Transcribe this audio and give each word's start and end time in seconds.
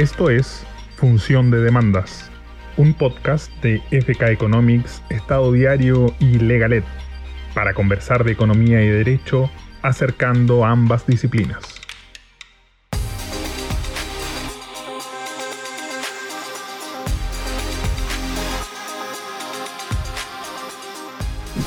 Esto 0.00 0.30
es 0.30 0.64
Función 0.96 1.50
de 1.50 1.60
Demandas, 1.60 2.30
un 2.78 2.94
podcast 2.94 3.52
de 3.60 3.82
FK 3.90 4.30
Economics, 4.30 5.02
Estado 5.10 5.52
Diario 5.52 6.14
y 6.18 6.38
Legalet, 6.38 6.86
para 7.52 7.74
conversar 7.74 8.24
de 8.24 8.32
economía 8.32 8.82
y 8.82 8.88
derecho 8.88 9.50
acercando 9.82 10.64
ambas 10.64 11.06
disciplinas. 11.06 11.58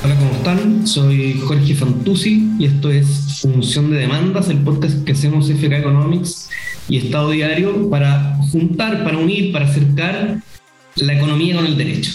Hola, 0.02 0.16
¿cómo 0.18 0.32
están? 0.32 0.88
Soy 0.88 1.40
Jorge 1.46 1.76
Fantuzzi 1.76 2.50
y 2.58 2.64
esto 2.64 2.90
es 2.90 3.38
Función 3.42 3.92
de 3.92 3.98
Demandas, 3.98 4.48
el 4.48 4.58
podcast 4.58 5.04
que 5.04 5.12
hacemos 5.12 5.48
FK 5.48 5.78
Economics 5.78 6.50
y 6.88 6.98
Estado 6.98 7.30
Diario 7.30 7.88
para 7.90 8.36
juntar, 8.50 9.04
para 9.04 9.18
unir, 9.18 9.52
para 9.52 9.66
acercar 9.66 10.40
la 10.96 11.14
economía 11.14 11.56
con 11.56 11.66
el 11.66 11.76
derecho. 11.76 12.12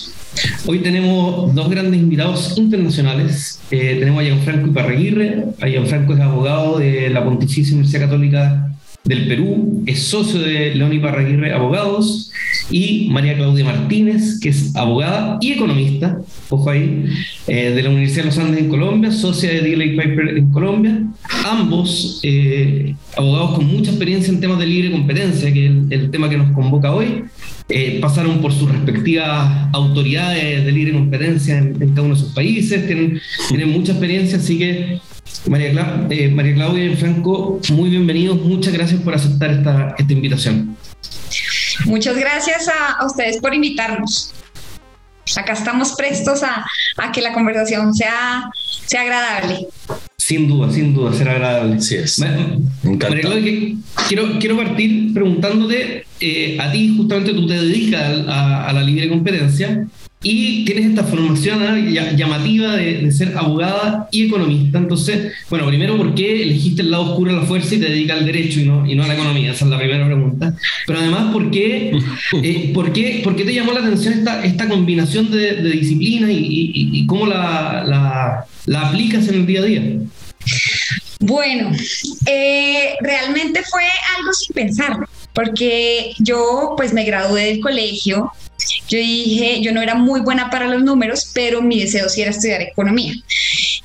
Hoy 0.68 0.80
tenemos 0.80 1.54
dos 1.54 1.70
grandes 1.70 2.00
invitados 2.00 2.58
internacionales. 2.58 3.60
Eh, 3.72 3.98
tenemos 4.00 4.22
a 4.22 4.26
Gianfranco 4.26 4.68
Iparraguirre. 4.68 5.46
A 5.60 5.68
Gianfranco 5.68 6.14
es 6.14 6.20
abogado 6.20 6.80
de 6.80 7.10
la 7.10 7.24
Pontificia 7.24 7.74
Universidad 7.74 8.06
Católica 8.06 8.69
del 9.04 9.28
Perú, 9.28 9.84
es 9.86 10.04
socio 10.04 10.40
de 10.40 10.76
León 10.76 10.94
Iparraguirre 10.94 11.54
Abogados, 11.54 12.32
y 12.72 13.10
María 13.12 13.36
Claudia 13.36 13.66
Martínez, 13.66 14.40
que 14.40 14.50
es 14.50 14.76
abogada 14.76 15.38
y 15.42 15.54
economista, 15.54 16.20
ojo 16.50 16.70
ahí, 16.70 17.06
eh, 17.48 17.72
de 17.72 17.84
la 17.84 17.90
Universidad 17.90 18.24
de 18.24 18.30
los 18.30 18.38
Andes 18.38 18.62
en 18.62 18.70
Colombia, 18.70 19.12
socia 19.12 19.50
de 19.50 19.62
Delay 19.62 19.98
Piper 19.98 20.38
en 20.38 20.52
Colombia, 20.52 21.04
ambos 21.46 22.20
eh, 22.24 22.96
abogados 23.18 23.56
con 23.56 23.68
mucha 23.68 23.92
experiencia 23.92 24.32
en 24.32 24.40
temas 24.40 24.60
de 24.60 24.68
libre 24.68 24.92
competencia, 24.92 25.52
que 25.52 25.66
es 25.66 25.72
el, 25.90 26.12
tema 26.12 26.30
que 26.30 26.38
nos 26.38 26.52
convoca 26.54 26.92
hoy. 26.92 27.24
Eh, 27.72 28.00
pasaron 28.02 28.42
por 28.42 28.52
sus 28.52 28.72
respectivas 28.72 29.70
autoridades 29.74 30.66
de 30.66 30.72
libre 30.72 30.94
competencia 30.94 31.60
en, 31.60 31.78
cada 31.94 32.02
uno 32.02 32.16
de 32.16 32.22
sus 32.22 32.34
países, 32.34 32.88
tienen, 32.88 33.22
tienen 33.48 33.70
mucha 33.70 33.92
experiencia, 33.92 34.40
así 34.40 34.58
que 34.58 35.00
María, 35.48 35.72
María 36.32 36.56
Claudia 36.56 36.86
y 36.86 36.96
Franco, 36.96 37.60
muy 37.72 37.92
bienvenidos, 37.92 38.42
muchas 38.42 38.74
gracias 38.74 39.00
por 39.02 39.14
aceptar 39.14 39.52
esta, 39.52 39.96
esta 40.00 40.14
invitación. 40.14 40.76
Muchas 41.86 42.18
gracias 42.18 42.68
a, 42.68 43.06
ustedes 43.06 43.38
por 43.38 43.54
invitarnos. 43.54 44.34
Acá 45.38 45.54
estamos 45.54 45.94
prestos 45.94 46.42
a, 46.42 46.66
que 47.14 47.22
la 47.22 47.34
conversación 47.34 47.94
sea, 47.94 48.50
sea 48.88 49.02
agradable. 49.02 49.68
Sin 50.18 50.48
duda, 50.48 50.72
sin 50.72 50.94
duda, 50.94 51.14
será 51.14 51.34
agradable. 51.34 51.80
Sí 51.82 51.96
es. 51.96 52.20
quiero, 54.08 54.40
quiero 54.40 54.58
partir 54.58 55.14
preguntándote, 55.14 56.06
eh, 56.20 56.58
a 56.60 56.72
ti 56.72 56.94
justamente 56.96 57.34
tú 57.34 57.48
te 57.48 57.54
dedicas 57.54 58.26
a, 58.28 58.72
la 58.74 58.84
libre 58.84 59.10
competencia 59.10 59.88
y 60.22 60.66
tienes 60.66 60.88
esta 60.88 61.06
formación 61.06 61.94
llamativa 62.18 62.76
de, 62.76 63.10
ser 63.12 63.38
abogada 63.38 64.10
y 64.12 64.26
economista. 64.26 64.78
Entonces, 64.78 65.32
bueno, 65.50 65.66
primero, 65.68 65.96
¿por 65.96 66.14
qué 66.14 66.44
elegiste 66.44 66.82
el 66.82 66.92
lado 66.92 67.12
oscuro 67.12 67.32
de 67.32 67.40
la 67.40 67.46
fuerza 67.46 67.76
y 67.76 67.80
te 67.80 67.90
dedicas 67.90 68.18
al 68.18 68.26
derecho 68.26 68.60
y 68.60 68.66
no, 68.66 68.86
y 68.86 68.96
no 68.96 69.04
a 69.04 69.08
la 69.08 69.14
economía? 69.14 69.52
Esa 69.52 69.64
es 69.64 69.72
la 69.72 69.78
primera 69.78 70.06
pregunta. 70.06 70.54
Pero 70.86 71.00
además, 71.00 71.32
¿por 71.32 71.50
qué, 71.52 71.98
eh, 72.44 72.72
¿por 72.74 72.92
qué, 72.92 73.22
por 73.24 73.36
qué 73.36 73.46
te 73.46 73.54
llamó 73.54 73.72
la 73.72 73.80
atención 73.80 74.14
esta, 74.14 74.44
esta 74.44 74.68
combinación 74.68 75.32
de, 75.32 75.56
de 75.56 75.72
disciplinas 75.72 76.32
y, 76.32 76.72
y, 76.94 77.06
cómo 77.06 77.26
la, 77.26 77.84
la, 77.86 78.46
la 78.66 78.88
aplicas 78.90 79.28
en 79.30 79.36
el 79.36 79.46
día 79.46 79.62
a 79.62 79.64
día? 79.64 79.84
Bueno, 81.22 81.72
eh, 82.28 82.96
realmente 83.02 83.62
fue 83.70 83.84
algo 84.18 84.32
sin 84.32 84.54
pensar, 84.54 84.98
porque 85.40 86.14
yo 86.20 86.74
pues 86.76 86.92
me 86.92 87.06
gradué 87.06 87.46
del 87.46 87.62
colegio 87.62 88.30
yo 88.90 88.98
dije, 88.98 89.62
yo 89.62 89.72
no 89.72 89.82
era 89.82 89.96
muy 89.96 90.20
buena 90.20 90.50
para 90.50 90.68
los 90.68 90.84
números, 90.84 91.32
pero 91.34 91.62
mi 91.62 91.80
deseo 91.80 92.10
sí 92.10 92.22
era 92.22 92.32
estudiar 92.32 92.62
economía. 92.62 93.14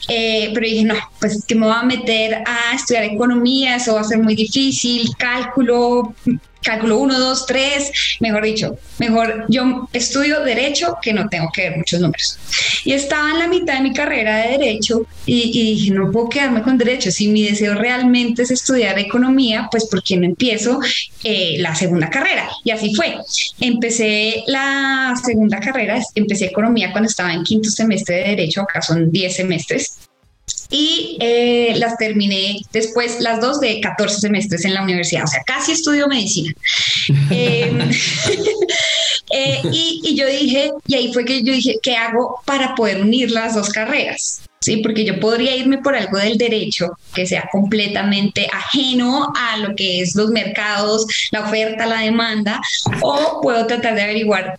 Eh, 0.09 0.51
pero 0.53 0.67
dije, 0.67 0.85
no, 0.85 0.95
pues 1.21 1.45
que 1.47 1.55
me 1.55 1.67
voy 1.67 1.77
a 1.77 1.85
meter 1.85 2.43
a 2.45 2.75
estudiar 2.75 3.05
economía, 3.05 3.77
eso 3.77 3.95
va 3.95 4.01
a 4.01 4.05
ser 4.05 4.19
muy 4.19 4.35
difícil, 4.35 5.09
cálculo, 5.17 6.15
cálculo 6.65 6.99
1, 6.99 7.19
2, 7.19 7.47
3, 7.47 7.93
mejor 8.21 8.45
dicho, 8.45 8.79
mejor 8.99 9.45
yo 9.49 9.89
estudio 9.93 10.41
derecho 10.41 10.97
que 11.01 11.13
no 11.13 11.29
tengo 11.29 11.49
que 11.53 11.69
ver 11.69 11.77
muchos 11.77 12.01
números. 12.01 12.39
Y 12.85 12.93
estaba 12.93 13.31
en 13.31 13.39
la 13.39 13.49
mitad 13.49 13.75
de 13.75 13.83
mi 13.83 13.93
carrera 13.93 14.39
de 14.39 14.59
derecho 14.59 15.07
y, 15.27 15.53
dije, 15.53 15.91
no 15.93 16.11
puedo 16.11 16.29
quedarme 16.29 16.63
con 16.63 16.79
derecho. 16.79 17.11
Si 17.11 17.29
mi 17.29 17.45
deseo 17.45 17.75
realmente 17.75 18.43
es 18.43 18.51
estudiar 18.51 18.99
economía, 18.99 19.69
pues 19.71 19.87
¿por 19.87 20.03
qué 20.03 20.17
no 20.17 20.25
empiezo 20.25 20.81
eh, 21.23 21.57
la 21.59 21.75
segunda 21.75 22.11
carrera? 22.11 22.49
Y 22.65 22.71
así 22.71 22.95
fue. 22.95 23.17
Empecé 23.61 24.43
la 24.47 25.15
segunda 25.25 25.61
carrera, 25.61 26.01
empecé 26.15 26.47
economía 26.47 26.93
cuando 26.93 27.09
estaba 27.09 27.33
en 27.33 27.45
quinto 27.45 27.71
semestre 27.71 28.17
de 28.17 28.29
derecho, 28.31 28.63
acá 28.63 28.83
son 28.83 29.11
10 29.11 29.37
semestres 29.37 29.99
y 30.71 31.17
eh, 31.21 31.75
las 31.77 31.97
terminé 31.97 32.61
después, 32.73 33.21
las 33.21 33.41
dos 33.41 33.61
de 33.61 33.81
14 33.81 34.21
semestres 34.21 34.65
en 34.65 34.75
la 34.75 34.83
universidad, 34.83 35.25
o 35.25 35.29
sea, 35.29 35.43
casi 35.45 35.73
estudio 35.73 36.09
medicina. 36.09 36.53
Em, 37.31 37.81
eh, 39.31 39.61
y, 39.71 40.01
y, 40.05 40.17
yo 40.17 40.27
dije, 40.27 40.73
y 40.87 40.95
ahí 40.95 41.13
fue 41.13 41.25
que 41.25 41.43
yo 41.43 41.53
dije, 41.53 41.77
¿qué 41.83 41.97
hago 41.97 42.41
para 42.45 42.75
poder 42.75 43.01
unir 43.01 43.31
las 43.31 43.55
dos 43.55 43.69
carreras? 43.71 44.43
Sí, 44.65 44.79
porque 44.79 45.05
yo 45.05 45.21
podría 45.21 45.55
irme 45.55 45.77
por 45.77 45.95
algo 45.95 46.17
del 46.17 46.39
derecho 46.39 46.97
que 47.15 47.27
sea 47.27 47.51
completamente 47.53 48.49
ajeno 48.51 49.31
a 49.37 49.59
lo 49.59 49.77
que 49.77 50.01
es 50.01 50.15
los 50.15 50.31
mercados, 50.31 51.07
la 51.33 51.43
oferta, 51.43 51.85
la 51.85 52.01
demanda, 52.01 52.63
o 53.03 53.41
puedo 53.43 53.67
tratar 53.67 53.95
de 53.95 54.03
averiguar 54.03 54.59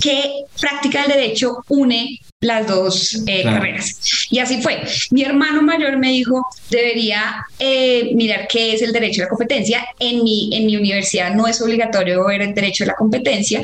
qué 0.00 0.44
práctica 0.60 1.02
del 1.02 1.12
derecho 1.12 1.64
une 1.68 2.18
las 2.40 2.66
dos 2.66 3.22
eh, 3.26 3.44
carreras. 3.44 4.28
Y 4.30 4.38
así 4.40 4.60
fue. 4.60 4.82
Mi 5.10 5.22
hermano 5.22 5.62
mayor 5.62 5.96
me 5.96 6.10
dijo, 6.10 6.44
debería 6.70 7.46
eh, 7.58 8.10
mirar 8.14 8.48
qué 8.48 8.74
es 8.74 8.82
el 8.82 8.92
derecho 8.92 9.22
a 9.22 9.24
la 9.24 9.28
competencia. 9.28 9.86
En 9.98 10.24
mi, 10.24 10.50
en 10.52 10.66
mi 10.66 10.76
universidad 10.76 11.34
no 11.34 11.46
es 11.46 11.62
obligatorio 11.62 12.26
ver 12.26 12.42
el 12.42 12.54
derecho 12.54 12.84
a 12.84 12.88
la 12.88 12.94
competencia, 12.94 13.62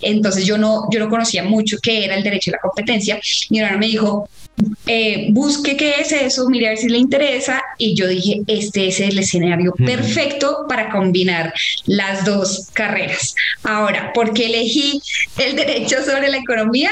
entonces 0.00 0.46
yo 0.46 0.56
no, 0.56 0.88
yo 0.92 1.00
no 1.00 1.10
conocía 1.10 1.42
mucho 1.42 1.78
qué 1.82 2.04
era 2.04 2.14
el 2.14 2.22
derecho 2.22 2.52
a 2.52 2.52
la 2.52 2.60
competencia. 2.60 3.20
Mi 3.50 3.58
hermano 3.58 3.78
me 3.78 3.86
dijo, 3.86 4.28
eh, 4.86 5.28
busque 5.30 5.76
qué 5.76 6.00
es 6.00 6.12
eso, 6.12 6.48
mire 6.48 6.66
a 6.66 6.70
ver 6.70 6.78
si 6.78 6.88
le 6.88 6.98
interesa. 6.98 7.62
Y 7.78 7.94
yo 7.94 8.08
dije, 8.08 8.42
este 8.46 8.88
es 8.88 9.00
el 9.00 9.18
escenario 9.18 9.72
perfecto 9.74 10.66
para 10.68 10.90
combinar 10.90 11.52
las 11.86 12.24
dos 12.24 12.68
carreras. 12.72 13.34
Ahora, 13.62 14.12
¿por 14.12 14.32
qué 14.32 14.46
elegí 14.46 15.00
el 15.38 15.56
derecho 15.56 15.96
sobre 16.04 16.28
la 16.28 16.38
economía? 16.38 16.90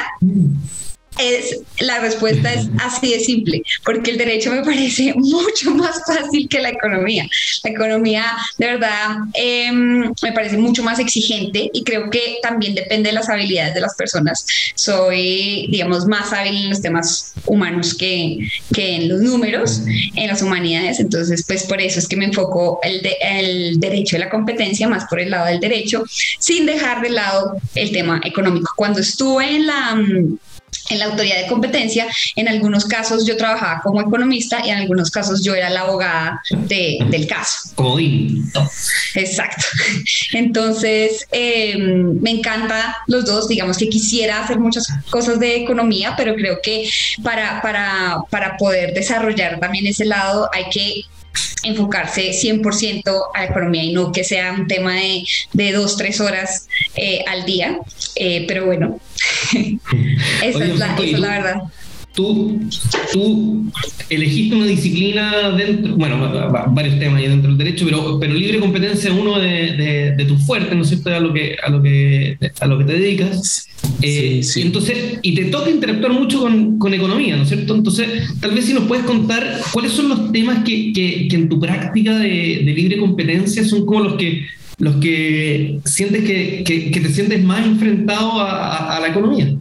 Es, 1.18 1.60
la 1.80 1.98
respuesta 2.00 2.52
es 2.52 2.68
así 2.80 3.12
de 3.12 3.20
simple, 3.20 3.62
porque 3.84 4.12
el 4.12 4.18
derecho 4.18 4.50
me 4.50 4.62
parece 4.62 5.14
mucho 5.16 5.72
más 5.72 6.02
fácil 6.06 6.48
que 6.48 6.60
la 6.60 6.70
economía. 6.70 7.28
La 7.64 7.70
economía, 7.70 8.24
de 8.56 8.66
verdad, 8.66 9.16
em, 9.34 10.12
me 10.22 10.32
parece 10.32 10.56
mucho 10.56 10.82
más 10.82 10.98
exigente 10.98 11.70
y 11.72 11.82
creo 11.84 12.10
que 12.10 12.38
también 12.42 12.74
depende 12.74 13.08
de 13.10 13.14
las 13.14 13.28
habilidades 13.28 13.74
de 13.74 13.80
las 13.80 13.94
personas. 13.94 14.46
Soy, 14.74 15.68
digamos, 15.70 16.06
más 16.06 16.32
hábil 16.32 16.56
en 16.56 16.70
los 16.70 16.80
temas 16.80 17.32
humanos 17.46 17.94
que, 17.94 18.38
que 18.72 18.96
en 18.96 19.08
los 19.08 19.20
números, 19.20 19.82
en 20.14 20.28
las 20.28 20.42
humanidades. 20.42 21.00
Entonces, 21.00 21.44
pues 21.46 21.64
por 21.64 21.80
eso 21.80 21.98
es 21.98 22.08
que 22.08 22.16
me 22.16 22.26
enfoco 22.26 22.80
el, 22.82 23.06
el 23.20 23.80
derecho 23.80 24.16
de 24.16 24.20
la 24.20 24.30
competencia 24.30 24.88
más 24.88 25.04
por 25.06 25.20
el 25.20 25.30
lado 25.30 25.46
del 25.46 25.60
derecho, 25.60 26.04
sin 26.38 26.66
dejar 26.66 27.02
de 27.02 27.10
lado 27.10 27.56
el 27.74 27.92
tema 27.92 28.20
económico. 28.24 28.72
Cuando 28.76 29.00
estuve 29.00 29.56
en 29.56 29.66
la 29.66 29.96
en 30.90 30.98
la 30.98 31.06
autoridad 31.06 31.36
de 31.42 31.46
competencia, 31.46 32.06
en 32.36 32.48
algunos 32.48 32.84
casos 32.84 33.26
yo 33.26 33.36
trabajaba 33.36 33.80
como 33.82 34.00
economista 34.00 34.60
y 34.64 34.70
en 34.70 34.78
algunos 34.78 35.10
casos 35.10 35.42
yo 35.42 35.54
era 35.54 35.70
la 35.70 35.82
abogada 35.82 36.40
del 36.50 37.26
caso. 37.26 37.70
Como 37.74 37.98
Exacto. 39.14 39.64
Entonces, 40.32 41.26
em, 41.32 42.20
me 42.20 42.30
encanta 42.30 42.96
los 43.06 43.24
dos, 43.24 43.48
digamos 43.48 43.76
que 43.76 43.88
quisiera 43.88 44.42
hacer 44.42 44.58
muchas 44.58 44.86
cosas 45.10 45.38
de 45.40 45.56
economía, 45.56 46.14
pero 46.16 46.34
creo 46.34 46.58
que 46.62 46.88
para, 47.22 47.60
para, 47.62 48.18
para 48.30 48.56
poder 48.56 48.94
desarrollar 48.94 49.60
también 49.60 49.86
ese 49.86 50.04
lado 50.04 50.48
hay 50.52 50.68
que 50.70 51.04
enfocarse 51.62 52.30
100% 52.30 53.22
a 53.34 53.38
la 53.38 53.44
economía 53.46 53.84
y 53.84 53.92
no 53.92 54.12
que 54.12 54.24
sea 54.24 54.52
un 54.52 54.66
tema 54.66 54.94
de, 54.94 55.24
de 55.52 55.72
dos, 55.72 55.96
tres 55.96 56.20
horas 56.20 56.68
eh, 56.94 57.24
al 57.26 57.44
día. 57.44 57.78
Eh, 58.20 58.44
pero 58.48 58.66
bueno, 58.66 58.98
esa, 60.42 60.64
es 60.64 60.78
la, 61.18 61.28
verdad. 61.28 61.62
Tú, 62.18 62.60
tú 63.12 63.70
elegiste 64.10 64.56
una 64.56 64.66
disciplina 64.66 65.50
dentro, 65.50 65.94
bueno, 65.94 66.18
varios 66.72 66.98
temas 66.98 67.20
ahí 67.20 67.28
dentro 67.28 67.50
del 67.50 67.58
derecho, 67.58 67.84
pero, 67.84 68.18
pero 68.18 68.34
libre 68.34 68.58
competencia 68.58 69.12
es 69.12 69.16
uno 69.16 69.38
de, 69.38 70.14
de, 70.16 70.24
tus 70.24 70.42
fuertes, 70.44 70.74
¿no 70.74 70.82
es 70.82 70.88
cierto?, 70.88 71.10
a 71.10 71.20
lo 71.20 71.32
que, 71.32 71.56
a 71.64 71.70
lo 71.70 71.80
que, 71.80 72.36
a 72.58 72.66
lo 72.66 72.76
que 72.76 72.84
te 72.84 72.94
dedicas. 72.94 73.68
Eh, 74.02 74.40
sí, 74.42 74.62
Entonces, 74.62 75.20
y 75.22 75.32
te 75.36 75.44
toca 75.44 75.70
interactuar 75.70 76.12
mucho 76.12 76.40
con, 76.40 76.80
con, 76.80 76.92
economía, 76.92 77.36
¿no 77.36 77.44
es 77.44 77.50
cierto? 77.50 77.76
Entonces, 77.76 78.08
tal 78.40 78.50
vez 78.50 78.64
si 78.64 78.74
nos 78.74 78.84
puedes 78.88 79.04
contar 79.04 79.60
cuáles 79.72 79.92
son 79.92 80.08
los 80.08 80.32
temas 80.32 80.64
que, 80.64 80.92
que, 80.92 81.28
que 81.28 81.36
en 81.36 81.48
tu 81.48 81.60
práctica 81.60 82.18
de, 82.18 82.62
de, 82.64 82.72
libre 82.74 82.98
competencia 82.98 83.64
son 83.64 83.86
como 83.86 84.00
los 84.00 84.14
que 84.14 84.44
los 84.78 84.96
que 84.96 85.80
sientes 85.84 86.24
que, 86.24 86.62
que 86.64 87.00
te 87.00 87.08
sientes 87.12 87.42
más 87.42 87.64
enfrentado 87.64 88.40
a, 88.40 88.96
a 88.96 89.00
la 89.00 89.08
economía. 89.08 89.54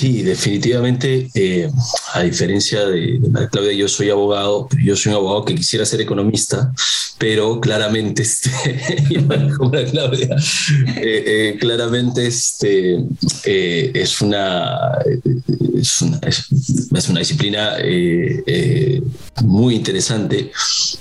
Sí, 0.00 0.22
definitivamente, 0.22 1.28
eh, 1.34 1.70
a 2.14 2.22
diferencia 2.22 2.86
de, 2.86 3.20
María 3.30 3.50
Claudia, 3.50 3.74
yo 3.74 3.86
soy 3.86 4.08
abogado, 4.08 4.66
yo 4.82 4.96
soy 4.96 5.12
un 5.12 5.16
abogado 5.16 5.44
que 5.44 5.54
quisiera 5.54 5.84
ser 5.84 6.00
economista, 6.00 6.72
pero 7.20 7.60
claramente, 7.60 8.22
este, 8.22 8.50
Claudia, 9.90 10.36
eh, 10.96 11.24
eh, 11.26 11.56
claramente 11.60 12.26
este, 12.26 13.04
es, 13.44 14.22
una, 14.22 14.78
es, 15.74 16.00
una, 16.00 16.18
es, 16.22 17.08
una 17.10 17.18
disciplina 17.18 17.76
muy 19.44 19.74
interesante, 19.74 20.50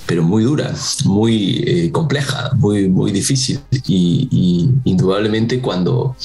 pero 0.05 0.21
muy 0.21 0.43
dura, 0.43 0.75
muy 1.05 1.89
compleja, 1.93 2.51
muy, 2.57 2.89
muy 2.89 3.13
difícil. 3.13 3.61
Y, 3.87 4.27
y, 4.29 4.89
indudablemente 4.91 5.61
cuando, 5.61 6.17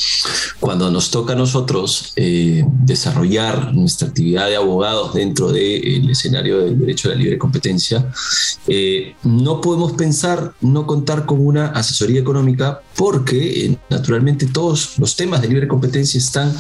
cuando 0.58 0.90
nos 0.90 1.12
toca 1.12 1.34
a 1.34 1.36
nosotros 1.36 2.14
desarrollar 2.16 3.72
nuestra 3.72 4.08
actividad 4.08 4.48
de 4.48 4.56
abogados 4.56 5.14
dentro 5.14 5.52
del 5.52 6.10
escenario 6.10 6.58
del 6.58 6.80
derecho 6.80 7.08
a 7.08 7.12
la 7.12 7.18
libre 7.18 7.38
competencia, 7.38 8.10
eh, 8.66 9.14
no 9.22 9.60
podemos 9.60 9.83
pensar 9.92 10.54
no 10.60 10.86
contar 10.86 11.26
con 11.26 11.44
una 11.44 11.66
asesoría 11.68 12.20
económica 12.20 12.80
porque 12.96 13.66
eh, 13.66 13.78
naturalmente 13.90 14.46
todos 14.46 14.98
los 14.98 15.16
temas 15.16 15.42
de 15.42 15.48
libre 15.48 15.68
competencia 15.68 16.18
están 16.18 16.54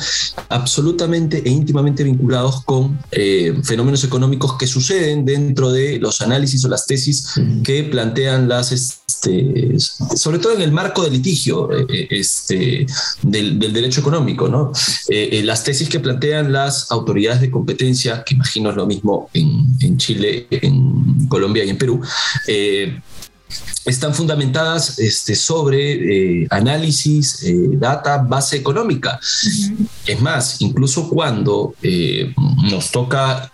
absolutamente 0.48 1.42
e 1.44 1.50
íntimamente 1.50 2.04
vinculados 2.04 2.62
con 2.64 2.98
eh, 3.10 3.56
fenómenos 3.62 4.04
económicos 4.04 4.56
que 4.58 4.66
suceden 4.66 5.24
dentro 5.24 5.70
de 5.70 5.98
los 5.98 6.20
análisis 6.20 6.64
o 6.64 6.68
las 6.68 6.86
tesis 6.86 7.34
que 7.62 7.84
plantean 7.84 8.48
las, 8.48 8.72
este, 8.72 9.76
sobre 9.78 10.38
todo 10.38 10.54
en 10.54 10.62
el 10.62 10.72
marco 10.72 11.02
del 11.02 11.14
litigio 11.14 11.70
este, 11.88 12.86
del, 13.22 13.58
derecho 13.58 14.00
económico, 14.00 14.48
¿no? 14.48 14.72
las 15.08 15.64
tesis 15.64 15.88
que 15.88 16.00
plantean 16.00 16.52
las 16.52 16.90
autoridades 16.90 17.40
de 17.40 17.50
competencia, 17.50 18.22
que 18.24 18.34
imagino 18.34 18.70
es 18.70 18.76
lo 18.76 18.86
mismo 18.86 19.30
en, 19.32 19.96
Chile, 19.96 20.46
en 20.50 21.28
Colombia 21.28 21.64
y 21.64 21.70
en 21.70 21.78
Perú, 21.78 22.00
eh, 22.46 23.00
están 23.84 24.14
fundamentadas 24.14 24.98
este, 24.98 25.34
sobre 25.34 26.42
eh, 26.42 26.46
análisis, 26.50 27.42
eh, 27.42 27.54
data, 27.72 28.18
base 28.18 28.56
económica. 28.56 29.20
Es 30.06 30.20
más, 30.20 30.60
incluso 30.60 31.08
cuando 31.08 31.74
nos 32.70 32.90
toca 32.90 33.50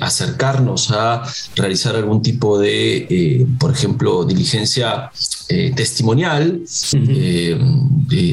acercarnos 0.00 0.90
a 0.90 1.22
realizar 1.54 1.94
algún 1.96 2.22
tipo 2.22 2.58
de, 2.58 3.46
por 3.58 3.72
ejemplo, 3.72 4.24
diligencia 4.24 5.10
eh, 5.50 5.72
testimonial 5.76 6.62
eh, 6.94 7.58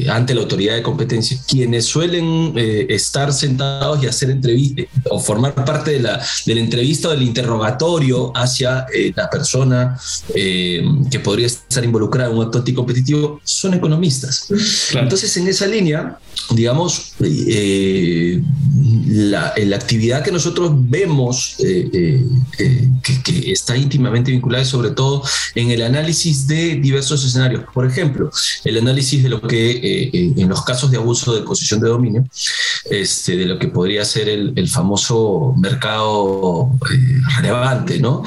ante 0.08 0.34
la 0.34 0.40
autoridad 0.40 0.76
de 0.76 0.82
competencia, 0.82 1.38
quienes 1.46 1.84
suelen 1.84 2.54
eh, 2.56 2.86
estar 2.88 3.34
sentados 3.34 4.02
y 4.02 4.06
hacer 4.06 4.30
entrevistas 4.30 4.86
o 5.10 5.20
formar 5.20 5.54
parte 5.54 5.90
de 5.90 6.00
la, 6.00 6.24
de 6.46 6.54
la 6.54 6.60
entrevista 6.62 7.08
o 7.08 7.10
del 7.10 7.22
interrogatorio 7.22 8.32
hacia 8.34 8.86
la 9.14 9.28
persona 9.28 9.98
que 10.32 11.20
podría 11.22 11.48
estar 11.48 11.84
involucrada 11.84 12.30
en 12.30 12.38
un 12.38 12.46
acto 12.46 12.58
anticompetitivo 12.58 13.40
son 13.44 13.74
economistas. 13.74 14.48
Entonces, 14.94 15.36
en 15.36 15.48
esa 15.48 15.66
línea, 15.66 16.18
digamos, 16.50 17.12
la, 17.18 19.52
la, 19.56 19.76
actividad 19.76 20.24
que 20.24 20.32
nosotros 20.32 20.72
vemos 20.74 21.56
que, 21.58 22.24
que, 23.22 23.52
está 23.52 23.76
íntimamente 23.76 24.30
vinculada 24.30 24.64
sobre 24.64 24.90
todo 24.90 25.22
en 25.54 25.70
el 25.70 25.82
análisis 25.82 26.46
de 26.46 26.76
diversos 26.76 27.01
esos 27.04 27.24
escenarios. 27.24 27.64
Por 27.72 27.86
ejemplo, 27.86 28.30
el 28.64 28.78
análisis 28.78 29.22
de 29.22 29.28
lo 29.28 29.40
que 29.40 29.70
eh, 29.70 30.10
eh, 30.12 30.32
en 30.36 30.48
los 30.48 30.62
casos 30.62 30.90
de 30.90 30.96
abuso 30.96 31.34
de 31.34 31.42
posición 31.42 31.80
de 31.80 31.88
dominio, 31.88 32.24
este, 32.90 33.36
de 33.36 33.46
lo 33.46 33.58
que 33.58 33.68
podría 33.68 34.04
ser 34.04 34.28
el, 34.28 34.68
famoso 34.68 35.54
mercado 35.58 36.70
eh, 36.90 37.20
relevante, 37.36 37.98
¿no? 37.98 38.22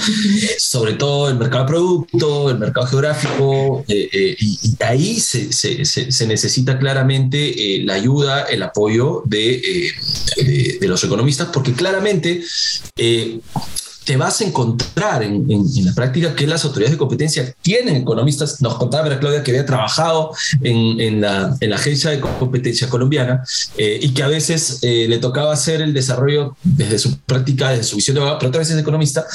Sobre 0.57 0.94
todo 0.94 1.30
el 1.30 1.38
mercado 1.38 1.63
de 1.63 1.68
producto, 1.68 2.50
el 2.50 2.60
mercado 2.60 2.88
geográfico, 2.88 3.83
y, 3.88 4.75
ahí 4.83 5.19
se, 5.19 5.51
se, 5.51 5.86
se, 5.86 6.28
necesita 6.28 6.78
claramente 6.78 7.81
la 7.83 7.94
ayuda, 7.94 8.44
el 8.44 8.62
apoyo 8.62 9.24
de, 9.25 9.92
de, 10.38 10.78
de, 10.80 10.88
los 10.88 11.04
economistas, 11.04 11.50
porque 11.51 11.74
claramente 11.74 12.44
te 14.06 14.18
vas 14.18 14.40
a 14.42 14.46
encontrar 14.46 15.24
en, 15.24 15.46
la 15.84 15.94
práctica 15.94 16.36
que 16.36 16.46
las 16.48 16.63
autoridades 16.63 16.92
de 16.92 16.98
competencia 16.98 17.54
tienen 17.62 17.96
economistas. 17.96 18.62
Nos 18.62 18.75
contaba 18.75 19.06
Claudia 19.19 19.44
que 19.44 19.52
había 19.52 19.66
trabajado 19.66 20.31
en, 20.62 21.22
la, 21.22 21.57
Agencia 21.74 22.12
de 22.12 22.19
Competencia 22.19 22.88
Colombiana 22.90 23.44
eh, 23.78 24.00
y 24.02 24.13
que 24.13 24.24
a 24.24 24.28
veces 24.28 24.80
eh, 24.81 25.07
le 25.10 25.18
tocaba 25.18 25.52
hacer 25.52 25.81
el 25.81 25.94
desarrollo 25.94 26.56
desde 26.63 27.00
su 27.00 27.18
práctica, 27.19 27.72
desde 27.72 27.84
su 27.84 27.98
visión 27.98 28.16
de 28.16 28.22
abogado, 28.22 28.40
pero 28.40 28.50
otras 28.50 28.72
economista. 28.72 29.25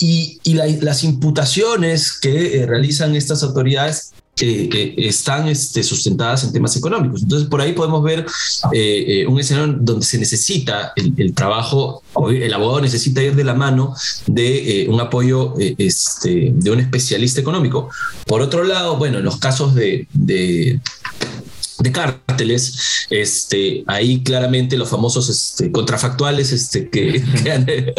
Y, 0.00 0.38
las 0.54 1.04
imputaciones 1.04 2.18
que 2.18 2.62
eh, 2.62 2.66
realizan 2.66 3.14
estas 3.14 3.42
autoridades 3.42 4.12
que 4.38 4.94
están 4.96 5.48
este, 5.48 5.82
sustentadas 5.82 6.44
en 6.44 6.52
temas 6.52 6.76
económicos. 6.76 7.22
Entonces, 7.22 7.48
por 7.48 7.60
ahí 7.60 7.72
podemos 7.72 8.02
ver 8.02 8.26
eh, 8.72 9.04
eh, 9.22 9.26
un 9.26 9.38
escenario 9.40 9.76
donde 9.80 10.04
se 10.04 10.18
necesita 10.18 10.92
el, 10.96 11.34
trabajo, 11.34 12.02
el 12.30 12.52
abogado 12.54 12.80
necesita 12.80 13.22
ir 13.22 13.34
de 13.34 13.44
la 13.44 13.54
mano 13.54 13.94
de 14.26 14.82
eh, 14.82 14.88
un 14.88 15.00
apoyo 15.00 15.54
este, 15.58 16.52
de 16.54 16.70
un 16.70 16.80
especialista 16.80 17.40
económico. 17.40 17.90
Por 18.26 18.40
otro 18.40 18.64
lado, 18.64 18.96
bueno, 18.96 19.18
en 19.18 19.24
los 19.24 19.38
casos 19.38 19.74
de 19.74 20.06
cárteles, 21.92 23.06
este, 23.10 23.84
ahí 23.86 24.22
claramente 24.22 24.76
los 24.76 24.88
famosos 24.88 25.28
este, 25.28 25.70
contrafactuales 25.70 26.52
este, 26.52 26.90
que, 26.90 27.22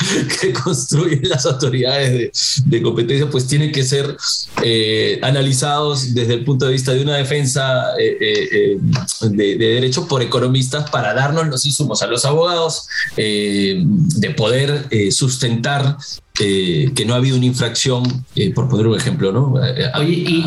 que, 0.40 0.52
construyen 0.52 1.28
las 1.28 1.44
autoridades 1.46 2.62
de, 2.64 2.82
competencia, 2.82 3.28
pues 3.28 3.46
tienen 3.46 3.72
que 3.72 3.82
ser 3.82 4.16
eh, 4.62 5.18
analizados 5.22 6.14
desde 6.14 6.34
el 6.34 6.44
punto 6.44 6.66
de 6.66 6.72
vista 6.72 6.92
de 6.92 7.02
una 7.02 7.16
defensa 7.16 7.94
eh, 7.98 8.16
eh, 8.20 8.78
de, 9.22 9.56
derecho 9.56 10.06
por 10.06 10.22
economistas 10.22 10.88
para 10.90 11.12
darnos 11.14 11.48
los 11.48 11.64
insumos 11.66 12.02
a 12.02 12.06
los 12.06 12.24
abogados 12.24 12.86
de 13.16 14.34
poder 14.36 14.88
sustentar 15.10 15.96
que 16.40 17.04
no 17.06 17.14
ha 17.14 17.16
habido 17.16 17.36
una 17.36 17.46
infracción, 17.46 18.02
eh, 18.34 18.50
por 18.50 18.68
poner 18.68 18.86
un 18.86 18.96
ejemplo, 18.96 19.30
¿no? 19.32 19.54
Oye, 19.98 20.12
y, 20.12 20.44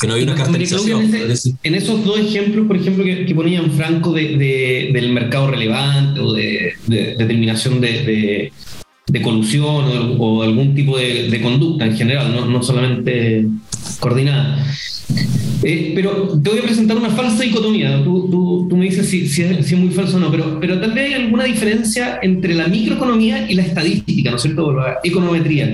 que 0.00 0.06
no 0.06 0.14
hay 0.14 0.22
una 0.22 0.34
caracterización. 0.34 1.14
En, 1.62 1.74
esos 1.74 2.04
dos 2.04 2.18
ejemplos, 2.18 2.66
por 2.66 2.76
ejemplo, 2.76 3.04
que, 3.04 3.34
ponían 3.34 3.70
Franco 3.72 4.12
de, 4.12 4.90
del 4.92 5.12
mercado 5.12 5.50
relevante 5.50 6.20
o 6.20 6.32
de, 6.32 6.72
determinación 6.86 7.80
de, 7.80 8.52
colusión 9.22 10.16
o, 10.18 10.42
algún 10.42 10.74
tipo 10.74 10.96
de, 10.96 11.40
conducta 11.42 11.84
en 11.84 11.96
general, 11.96 12.34
no, 12.34 12.46
no 12.46 12.62
solamente 12.62 13.46
coordinada. 14.00 14.64
Eh, 15.62 15.92
pero 15.94 16.38
te 16.40 16.50
voy 16.50 16.58
a 16.58 16.62
presentar 16.62 16.96
una 16.96 17.10
falsa 17.10 17.42
dicotomía. 17.42 18.02
Tú, 18.04 18.66
tú, 18.68 18.76
me 18.76 18.84
dices 18.84 19.08
si, 19.08 19.26
si, 19.26 19.42
es, 19.42 19.72
muy 19.72 19.90
falso 19.90 20.16
o 20.16 20.20
no, 20.20 20.30
pero, 20.30 20.60
pero 20.60 20.80
tal 20.80 20.92
vez 20.92 21.06
hay 21.06 21.14
alguna 21.14 21.44
diferencia 21.44 22.18
entre 22.22 22.54
la 22.54 22.68
microeconomía 22.68 23.50
y 23.50 23.54
la 23.54 23.62
estadística, 23.62 24.30
¿no 24.30 24.36
es 24.36 24.42
cierto? 24.42 24.72
La 24.72 24.98
econometría. 25.02 25.66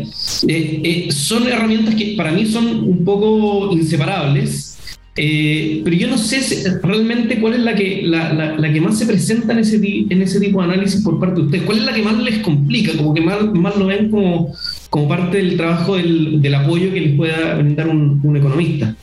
Eh, 0.47 0.81
eh, 0.85 1.07
son 1.11 1.47
herramientas 1.47 1.95
que 1.95 2.15
para 2.17 2.33
mí 2.33 2.47
son 2.47 2.85
un 2.85 3.05
poco 3.05 3.73
inseparables. 3.73 4.79
pero 5.15 5.95
yo 5.95 6.09
no 6.09 6.17
sé 6.17 6.41
realmente 6.83 7.39
cuál 7.39 7.55
es 7.55 7.61
la 7.61 7.75
que, 7.75 8.03
la, 8.03 8.33
la, 8.33 8.73
que 8.73 8.81
más 8.81 8.99
se 8.99 9.05
presenta 9.05 9.53
en 9.53 9.59
ese, 9.59 9.77
en 9.77 10.23
ese 10.23 10.41
tipo 10.41 10.62
de 10.62 10.73
análisis 10.73 11.03
por 11.03 11.19
parte 11.21 11.41
de 11.41 11.47
ustedes. 11.47 11.65
¿Cuál 11.65 11.79
es 11.79 11.85
la 11.85 11.93
que 11.93 12.03
más 12.03 12.17
les 12.23 12.39
complica? 12.39 12.97
Como 12.97 13.12
que 13.12 13.21
más, 13.21 13.43
más 13.53 13.77
lo 13.77 13.87
ven 13.87 14.11
como, 14.11 14.55
como 14.89 15.09
parte 15.09 15.39
del 15.39 15.57
trabajo 15.57 15.97
del, 15.97 16.41
del 16.41 16.55
apoyo 16.55 16.93
que 16.93 17.01
les 17.01 17.17
pueda 17.17 17.57
brindar 17.57 17.89
un, 17.89 18.21
un 18.23 18.37
economista. 18.37 18.97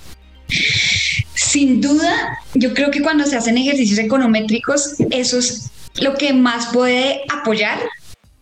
Sin 1.49 1.81
duda, 1.81 2.37
yo 2.53 2.75
creo 2.75 2.91
que 2.91 3.01
cuando 3.01 3.25
se 3.25 3.35
hacen 3.35 3.57
ejercicios 3.57 3.97
econométricos, 3.97 4.93
eso 5.09 5.39
es 5.39 5.71
lo 5.99 6.13
que 6.13 6.31
más 6.31 6.67
puede 6.67 7.21
apoyar 7.27 7.79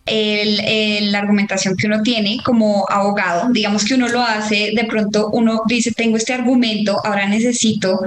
la 0.04 1.18
argumentación 1.18 1.74
que 1.74 1.86
uno 1.86 2.02
tiene 2.02 2.36
como 2.44 2.84
abogado. 2.90 3.50
Digamos 3.50 3.86
que 3.86 3.94
uno 3.94 4.08
lo 4.08 4.22
hace, 4.22 4.72
de 4.74 4.84
pronto 4.84 5.30
uno 5.32 5.62
dice, 5.66 5.92
tengo 5.92 6.18
este 6.18 6.34
argumento, 6.34 7.00
ahora 7.02 7.26
necesito 7.26 7.98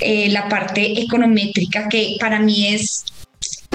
eh, 0.00 0.28
la 0.30 0.48
parte 0.48 1.00
econométrica 1.00 1.88
que 1.88 2.16
para 2.18 2.40
mí 2.40 2.74
es 2.74 3.04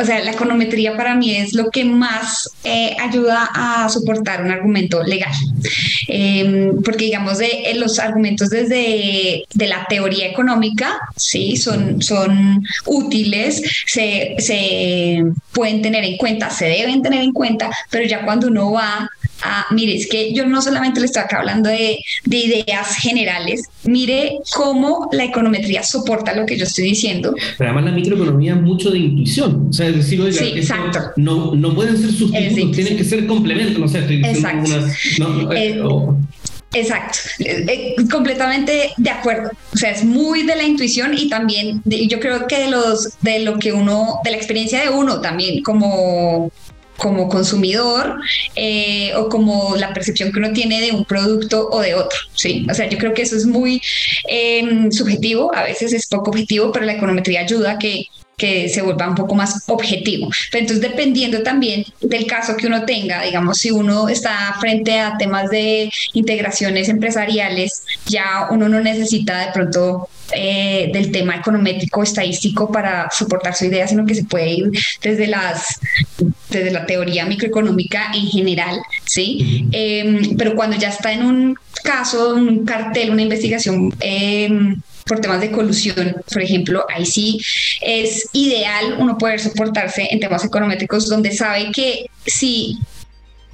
o 0.04 0.06
sea, 0.06 0.22
la 0.22 0.32
econometría 0.32 0.98
para 0.98 1.16
mí 1.16 1.34
es 1.34 1.54
lo 1.54 1.70
que 1.72 1.86
más 1.86 2.50
eh, 2.66 2.94
ayuda 3.00 3.50
a 3.54 3.88
soportar 3.88 4.44
un 4.44 4.52
argumento 4.52 5.02
legal. 5.02 5.32
Em, 6.10 6.82
porque 6.84 7.06
digamos, 7.06 7.38
de, 7.38 7.48
eh, 7.48 7.76
los 7.76 8.00
argumentos 8.00 8.50
desde 8.50 9.46
de 9.54 9.68
la 9.68 9.86
teoría 9.88 10.28
económica, 10.28 11.00
sí, 11.16 11.56
son, 11.56 12.02
son 12.02 12.66
útiles, 12.86 13.62
se, 13.88 14.36
se 14.40 15.24
pueden 15.54 15.82
tener 15.82 16.04
en 16.04 16.18
cuenta, 16.18 16.50
se 16.50 16.66
deben 16.66 17.02
tener 17.02 17.22
en 17.24 17.32
cuenta, 17.32 17.72
pero 17.90 18.06
ya 18.06 18.26
cuando 18.26 18.48
uno 18.48 18.74
va 18.74 19.10
a, 19.44 19.66
mire, 19.74 19.96
es 19.96 20.08
que 20.08 20.34
yo 20.34 20.46
no 20.46 20.62
solamente 20.62 21.00
le 21.00 21.06
estoy 21.08 21.24
acá 21.24 21.40
hablando 21.40 21.70
de, 21.70 21.98
de 22.26 22.38
ideas 22.38 22.96
generales, 22.98 23.64
mire 23.84 24.38
cómo 24.56 25.10
la 25.12 25.26
econometría 25.26 25.84
soporta 25.84 26.34
lo 26.34 26.46
que 26.46 26.58
yo 26.58 26.64
estoy 26.66 26.86
diciendo. 26.86 27.34
Pero 27.58 27.70
además 27.72 27.86
la 27.92 27.98
microeconomía 27.98 28.54
es 28.54 28.62
mucho 28.62 28.90
de 28.92 29.00
intuición, 29.00 29.68
o 29.70 29.74
sea, 29.74 29.88
es 29.88 29.96
decir, 29.98 30.22
oiga, 30.22 30.38
Sí, 30.40 30.54
exacto. 30.56 31.00
no, 31.18 31.54
no 31.56 31.76
pueden 31.76 31.98
ser 31.98 32.12
sustitutos, 32.12 32.72
tienen 32.76 32.98
que 32.98 33.04
ser 33.04 33.28
complementos, 33.28 33.80
no 33.80 33.88
sé, 33.88 34.00
estoy 34.00 34.22
Exacto. 34.24 34.72
una... 34.72 34.88
no, 35.20 35.52
eh, 35.54 35.70
Eh, 35.70 35.82
o- 35.82 36.18
Exacto, 36.76 37.20
Eh, 37.40 37.66
eh, 37.70 37.96
completamente 38.10 38.90
de 38.98 39.10
acuerdo. 39.12 39.52
O 39.74 39.78
sea, 39.78 39.92
es 39.92 40.04
muy 40.04 40.42
de 40.42 40.56
la 40.56 40.64
intuición 40.64 41.16
y 41.16 41.30
también 41.30 41.82
de- 41.86 42.08
yo 42.08 42.20
creo 42.20 42.48
que 42.48 42.58
de 42.58 42.72
los 42.72 43.10
de 43.22 43.40
lo 43.40 43.60
que 43.60 43.74
uno, 43.74 44.16
de 44.24 44.32
la 44.32 44.38
experiencia 44.38 44.82
de 44.82 44.90
uno 44.90 45.22
también 45.22 45.62
como 45.62 46.52
como 47.04 47.28
consumidor 47.28 48.16
eh, 48.56 49.14
o 49.16 49.28
como 49.28 49.76
la 49.76 49.94
percepción 49.94 50.32
que 50.32 50.40
uno 50.40 50.54
tiene 50.54 50.80
de 50.80 50.92
un 50.94 51.04
producto 51.04 51.68
o 51.70 51.82
de 51.82 51.94
otro, 51.94 52.18
sí. 52.34 52.66
O 52.72 52.74
sea, 52.74 52.88
yo 52.88 52.98
creo 52.98 53.14
que 53.14 53.24
eso 53.24 53.36
es 53.36 53.46
muy 53.46 53.82
eh, 54.30 54.88
subjetivo, 54.90 55.54
a 55.54 55.64
veces 55.64 55.92
es 55.92 56.08
poco 56.08 56.32
objetivo, 56.32 56.72
pero 56.72 56.86
la 56.86 56.94
econometría 56.94 57.42
ayuda 57.42 57.74
a 57.74 57.78
que 57.78 58.08
que 58.38 58.68
se 58.68 58.82
vuelva 58.82 59.08
un 59.08 59.16
poco 59.16 59.36
más 59.36 59.64
objetivo. 59.68 60.28
Pero 60.52 60.64
entonces, 60.64 60.82
dependiendo 60.82 61.44
también 61.44 61.86
del 62.02 62.26
caso 62.26 62.58
que 62.58 62.68
uno 62.68 62.84
tenga, 62.84 63.22
digamos, 63.22 63.60
si 63.60 63.72
uno 63.72 64.10
está 64.10 64.56
frente 64.60 65.00
a 65.00 65.18
temas 65.18 65.50
de 65.50 65.92
integraciones 66.14 66.90
empresariales, 66.90 67.84
ya 68.08 68.48
uno 68.50 68.68
no 68.70 68.80
necesita 68.80 69.46
de 69.46 69.52
pronto 69.54 70.10
eh, 70.36 70.90
del 70.94 71.12
tema 71.12 71.36
econométrico, 71.36 72.04
estadístico 72.04 72.72
para 72.72 73.10
soportar 73.12 73.56
su 73.56 73.66
idea, 73.66 73.88
sino 73.88 74.06
que 74.06 74.16
se 74.16 74.24
puede 74.26 74.50
ir 74.50 74.72
desde 75.02 75.28
las 75.28 75.80
desde 76.50 76.72
la 76.72 76.86
teoría 76.86 77.26
microeconómica 77.26 78.12
en 78.14 78.28
general, 78.28 78.80
¿sí? 79.06 79.68
Eh, 79.72 80.34
pero 80.38 80.56
cuando 80.56 80.78
ya 80.78 80.90
está 80.90 81.12
en 81.12 81.26
un 81.26 81.58
caso, 81.84 82.36
un 82.36 82.66
cartel, 82.66 83.12
una 83.12 83.24
investigación 83.24 83.94
eh, 84.00 84.50
por 85.06 85.20
temas 85.20 85.42
de 85.42 85.52
colusión, 85.52 86.16
por 86.32 86.42
ejemplo, 86.42 86.86
ahí 86.94 87.06
sí 87.06 87.40
es 87.82 88.30
ideal 88.34 88.96
uno 89.00 89.18
poder 89.18 89.40
soportarse 89.40 90.08
en 90.10 90.20
temas 90.20 90.46
econométricos 90.46 91.10
donde 91.10 91.32
sabe 91.32 91.72
que 91.72 92.06
si 92.26 92.78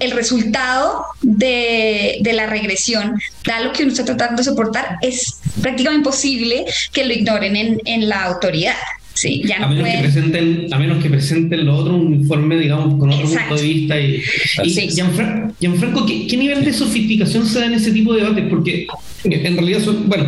el 0.00 0.10
resultado 0.12 1.04
de, 1.22 2.18
de, 2.20 2.32
la 2.32 2.46
regresión 2.46 3.14
da 3.46 3.60
lo 3.60 3.72
que 3.72 3.82
uno 3.84 3.92
está 3.92 4.04
tratando 4.04 4.36
de 4.38 4.44
soportar, 4.44 4.96
es 5.02 5.40
prácticamente 5.62 5.98
imposible 6.08 6.64
que 6.92 7.04
lo 7.04 7.12
ignoren 7.14 7.56
en, 7.56 7.78
en 7.84 8.08
la 8.08 8.24
autoridad. 8.24 8.74
Sí, 9.14 9.42
ya 9.44 9.56
a, 9.56 9.68
menos 9.68 9.82
pueden... 9.82 9.96
que 9.96 10.02
presenten, 10.08 10.72
a 10.74 10.78
menos 10.78 11.02
que 11.02 11.10
presenten 11.10 11.66
lo 11.66 11.76
otro, 11.76 11.94
un 11.96 12.14
informe, 12.14 12.56
digamos, 12.58 12.98
con 12.98 13.10
otro 13.10 13.26
Exacto. 13.26 13.48
punto 13.50 13.62
de 13.62 13.68
vista. 13.68 14.00
Y, 14.00 14.22
y 14.64 14.70
Sí. 14.70 14.88
Gianfra- 14.88 15.52
Gianfranco, 15.60 16.06
¿qué, 16.06 16.26
¿qué 16.26 16.36
nivel 16.36 16.64
de 16.64 16.72
sofisticación 16.72 17.46
se 17.46 17.58
da 17.58 17.66
en 17.66 17.74
ese 17.74 17.92
tipo 17.92 18.14
de 18.14 18.22
debates? 18.22 18.44
Porque 18.48 18.86
en 19.24 19.56
realidad 19.56 19.80
son, 19.84 20.08
bueno, 20.08 20.26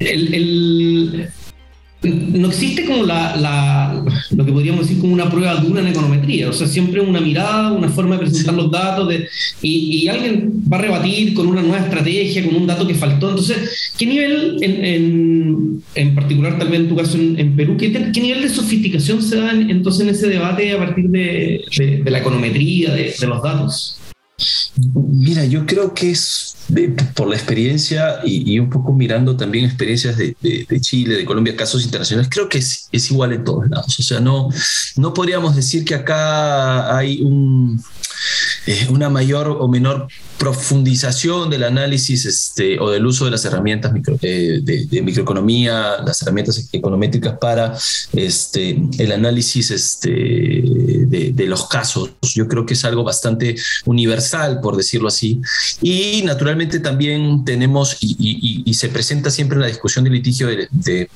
el, 0.00 0.34
el- 0.34 1.28
no 2.02 2.48
existe 2.48 2.84
como 2.84 3.04
la, 3.04 3.36
la- 3.36 4.04
lo 4.30 4.44
que 4.46 4.52
podríamos 4.52 4.82
decir 4.86 5.00
como 5.00 5.12
una 5.12 5.28
prueba 5.28 5.56
dura 5.56 5.80
en 5.80 5.88
econometría, 5.88 6.48
o 6.48 6.52
sea, 6.52 6.66
siempre 6.68 7.00
una 7.00 7.20
mirada, 7.20 7.72
una 7.72 7.88
forma 7.88 8.14
de 8.16 8.20
presentar 8.26 8.54
los 8.54 8.70
datos 8.70 9.08
de, 9.08 9.26
y, 9.62 10.02
y 10.04 10.08
alguien 10.08 10.62
va 10.72 10.76
a 10.78 10.82
rebatir 10.82 11.34
con 11.34 11.48
una 11.48 11.60
nueva 11.62 11.78
estrategia, 11.84 12.44
con 12.44 12.54
un 12.54 12.66
dato 12.68 12.86
que 12.86 12.94
faltó. 12.94 13.30
Entonces, 13.30 13.92
¿qué 13.98 14.06
nivel, 14.06 14.58
en, 14.62 14.84
en, 14.84 15.82
en 15.96 16.14
particular 16.14 16.56
tal 16.58 16.68
vez 16.68 16.80
en 16.80 16.88
tu 16.88 16.94
caso 16.96 17.16
en, 17.18 17.38
en 17.38 17.56
Perú, 17.56 17.76
¿qué, 17.76 17.90
qué 18.12 18.20
nivel 18.20 18.42
de 18.42 18.48
sofisticación 18.48 19.20
se 19.20 19.36
da 19.36 19.50
en- 19.50 19.68
entonces 19.70 20.02
en 20.02 20.10
ese 20.10 20.28
debate 20.28 20.70
a 20.72 20.78
partir 20.78 21.08
de, 21.08 21.64
de- 21.76 22.02
de 22.04 22.10
la 22.10 22.18
econometría, 22.20 22.94
de, 22.94 23.12
de 23.18 23.26
los 23.26 23.42
datos? 23.42 23.98
Mira, 24.94 25.44
yo 25.44 25.66
creo 25.66 25.92
que 25.94 26.10
es 26.12 26.56
por 27.14 27.28
la 27.28 27.34
experiencia 27.34 28.20
y, 28.24 28.58
un 28.58 28.70
poco 28.70 28.92
mirando 28.92 29.36
también 29.36 29.64
experiencias 29.64 30.16
de, 30.16 30.36
Chile, 30.80 31.16
de 31.16 31.24
Colombia, 31.24 31.56
casos 31.56 31.84
internacionales, 31.84 32.30
creo 32.30 32.48
que 32.48 32.58
es, 32.58 32.88
igual 33.10 33.32
en 33.32 33.44
todos 33.44 33.68
lados. 33.68 33.98
O 33.98 34.02
sea, 34.02 34.20
no, 34.20 34.48
no 34.96 35.12
podríamos 35.12 35.56
decir 35.56 35.84
que 35.84 35.94
acá 35.94 36.96
hay 36.96 37.20
eh, 38.66 38.86
una 38.90 39.08
mayor 39.08 39.48
o 39.48 39.66
menor 39.66 40.08
profundización 40.38 41.50
del 41.50 41.64
análisis 41.64 42.24
este, 42.24 42.78
o 42.78 42.90
del 42.90 43.06
uso 43.06 43.24
de 43.24 43.32
las 43.32 43.44
herramientas 43.44 43.92
eh, 44.22 44.60
de, 44.62 44.86
de 44.86 45.02
microeconomía, 45.02 45.96
las 46.04 46.22
herramientas 46.22 46.68
econométricas 46.72 47.38
para 47.38 47.76
este, 48.12 48.80
el 48.98 49.12
análisis 49.12 49.70
este, 49.72 50.97
de, 51.08 51.46
los 51.46 51.66
casos. 51.68 52.10
Yo 52.34 52.46
creo 52.48 52.66
que 52.66 52.74
es 52.74 52.84
algo 52.84 53.04
bastante 53.04 53.56
universal, 53.86 54.60
por 54.60 54.76
decirlo 54.76 55.08
así. 55.08 55.40
Y 55.82 56.22
naturalmente 56.24 56.80
también 56.80 57.44
tenemos, 57.44 57.96
y, 58.00 58.72
se 58.74 58.88
presenta 58.88 59.30
siempre 59.30 59.56
en 59.56 59.62
la 59.62 59.66
discusión 59.68 60.04
de 60.04 60.10
litigio 60.10 60.46
de, 60.46 60.68
de- 60.70 61.08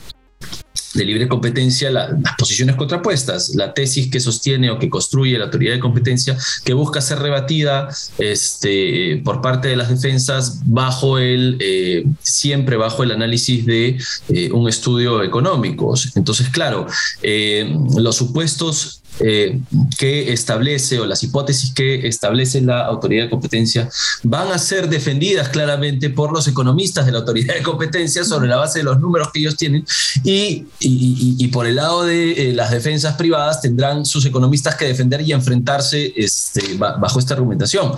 libre 0.95 1.29
competencia 1.29 1.91
la- 1.91 2.09
las 2.09 2.37
posiciones 2.37 2.77
contrapuestas, 2.77 3.55
la 3.55 3.73
tesis 3.73 4.11
que 4.11 4.21
sostiene 4.21 4.71
o 4.71 4.79
que 4.79 4.91
construye 4.91 5.39
la 5.39 5.45
autoridad 5.45 5.75
de 5.75 5.81
competencia, 5.81 6.37
que 6.65 6.75
busca 6.75 7.01
ser 7.01 7.19
rebatida 7.21 7.89
este, 8.19 9.23
por 9.25 9.41
parte 9.41 9.69
de 9.69 9.77
las 9.77 9.89
defensas 9.89 10.61
bajo 10.65 11.19
el, 11.19 11.57
eh, 11.61 12.05
siempre 12.23 12.77
bajo 12.77 13.03
el 13.03 13.13
análisis 13.13 13.65
de 13.65 13.99
eh, 14.29 14.51
un 14.53 14.69
estudio 14.69 15.23
económico. 15.23 15.95
Entonces, 16.15 16.49
claro, 16.49 16.87
eh, 17.23 17.75
los 17.97 18.17
supuestos 18.17 19.02
eh, 19.21 19.61
que 19.99 20.33
establece 20.33 20.99
o 20.99 21.07
las 21.07 21.23
hipótesis 21.23 21.73
que 21.75 22.07
establece 22.09 22.61
la 22.61 22.87
autoridad 22.87 23.25
de 23.25 23.31
competencia 23.31 23.89
van 24.23 24.51
a 24.53 24.59
ser 24.59 24.89
defendidas 24.89 25.49
claramente 25.51 26.11
por 26.11 26.33
los 26.33 26.49
economistas 26.49 27.07
de 27.07 27.13
la 27.13 27.19
autoridad 27.19 27.55
de 27.55 27.63
competencia 27.63 28.25
sobre 28.25 28.49
la 28.49 28.57
base 28.57 28.79
de 28.81 28.85
los 28.85 28.99
números 29.01 29.29
que 29.33 29.41
ellos 29.41 29.57
tienen 29.57 29.85
y, 30.25 30.67
y- 30.81 31.49
por 31.49 31.67
el 31.67 31.77
lado 31.77 32.05
de 32.05 32.51
eh, 32.51 32.53
las 32.55 32.71
defensas 32.71 33.15
privadas 33.17 33.61
tendrán 33.61 34.07
sus 34.07 34.25
economistas 34.25 34.75
que 34.77 34.87
defender 34.87 35.21
y 35.21 35.33
enfrentarse 35.33 36.13
este, 36.17 36.75
ba- 36.79 36.97
bajo 36.97 37.19
esta 37.19 37.35
argumentación. 37.35 37.93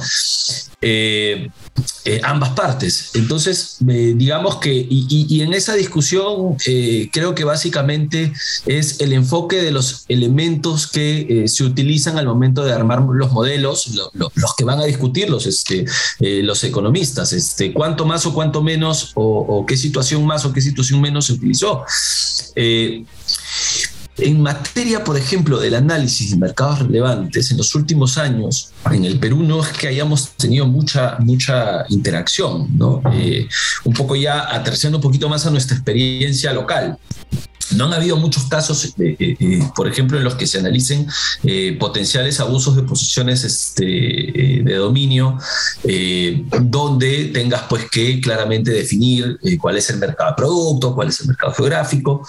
Eh, 0.80 1.49
eh, 2.04 2.20
ambas 2.22 2.50
partes. 2.50 3.10
Entonces, 3.14 3.76
digamos 3.80 4.56
que, 4.56 4.72
y, 4.88 5.40
en 5.40 5.52
esa 5.54 5.74
discusión 5.74 6.56
eh, 6.66 7.08
creo 7.12 7.34
que 7.34 7.44
básicamente 7.44 8.32
es 8.66 9.00
el 9.00 9.12
enfoque 9.12 9.56
de 9.56 9.72
los 9.72 10.04
elementos 10.08 10.86
que 10.86 11.44
eh, 11.44 11.48
se 11.48 11.64
utilizan 11.64 12.16
al 12.18 12.26
momento 12.26 12.64
de 12.64 12.72
armar 12.72 13.02
los 13.02 13.32
modelos, 13.32 13.88
lo- 13.88 14.10
lo- 14.14 14.30
los 14.34 14.54
que 14.54 14.64
van 14.64 14.78
a 14.80 14.84
discutir 14.84 15.28
los, 15.30 15.46
este, 15.46 15.84
los 16.20 16.62
economistas, 16.64 17.32
este, 17.32 17.72
cuánto 17.72 18.04
más 18.06 18.24
o 18.26 18.34
cuánto 18.34 18.62
menos, 18.62 19.10
o 19.14 19.64
qué 19.66 19.76
situación 19.76 20.24
más 20.26 20.44
o 20.44 20.52
qué 20.52 20.60
situación 20.60 21.00
menos 21.00 21.26
se 21.26 21.32
utilizó. 21.32 21.82
En 24.16 24.40
materia, 24.40 25.02
por 25.02 25.16
ejemplo, 25.16 25.59
del 25.59 25.75
análisis 25.75 26.30
de 26.30 26.37
mercados 26.37 26.78
relevantes, 26.80 27.50
en 27.50 27.56
los 27.56 27.75
últimos 27.75 28.16
años, 28.16 28.71
en 28.92 29.04
el 29.04 29.18
Perú 29.18 29.42
no 29.42 29.61
es 29.61 29.68
que 29.71 29.88
hayamos 29.88 30.30
tenido 30.37 30.66
mucha, 30.66 31.16
mucha 31.18 31.85
interacción, 31.88 32.68
¿no? 32.76 33.02
Eh, 33.12 33.49
un 33.83 33.92
poco 33.92 34.14
ya 34.14 34.54
aterrizando 34.54 34.99
un 34.99 35.02
poquito 35.02 35.28
más 35.28 35.47
a 35.47 35.50
nuestra 35.50 35.76
experiencia 35.76 36.52
local. 36.52 36.97
No 37.75 37.87
han 37.87 37.94
habido 37.94 38.16
muchos 38.16 38.44
casos, 38.44 38.94
eh, 38.99 39.16
eh, 39.18 39.59
por 39.75 39.88
ejemplo, 39.88 40.16
en 40.16 40.23
los 40.23 40.37
que 40.37 40.47
se 40.47 40.59
analicen 40.59 41.09
potenciales 41.80 42.38
abusos 42.38 42.76
de 42.76 42.83
posiciones 42.83 43.42
este, 43.42 43.85
de 44.62 44.75
dominio, 44.75 45.38
donde 46.61 47.30
tengas 47.33 47.62
pues 47.68 47.90
que 47.90 48.21
claramente 48.21 48.71
definir 48.71 49.40
cuál 49.59 49.78
es 49.78 49.90
el 49.90 49.97
mercado 49.97 50.30
de 50.30 50.37
producto, 50.37 50.94
cuál 50.94 51.09
es 51.09 51.21
el 51.21 51.28
mercado 51.28 51.54
geográfico. 51.54 52.25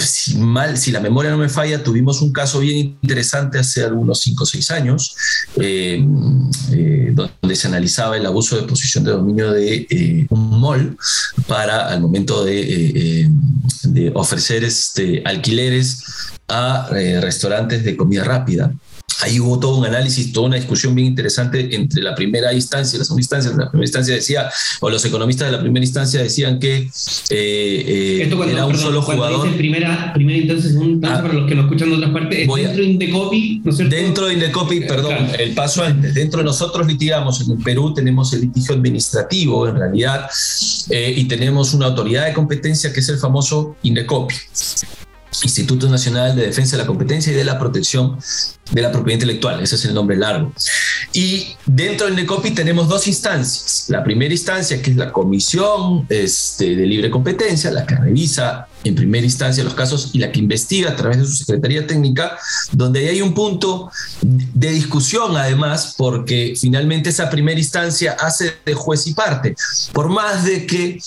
Si, 0.00 0.36
mal, 0.36 0.76
si 0.76 0.90
la 0.90 1.00
memoria 1.00 1.30
no 1.30 1.38
me 1.38 1.48
falla, 1.48 1.82
tuvimos 1.82 2.20
un 2.22 2.32
caso 2.32 2.60
bien 2.60 2.96
interesante 3.00 3.58
hace 3.58 3.84
algunos 3.84 4.20
5 4.20 4.42
o 4.42 4.46
6 4.46 4.70
años, 4.72 5.16
eh, 5.56 6.04
eh, 6.72 7.12
donde 7.14 7.56
se 7.56 7.68
analizaba 7.68 8.16
el 8.16 8.26
abuso 8.26 8.56
de 8.56 8.66
posición 8.66 9.04
de 9.04 9.12
dominio 9.12 9.52
de 9.52 9.86
eh, 9.88 10.26
un 10.30 10.60
mall 10.60 10.96
para 11.46 11.88
al 11.88 12.00
momento 12.00 12.44
de, 12.44 13.30
de 13.84 14.12
ofrecer 14.14 14.64
este, 14.64 15.22
alquileres 15.24 16.02
a 16.48 16.88
restaurantes 16.90 17.84
de 17.84 17.96
comida 17.96 18.24
rápida. 18.24 18.72
Ahí 19.24 19.40
hubo 19.40 19.58
todo 19.58 19.78
un 19.78 19.86
análisis, 19.86 20.32
toda 20.32 20.46
una 20.46 20.56
discusión 20.56 20.94
bien 20.94 21.08
interesante 21.08 21.74
entre 21.74 22.02
la 22.02 22.14
primera 22.14 22.52
instancia 22.52 22.96
y 22.96 22.98
la 22.98 23.04
segunda 23.04 23.22
instancia. 23.22 23.50
La 23.56 23.70
primera 23.70 23.86
instancia 23.86 24.14
decía, 24.14 24.50
o 24.80 24.90
los 24.90 25.04
economistas 25.04 25.50
de 25.50 25.56
la 25.56 25.60
primera 25.60 25.84
instancia 25.84 26.22
decían 26.22 26.58
que 26.58 26.76
eh, 26.76 26.90
eh, 27.30 28.30
era 28.48 28.66
un 28.66 28.76
solo 28.76 29.02
jugador. 29.02 29.54
Primera, 29.56 30.12
primera 30.12 30.38
instancia, 30.38 30.70
segunda 30.70 30.92
instancia, 30.92 31.18
ah. 31.18 31.22
para 31.22 31.34
los 31.34 31.48
que 31.48 31.54
nos 31.54 31.64
escuchan 31.64 31.90
de 31.90 31.96
otras 31.96 32.10
partes, 32.10 32.38
dentro 32.38 32.82
de 32.82 32.84
Indecopi, 32.84 33.60
¿no 33.64 33.70
es 33.70 33.76
cierto? 33.76 33.96
Dentro 33.96 34.26
de 34.26 34.34
Indecopi, 34.34 34.80
perdón, 34.80 35.16
el 35.38 35.54
paso 35.54 35.82
antes. 35.82 36.14
Dentro 36.14 36.38
de 36.38 36.44
nosotros 36.44 36.86
litigamos, 36.86 37.48
en 37.48 37.62
Perú 37.62 37.94
tenemos 37.94 38.32
el 38.32 38.42
litigio 38.42 38.74
administrativo, 38.74 39.68
en 39.68 39.76
realidad, 39.76 40.28
eh, 40.90 41.14
y 41.16 41.24
tenemos 41.24 41.72
una 41.74 41.86
autoridad 41.86 42.26
de 42.26 42.32
competencia 42.32 42.92
que 42.92 43.00
es 43.00 43.08
el 43.08 43.18
famoso 43.18 43.76
Indecopi. 43.82 44.34
Instituto 45.42 45.88
Nacional 45.88 46.36
de 46.36 46.46
Defensa 46.46 46.76
de 46.76 46.82
la 46.82 46.86
Competencia 46.86 47.32
y 47.32 47.36
de 47.36 47.44
la 47.44 47.58
Protección 47.58 48.18
de 48.70 48.82
la 48.82 48.90
Propiedad 48.92 49.14
Intelectual, 49.14 49.62
ese 49.62 49.76
es 49.76 49.84
el 49.84 49.94
nombre 49.94 50.16
largo. 50.16 50.52
Y 51.12 51.56
dentro 51.66 52.06
del 52.06 52.16
NECOPI 52.16 52.52
tenemos 52.52 52.88
dos 52.88 53.06
instancias. 53.06 53.86
La 53.88 54.02
primera 54.02 54.32
instancia, 54.32 54.80
que 54.80 54.90
es 54.90 54.96
la 54.96 55.12
Comisión 55.12 56.06
este, 56.08 56.76
de 56.76 56.86
Libre 56.86 57.10
Competencia, 57.10 57.70
la 57.70 57.86
que 57.86 57.96
revisa 57.96 58.68
en 58.84 58.94
primera 58.94 59.24
instancia 59.24 59.64
los 59.64 59.74
casos 59.74 60.10
y 60.12 60.18
la 60.18 60.30
que 60.30 60.38
investiga 60.38 60.90
a 60.90 60.96
través 60.96 61.18
de 61.18 61.26
su 61.26 61.34
Secretaría 61.36 61.86
Técnica, 61.86 62.38
donde 62.72 63.08
hay 63.08 63.22
un 63.22 63.34
punto 63.34 63.90
de 64.22 64.70
discusión 64.70 65.36
además, 65.36 65.94
porque 65.96 66.54
finalmente 66.58 67.10
esa 67.10 67.30
primera 67.30 67.58
instancia 67.58 68.16
hace 68.20 68.52
de 68.64 68.74
juez 68.74 69.06
y 69.06 69.14
parte. 69.14 69.54
Por 69.92 70.08
más 70.08 70.44
de 70.44 70.66
que 70.66 70.84
eh, 70.86 70.98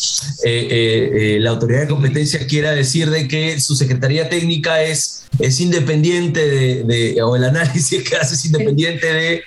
eh, 0.43 1.35
eh, 1.35 1.37
la 1.39 1.51
autoridad 1.51 1.81
de 1.81 1.87
competencia 1.87 2.45
quiera 2.47 2.71
decir 2.71 3.09
de 3.09 3.27
que 3.27 3.59
su 3.59 3.75
Secretaría 3.75 4.29
Técnica 4.29 4.81
es, 4.83 5.25
es 5.39 5.59
independiente 5.59 6.83
de, 6.83 7.21
o 7.21 7.35
el 7.35 7.43
análisis 7.43 8.03
que 8.03 8.15
hace 8.15 8.35
es 8.35 8.45
independiente 8.45 9.13
de 9.13 9.43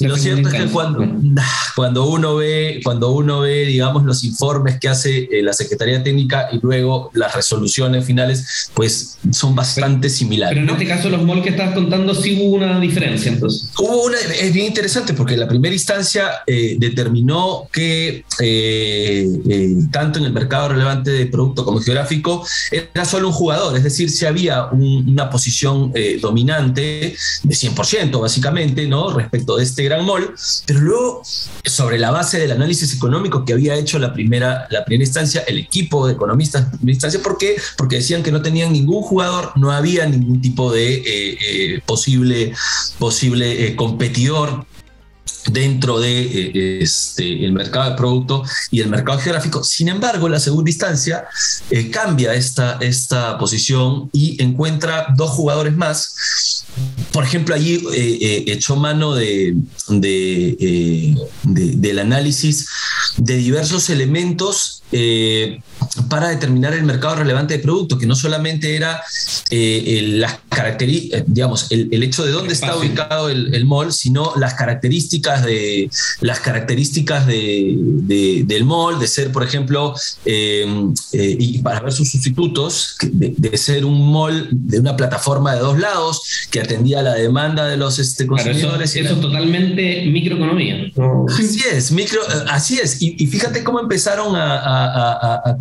lo 0.00 0.16
cierto 0.16 0.48
es 0.48 0.54
que 0.54 0.66
cuando, 0.66 1.06
cuando, 1.74 2.08
uno 2.08 2.36
ve, 2.36 2.80
cuando 2.82 3.10
uno 3.12 3.40
ve, 3.40 3.66
digamos, 3.66 4.04
los 4.04 4.24
informes 4.24 4.78
que 4.78 4.88
hace 4.88 5.28
la 5.42 5.52
Secretaría 5.52 6.02
Técnica 6.02 6.48
y 6.52 6.58
luego 6.60 7.10
las 7.14 7.34
resoluciones 7.34 8.04
finales, 8.04 8.70
pues 8.74 9.18
son 9.30 9.54
bastante 9.54 10.08
similares. 10.08 10.56
Pero 10.56 10.66
en 10.66 10.80
este 10.80 10.86
caso, 10.86 11.08
los 11.08 11.22
malls 11.22 11.42
que 11.42 11.50
estás 11.50 11.74
contando, 11.74 12.14
sí 12.14 12.38
hubo 12.40 12.56
una 12.56 12.78
diferencia, 12.80 13.30
entonces. 13.30 13.70
Hubo 13.78 14.04
una, 14.04 14.18
es 14.18 14.52
bien 14.52 14.66
interesante 14.66 15.14
porque 15.14 15.36
la 15.36 15.48
primera 15.48 15.74
instancia 15.74 16.42
eh, 16.46 16.76
determinó 16.78 17.68
que 17.72 18.24
eh, 18.40 19.28
eh, 19.48 19.76
tanto 19.90 20.18
en 20.18 20.26
el 20.26 20.32
mercado 20.32 20.70
relevante 20.70 21.10
de 21.10 21.26
producto 21.26 21.64
como 21.64 21.80
geográfico 21.80 22.46
era 22.70 23.04
solo 23.04 23.28
un 23.28 23.34
jugador, 23.34 23.76
es 23.76 23.84
decir, 23.84 24.10
si 24.10 24.26
había 24.26 24.66
una 24.66 25.30
posición 25.30 25.92
dominante 26.20 27.14
de 27.42 27.54
100%, 27.54 28.20
básicamente, 28.20 28.86
¿no? 28.86 29.12
Respecto 29.12 29.56
de 29.56 29.64
este 29.64 29.84
gran 29.86 30.04
mall, 30.04 30.34
pero 30.66 30.80
luego, 30.80 31.22
sobre 31.64 31.98
la 31.98 32.10
base 32.10 32.38
del 32.38 32.52
análisis 32.52 32.94
económico 32.94 33.44
que 33.44 33.52
había 33.52 33.74
hecho 33.74 33.98
la 33.98 34.12
primera, 34.12 34.66
la 34.70 34.84
primera 34.84 35.04
instancia, 35.04 35.42
el 35.46 35.58
equipo 35.58 36.06
de 36.06 36.14
economistas 36.14 36.80
de 36.80 36.92
instancia, 36.92 37.20
porque 37.22 37.56
porque 37.76 37.96
decían 37.96 38.22
que 38.22 38.32
no 38.32 38.42
tenían 38.42 38.72
ningún 38.72 39.02
jugador, 39.02 39.52
no 39.56 39.70
había 39.70 40.06
ningún 40.06 40.40
tipo 40.40 40.72
de 40.72 40.94
eh, 40.94 41.38
eh, 41.40 41.80
posible, 41.84 42.52
posible 42.98 43.66
eh, 43.66 43.76
competidor 43.76 44.66
dentro 45.50 46.00
de 46.00 46.80
este, 46.80 47.44
el 47.44 47.52
mercado 47.52 47.90
de 47.90 47.96
producto 47.96 48.42
y 48.70 48.80
el 48.80 48.88
mercado 48.88 49.18
geográfico. 49.18 49.64
Sin 49.64 49.88
embargo, 49.88 50.28
la 50.28 50.40
segunda 50.40 50.70
instancia 50.70 51.26
cambia 51.90 52.34
esta, 52.34 52.78
esta 52.80 53.38
posición 53.38 54.10
y 54.12 54.42
encuentra 54.42 55.06
dos 55.16 55.30
jugadores 55.30 55.76
más. 55.76 56.64
Por 57.12 57.24
ejemplo, 57.24 57.54
allí 57.54 57.82
echó 57.92 58.76
mano 58.76 59.14
de, 59.14 59.56
del 61.44 61.98
análisis 61.98 62.68
de 63.16 63.36
diversos 63.36 63.88
elementos 63.88 64.82
para 66.08 66.28
determinar 66.28 66.72
el 66.74 66.84
mercado 66.84 67.16
relevante 67.16 67.54
de 67.54 67.60
producto, 67.62 67.98
que 67.98 68.06
no 68.06 68.14
solamente 68.14 68.76
era 68.76 69.02
eh, 69.50 70.00
las 70.14 70.38
características, 70.48 71.20
eh, 71.20 71.24
digamos, 71.26 71.66
el, 71.70 72.02
hecho 72.02 72.24
de 72.24 72.32
dónde 72.32 72.52
está 72.52 72.76
ubicado 72.76 73.28
el, 73.28 73.64
mall, 73.64 73.92
sino 73.92 74.32
las 74.36 74.54
características 74.54 75.44
de 75.44 75.90
las 76.20 76.40
características 76.40 77.26
de, 77.26 78.44
del 78.46 78.64
mall, 78.64 78.98
de 78.98 79.06
ser, 79.06 79.32
por 79.32 79.42
ejemplo, 79.42 79.94
eh, 80.24 80.66
y 81.12 81.58
para 81.58 81.80
ver 81.80 81.92
sus 81.92 82.10
sustitutos, 82.10 82.96
de, 83.02 83.56
ser 83.56 83.84
un 83.84 84.12
mall 84.12 84.48
de 84.50 84.80
una 84.80 84.96
plataforma 84.96 85.54
de 85.54 85.60
dos 85.60 85.78
lados 85.78 86.22
que 86.50 86.60
atendía 86.60 87.02
la 87.02 87.14
demanda 87.14 87.66
de 87.66 87.76
los 87.76 87.98
este, 87.98 88.26
consumidores. 88.26 88.94
eso, 88.94 89.14
es 89.14 89.20
totalmente 89.20 90.06
microeconomía. 90.06 90.90
Así 91.28 91.62
es, 91.72 91.90
micro, 91.92 92.20
así 92.48 92.78
es. 92.78 93.00
Y, 93.00 93.26
fíjate 93.26 93.64
cómo 93.64 93.80
empezaron 93.80 94.36
a, 94.36 95.42
a 95.44 95.56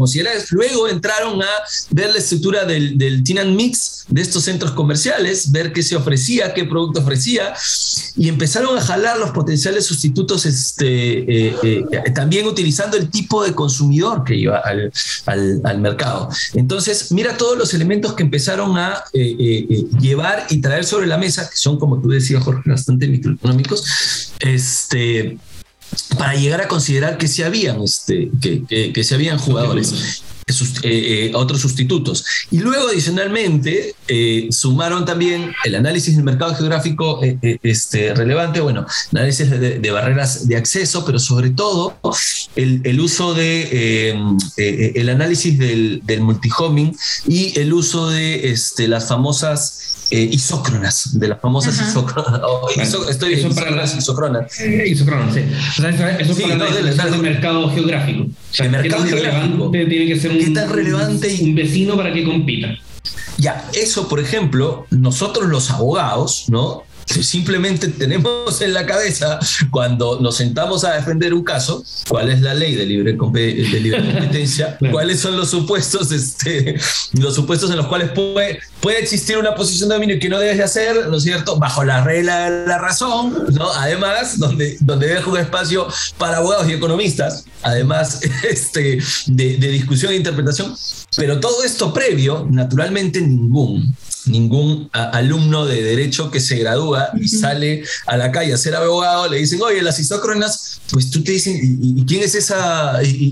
Luego 0.52 0.88
entraron 0.88 1.42
a 1.42 1.50
ver 1.92 2.12
la 2.12 2.20
estructura 2.20 2.66
del, 2.66 2.98
del 2.98 3.24
Mix 3.56 4.06
de 4.08 4.22
estos 4.22 4.44
centros 4.44 4.72
comerciales, 4.72 5.52
ver 5.52 5.74
qué 5.74 5.82
se 5.82 5.96
ofrecía, 5.96 6.54
qué 6.54 6.66
producto 6.66 7.00
ofrecía, 7.00 7.54
y 8.16 8.30
empezaron 8.30 8.78
a 8.78 8.82
jalar 8.82 9.18
los 9.18 9.32
potenciales 9.32 9.86
sustitutos, 9.86 10.46
este, 10.46 11.50
eh, 11.50 11.56
eh, 11.64 12.12
también 12.14 12.46
utilizando 12.46 12.98
el 12.98 13.10
tipo 13.10 13.44
de 13.44 13.54
consumidor 13.54 14.24
que 14.24 14.36
iba 14.36 14.58
al, 14.60 14.92
al, 15.64 15.80
mercado. 15.80 16.30
Entonces, 16.54 17.12
mira 17.12 17.36
todos 17.36 17.58
los 17.58 17.74
elementos 17.74 18.14
que 18.14 18.24
empezaron 18.24 18.78
a 18.78 19.04
eh, 19.14 19.86
llevar 20.00 20.46
y 20.50 20.62
traer 20.62 20.86
sobre 20.86 21.08
la 21.08 21.18
mesa, 21.18 21.50
que 21.50 21.58
son, 21.58 21.80
como 21.80 22.00
tú 22.00 22.10
decías, 22.10 22.44
Jorge, 22.44 22.70
bastante 22.70 23.08
microeconómicos, 23.08 24.32
este 24.40 25.38
para 26.18 26.36
llegar 26.36 26.62
a 26.62 26.68
considerar 26.68 27.18
que 27.18 27.28
se 27.28 27.44
habían, 27.44 27.82
este, 27.82 28.30
que, 28.42 28.92
que, 28.94 29.04
se 29.04 29.16
habían 29.16 29.38
jugadores. 29.38 30.24
Eh, 30.48 30.52
eh, 30.84 31.32
otros 31.34 31.62
sustitutos. 31.62 32.24
Y 32.52 32.60
luego, 32.60 32.90
adicionalmente, 32.90 33.96
eh, 34.08 34.48
sumaron 34.52 35.04
también 35.04 35.52
el 35.64 35.74
análisis 35.74 36.16
del 36.16 36.24
mercado 36.24 36.54
geográfico 36.54 37.20
este, 37.42 38.14
relevante, 38.14 38.60
bueno, 38.60 38.86
análisis 39.12 39.50
de, 39.50 39.92
barreras 39.92 40.48
de 40.48 40.56
acceso, 40.56 41.04
pero 41.04 41.18
sobre 41.18 41.50
todo 41.50 41.98
el, 42.56 42.82
el 42.84 43.00
uso 43.00 43.34
de 43.34 44.16
el 44.56 45.10
análisis 45.10 45.58
del, 45.58 46.02
del 46.04 46.22
multihoming 46.22 46.96
y 47.28 47.60
el 47.60 47.74
uso 47.74 48.12
de 48.12 48.52
este, 48.52 48.88
las 48.88 49.08
famosas 49.08 50.05
eh, 50.12 50.30
isócronas, 50.32 51.20
de 51.20 51.28
las 51.28 51.42
famosas 51.42 51.76
isócronas. 51.82 52.42
Oh, 52.48 52.70
estoy 53.10 53.34
eso 53.34 53.54
para 53.54 53.72
las 53.72 53.96
isócronas. 53.98 54.60
Eh, 54.60 54.86
isócronas, 54.88 55.34
sí. 55.34 55.42
O 55.42 55.82
sea, 55.82 55.90
eso, 55.90 56.32
es 56.32 56.96
para 56.96 57.16
el 57.16 57.22
mercado 57.22 57.70
geográfico. 57.70 58.24
O 58.24 58.54
sea, 58.54 58.66
el 58.66 58.72
mercado 58.72 59.04
geográfico. 59.04 59.72
Tiene 59.72 60.08
que 60.08 60.20
ser 60.20 60.32
un, 60.32 60.54
tan 60.54 60.70
relevante 60.70 61.36
un 61.42 61.56
vecino 61.56 61.96
para 61.96 62.14
que 62.14 62.24
compita. 62.24 62.76
Ya, 63.38 63.70
eso, 63.74 64.08
por 64.08 64.20
ejemplo, 64.20 64.88
nosotros 64.92 65.50
los 65.50 65.70
abogados, 65.72 66.46
¿no? 66.50 66.84
Simplemente 67.06 67.88
tenemos 67.88 68.62
en 68.62 68.74
la 68.74 68.86
cabeza 68.86 69.40
cuando 69.70 70.20
nos 70.20 70.38
sentamos 70.38 70.84
a 70.84 70.94
defender 70.94 71.34
un 71.34 71.44
caso, 71.44 71.84
cuál 72.10 72.30
es 72.30 72.42
la 72.42 72.54
ley 72.54 72.76
de 72.76 72.86
libre, 72.86 73.16
competencia, 73.18 74.78
cuáles 74.92 75.20
son 75.20 75.38
los 75.38 75.50
supuestos, 75.50 76.12
este, 76.12 76.80
los 77.14 77.36
supuestos 77.36 77.70
en 77.70 77.78
los 77.78 77.88
cuales 77.88 78.10
puede, 78.12 78.60
puede 78.80 79.00
existir 79.00 79.38
una 79.38 79.56
posición 79.56 79.90
de 79.90 79.96
dominio 79.96 80.20
que 80.20 80.30
no 80.30 80.40
debes 80.40 80.58
de 80.58 80.64
hacer, 80.64 81.08
¿no 81.08 81.18
es 81.18 81.24
cierto? 81.24 81.58
Bajo 81.58 81.84
la 81.84 82.04
regla 82.04 82.50
de 82.50 82.68
la 82.68 82.80
razón, 82.80 83.46
¿no? 83.54 83.72
Además, 83.72 84.40
donde, 84.40 84.78
donde 84.82 85.08
dejo 85.08 85.32
un 85.32 85.38
espacio 85.38 85.88
para 86.18 86.38
abogados 86.38 86.68
y 86.68 86.74
economistas, 86.74 87.46
además 87.62 88.22
este, 88.50 89.00
de, 89.28 89.58
de 89.58 89.68
discusión 89.70 90.12
e 90.12 90.16
interpretación, 90.16 90.76
pero 91.16 91.40
todo 91.40 91.64
esto 91.64 91.94
previo, 91.94 92.48
naturalmente 92.50 93.22
ningún 93.22 93.96
ningún 94.28 94.90
alumno 94.92 95.66
de 95.66 95.82
derecho 95.84 96.32
que 96.32 96.40
se 96.40 96.58
gradúa 96.58 97.10
y 97.20 97.28
sale 97.28 97.84
a 98.06 98.18
la 98.18 98.32
calle 98.32 98.54
a 98.54 98.58
ser 98.58 98.76
abogado, 98.76 99.30
le 99.30 99.38
dicen, 99.38 99.62
oye, 99.62 99.82
las 99.82 100.00
isócronas, 100.00 100.82
pues 100.92 101.12
tú 101.12 101.24
te 101.24 101.34
dicen, 101.34 101.60
¿y, 101.82 102.06
quién 102.06 102.24
es 102.24 102.36
esa, 102.36 103.02
y, 103.04 103.32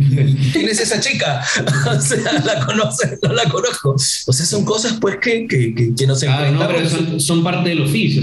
quién 0.52 0.70
es 0.70 0.80
esa 0.80 1.00
chica? 1.00 1.44
o 1.98 2.02
sea, 2.02 2.44
la 2.44 2.66
conoce, 2.66 3.18
no 3.22 3.34
la 3.34 3.46
conozco. 3.46 3.92
O 3.92 4.34
sea, 4.34 4.46
son 4.46 4.66
cosas 4.66 4.94
pues 5.00 5.18
que, 5.18 5.48
que, 5.48 5.94
que, 5.96 6.08
no 6.08 6.16
se 6.16 6.28
son, 7.20 7.44
parte 7.44 7.70
del 7.70 7.82
oficio. 7.82 8.22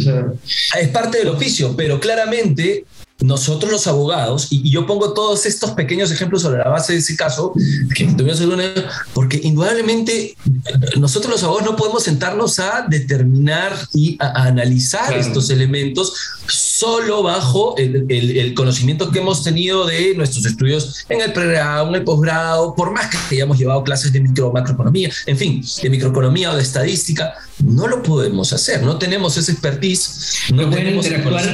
Es 0.79 0.89
parte 0.89 1.19
del 1.19 1.29
oficio, 1.29 1.75
pero 1.77 2.01
claramente 2.01 2.85
nosotros 3.23 3.71
los 3.71 3.87
abogados, 3.87 4.49
y, 4.51 4.71
yo 4.71 4.87
pongo 4.87 5.13
todos 5.13 5.47
estos 5.47 5.73
pequeños 5.73 6.11
ejemplos 6.11 6.43
sobre 6.43 6.59
la 6.59 6.69
base 6.69 6.95
de 6.95 6.99
ese 7.01 7.17
caso, 7.17 7.53
que 7.95 8.05
porque 9.13 9.41
indudablemente 9.43 10.37
nosotros 10.99 11.33
los 11.33 11.43
abogados 11.43 11.71
no 11.71 11.77
podemos 11.77 12.03
sentarnos 12.03 12.59
a 12.59 12.87
determinar 12.89 13.73
y 13.93 14.17
a, 14.21 14.45
analizar 14.45 15.13
estos 15.17 15.51
elementos 15.51 16.13
solo 16.81 17.23
bajo 17.23 17.77
el, 17.77 18.07
el, 18.09 18.55
conocimiento 18.55 19.11
que 19.11 19.19
hemos 19.19 19.45
tenido 19.45 19.85
de 19.87 20.15
nuestros 20.15 20.47
estudios 20.47 21.05
en 21.11 21.21
el 21.21 21.31
pregrado, 21.31 21.89
en 21.89 21.97
el 21.97 22.05
posgrado, 22.05 22.75
por 22.75 22.91
más 22.91 23.09
que 23.09 23.19
hayamos 23.35 23.59
llevado 23.59 23.85
clases 23.85 24.15
de 24.15 24.21
micro 24.21 24.51
macroeconomía, 24.51 25.11
en 25.27 25.37
fin, 25.37 25.63
de 25.83 25.91
microeconomía 25.91 26.51
o 26.53 26.57
de 26.57 26.63
estadística, 26.63 27.35
no 27.63 27.87
lo 27.87 28.03
podemos 28.03 28.55
hacer, 28.55 28.83
no 28.83 28.97
tenemos 28.97 29.37
ese 29.37 29.53
expertise, 29.53 30.51
no 30.55 30.71
tenemos 30.71 31.05
interactuar, 31.05 31.45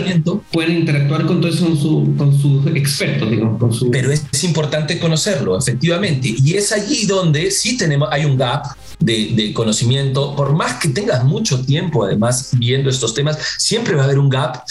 Pueden 0.53 0.79
interactuar 0.79 1.27
con 1.27 1.41
todo 1.41 1.51
eso 1.51 1.65
con, 1.67 1.77
su, 1.77 2.15
con 2.17 2.41
sus 2.41 2.67
expertos, 2.77 3.29
digamos. 3.29 3.59
Con 3.59 3.73
su... 3.75 3.91
Pero 3.91 4.13
es 4.13 4.45
importante 4.45 5.01
conocerlo, 5.01 5.59
efectivamente, 5.59 6.37
y 6.37 6.55
es 6.55 6.71
allí 6.71 7.05
donde 7.05 7.51
sí 7.51 7.77
tenemos, 7.77 8.09
hay 8.13 8.25
un 8.25 8.37
gap 8.37 8.65
de, 9.01 9.33
de, 9.35 9.53
conocimiento, 9.53 10.35
por 10.37 10.55
más 10.55 10.75
que 10.75 10.89
tengas 10.89 11.25
mucho 11.25 11.65
tiempo 11.65 12.05
además 12.05 12.51
viendo 12.57 12.89
estos 12.89 13.13
temas, 13.13 13.39
siempre 13.59 13.95
va 13.95 14.03
a 14.03 14.05
haber 14.05 14.19
un 14.19 14.29
gap 14.29 14.65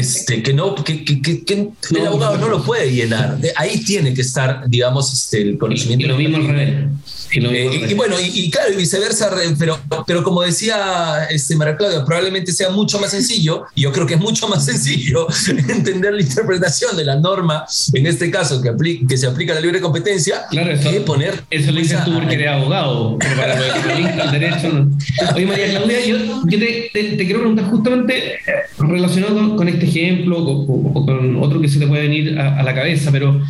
este, 0.00 0.42
que, 0.42 0.52
no, 0.52 0.74
que, 0.74 1.04
que, 1.04 1.20
que 1.20 1.70
el 1.90 2.06
abogado 2.06 2.38
no 2.38 2.48
lo 2.48 2.62
puede 2.62 2.92
llenar. 2.92 3.38
Ahí 3.56 3.82
tiene 3.84 4.12
que 4.14 4.22
estar, 4.22 4.68
digamos, 4.68 5.12
este, 5.12 5.42
el 5.42 5.58
conocimiento. 5.58 6.06
Y, 6.06 6.08
lo 6.08 6.16
mismo 6.16 6.36
al 6.38 6.46
revés. 6.48 6.74
Eh, 7.32 7.86
y, 7.90 7.94
bueno, 7.94 8.16
y, 8.20 8.50
claro, 8.50 8.72
y 8.72 8.76
viceversa, 8.76 9.30
pero, 9.58 9.78
pero 10.06 10.24
como 10.24 10.42
decía 10.42 11.26
este, 11.30 11.54
María 11.56 11.76
Claudia, 11.76 12.04
probablemente 12.04 12.52
sea 12.52 12.70
mucho 12.70 12.98
más 12.98 13.10
sencillo, 13.12 13.64
y 13.74 13.82
yo 13.82 13.92
creo 13.92 14.06
que 14.06 14.14
es 14.14 14.20
mucho 14.20 14.48
más 14.48 14.64
sencillo 14.70 15.26
entender 15.68 16.14
la 16.14 16.22
interpretación 16.22 16.96
de 16.96 17.04
la 17.04 17.16
norma, 17.16 17.64
en 17.92 18.06
este 18.06 18.30
caso, 18.30 18.60
que, 18.60 18.70
que 19.06 19.16
se 19.16 19.26
aplica 19.26 19.52
a 19.52 19.56
la 19.56 19.60
libre 19.60 19.80
competencia, 19.80 20.46
claro, 20.50 20.72
eso, 20.72 20.90
que 20.90 21.00
poner... 21.00 21.42
Eso 21.50 21.70
lo 21.70 21.80
dices 21.80 22.04
tú 22.04 22.14
porque 22.14 22.34
eres 22.34 22.48
abogado, 22.48 23.16
pero 23.18 23.36
para 23.36 23.54
al 23.54 24.32
derecho... 24.32 24.88
Oye, 25.34 25.46
María 25.46 25.68
Claudia, 25.68 26.04
yo, 26.04 26.16
yo 26.46 26.58
te, 26.58 26.90
te, 26.92 27.16
quiero 27.16 27.40
preguntar 27.40 27.66
justamente 27.66 28.34
eh, 28.34 28.40
relacionado 28.78 29.56
con, 29.56 29.68
este 29.68 29.86
ejemplo 29.86 30.38
o, 30.38 31.06
con 31.06 31.36
otro 31.36 31.60
que 31.60 31.68
se 31.68 31.78
te 31.78 31.86
puede 31.86 32.02
venir 32.02 32.38
a, 32.38 32.58
a 32.58 32.62
la 32.62 32.74
cabeza, 32.74 33.10
pero 33.12 33.40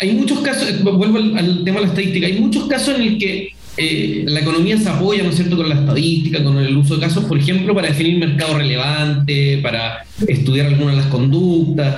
hay 0.00 0.12
muchos 0.12 0.40
casos, 0.40 0.82
vuelvo 0.82 1.18
al, 1.18 1.64
tema 1.64 1.80
de 1.80 1.86
la 1.86 1.92
estadística, 1.92 2.26
hay 2.26 2.38
muchos 2.38 2.66
casos 2.66 2.94
en 2.96 3.02
el 3.02 3.18
que 3.18 3.54
eh, 3.76 4.24
la 4.26 4.40
economía 4.40 4.78
se 4.78 4.88
apoya, 4.88 5.22
¿no 5.24 5.30
es 5.30 5.36
cierto?, 5.36 5.56
con 5.56 5.68
la 5.68 5.74
estadística, 5.74 6.42
con 6.44 6.58
el 6.58 6.76
uso 6.76 6.94
de 6.94 7.00
casos, 7.00 7.24
por 7.24 7.38
ejemplo, 7.38 7.74
para 7.74 7.88
definir 7.88 8.18
mercado 8.18 8.58
relevante, 8.58 9.58
para 9.62 10.04
estudiar 10.26 10.66
algunas 10.66 10.96
de 10.96 11.02
las 11.02 11.10
conductas. 11.10 11.96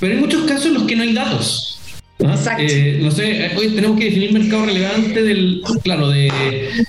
Pero 0.00 0.14
hay 0.14 0.20
muchos 0.20 0.44
casos 0.44 0.66
en 0.66 0.74
los 0.74 0.84
que 0.84 0.96
no 0.96 1.02
hay 1.02 1.12
datos. 1.12 1.69
Eh, 2.58 2.98
no 3.00 3.10
sé, 3.10 3.50
hoy 3.56 3.68
tenemos 3.68 3.98
que 3.98 4.06
definir 4.06 4.32
mercado 4.32 4.66
relevante 4.66 5.22
del, 5.22 5.62
claro, 5.82 6.10
de, 6.10 6.30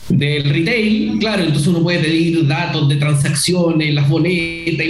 del 0.10 0.44
retail, 0.44 1.18
claro, 1.20 1.44
entonces 1.44 1.68
uno 1.68 1.82
puede 1.82 2.00
pedir 2.00 2.46
datos 2.48 2.90
de 2.90 2.98
transacciones, 2.98 3.94
las 3.94 4.10
boletas, 4.10 4.86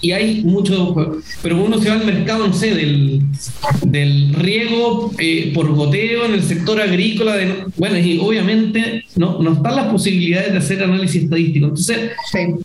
y, 0.00 0.06
y 0.08 0.12
hay 0.12 0.42
mucho, 0.44 1.14
pero 1.42 1.62
uno 1.62 1.78
se 1.78 1.90
va 1.90 1.96
al 1.96 2.06
mercado, 2.06 2.46
no 2.46 2.54
sé, 2.54 2.74
del, 2.74 3.20
del 3.86 4.32
riego 4.34 5.12
eh, 5.18 5.52
por 5.54 5.70
goteo 5.74 6.24
en 6.24 6.34
el 6.34 6.42
sector 6.42 6.80
agrícola, 6.80 7.36
de, 7.36 7.64
bueno, 7.76 7.98
y 7.98 8.18
obviamente 8.18 9.04
no, 9.16 9.42
no 9.42 9.52
están 9.52 9.76
las 9.76 9.86
posibilidades 9.86 10.52
de 10.52 10.58
hacer 10.58 10.82
análisis 10.82 11.24
estadístico. 11.24 11.66
Entonces, 11.66 12.12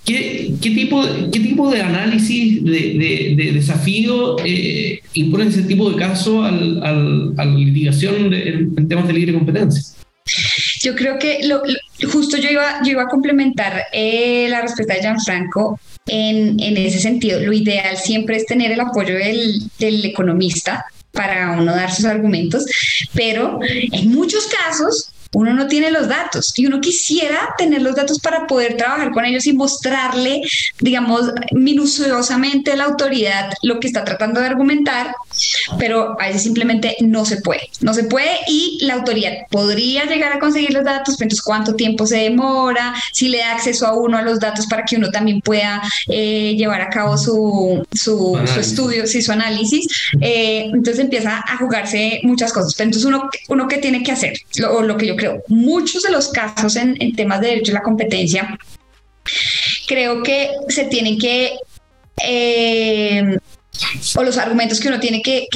¿qué, 0.06 0.54
qué, 0.62 0.72
tipo, 0.72 1.04
qué 1.32 1.40
tipo 1.40 1.70
de 1.70 1.82
análisis, 1.82 2.64
de, 2.64 3.36
de, 3.36 3.52
desafío 3.52 4.38
eh, 4.46 5.02
impone 5.20 5.48
ese 5.48 5.64
tipo 5.64 5.90
de 5.90 5.98
caso 5.98 6.44
al, 6.44 6.84
al 6.84 7.34
a 7.38 7.46
la 7.46 7.56
litigación 7.56 8.34
en, 8.34 8.88
temas 8.88 9.08
de 9.08 9.14
libre 9.14 9.34
competencia. 9.34 9.84
Yo 10.82 10.96
creo 10.96 11.18
que 11.18 11.40
lo, 11.48 11.62
justo 12.12 12.38
yo 12.38 12.50
iba, 12.50 12.82
yo 12.84 12.92
iba 12.92 13.04
a 13.04 13.08
complementar 13.08 13.84
eh, 13.94 14.48
la 14.50 14.62
respuesta 14.62 14.94
de 14.94 15.02
Gianfranco 15.02 15.80
en, 16.06 16.60
en 16.60 16.78
ese 16.78 17.00
sentido. 17.00 17.40
Lo 17.40 17.54
ideal 17.54 17.98
siempre 17.98 18.38
es 18.38 18.46
tener 18.46 18.72
el 18.72 18.80
apoyo 18.80 19.16
del, 19.16 19.62
del 19.80 20.06
economista 20.06 20.86
para 21.12 21.52
uno 21.52 21.74
dar 21.74 21.92
sus 21.92 22.06
argumentos, 22.06 22.66
pero 23.14 23.60
en 23.64 24.10
muchos 24.10 24.48
casos 24.48 25.12
uno 25.34 25.54
no 25.54 25.68
tiene 25.68 25.92
los 25.92 26.08
datos 26.08 26.54
y 26.58 26.66
uno 26.66 26.82
quisiera 26.82 27.54
tener 27.58 27.82
los 27.82 27.96
datos 27.96 28.20
para 28.20 28.48
poder 28.48 28.78
trabajar 28.78 29.12
con 29.12 29.26
ellos 29.26 29.46
y 29.48 29.54
mostrarle, 29.54 30.42
digamos, 30.80 31.32
minuciosamente 31.52 32.72
a 32.72 32.76
la 32.76 32.86
autoridad 32.86 33.52
lo 33.64 33.80
que 33.80 33.88
está 33.88 34.04
tratando 34.04 34.40
de 34.40 34.48
argumentar, 34.48 35.14
pero 35.78 36.20
a 36.20 36.28
veces 36.28 36.44
simplemente 36.44 36.98
no 37.02 37.26
se 37.26 37.42
puede, 37.42 37.70
no 37.82 37.94
se 37.94 38.06
puede 38.06 38.32
y 38.48 38.80
la 38.82 38.96
autoridad 38.96 39.34
podría 39.50 40.06
llegar 40.06 40.34
a 40.34 40.40
conseguir 40.40 40.74
los 40.74 40.84
datos, 40.84 41.16
pero 41.18 41.26
entonces 41.26 41.42
cuánto 41.42 41.76
tiempo 41.76 42.06
se 42.06 42.18
demora, 42.18 42.96
si 43.12 43.30
le 43.30 43.40
da 43.40 43.54
acceso 43.54 43.86
a 43.86 43.94
uno 43.94 44.18
a 44.18 44.22
los 44.22 44.40
datos 44.40 44.68
para 44.68 44.84
que 44.84 44.96
uno 44.96 45.10
también 45.12 45.42
pueda 45.42 45.82
eh, 46.08 46.56
llevar 46.58 46.82
a 46.82 46.90
cabo 46.90 47.18
su, 47.18 47.86
su, 47.94 48.38
estudio, 48.60 49.06
sí, 49.08 49.22
su 49.22 49.32
análisis, 49.32 49.88
eh, 50.22 50.70
entonces 50.74 51.00
empieza 51.00 51.44
a 51.46 51.58
jugarse 51.58 52.22
muchas 52.24 52.54
cosas, 52.54 52.74
pero 52.76 52.88
entonces 52.88 53.08
uno, 53.08 53.30
uno 53.50 53.68
qué 53.68 53.78
tiene 53.78 54.04
que 54.04 54.12
hacer, 54.12 54.34
lo, 54.58 54.82
lo 54.82 54.98
que 54.98 55.08
yo 55.08 55.17
creo, 55.18 55.44
muchos 55.48 56.04
de 56.04 56.12
los 56.12 56.30
casos 56.30 56.76
en, 56.76 57.16
temas 57.16 57.42
de 57.42 57.48
derecho 57.48 57.72
a 57.72 57.76
la 57.76 57.84
competencia, 57.84 58.58
creo 59.88 60.24
que 60.24 60.52
se 60.70 60.86
tienen 60.86 61.18
que... 61.18 61.58
Eh, 62.24 63.38
o 64.16 64.24
los 64.24 64.38
argumentos 64.38 64.80
que 64.80 64.88
uno 64.88 65.00
tiene 65.00 65.22
que, 65.22 65.48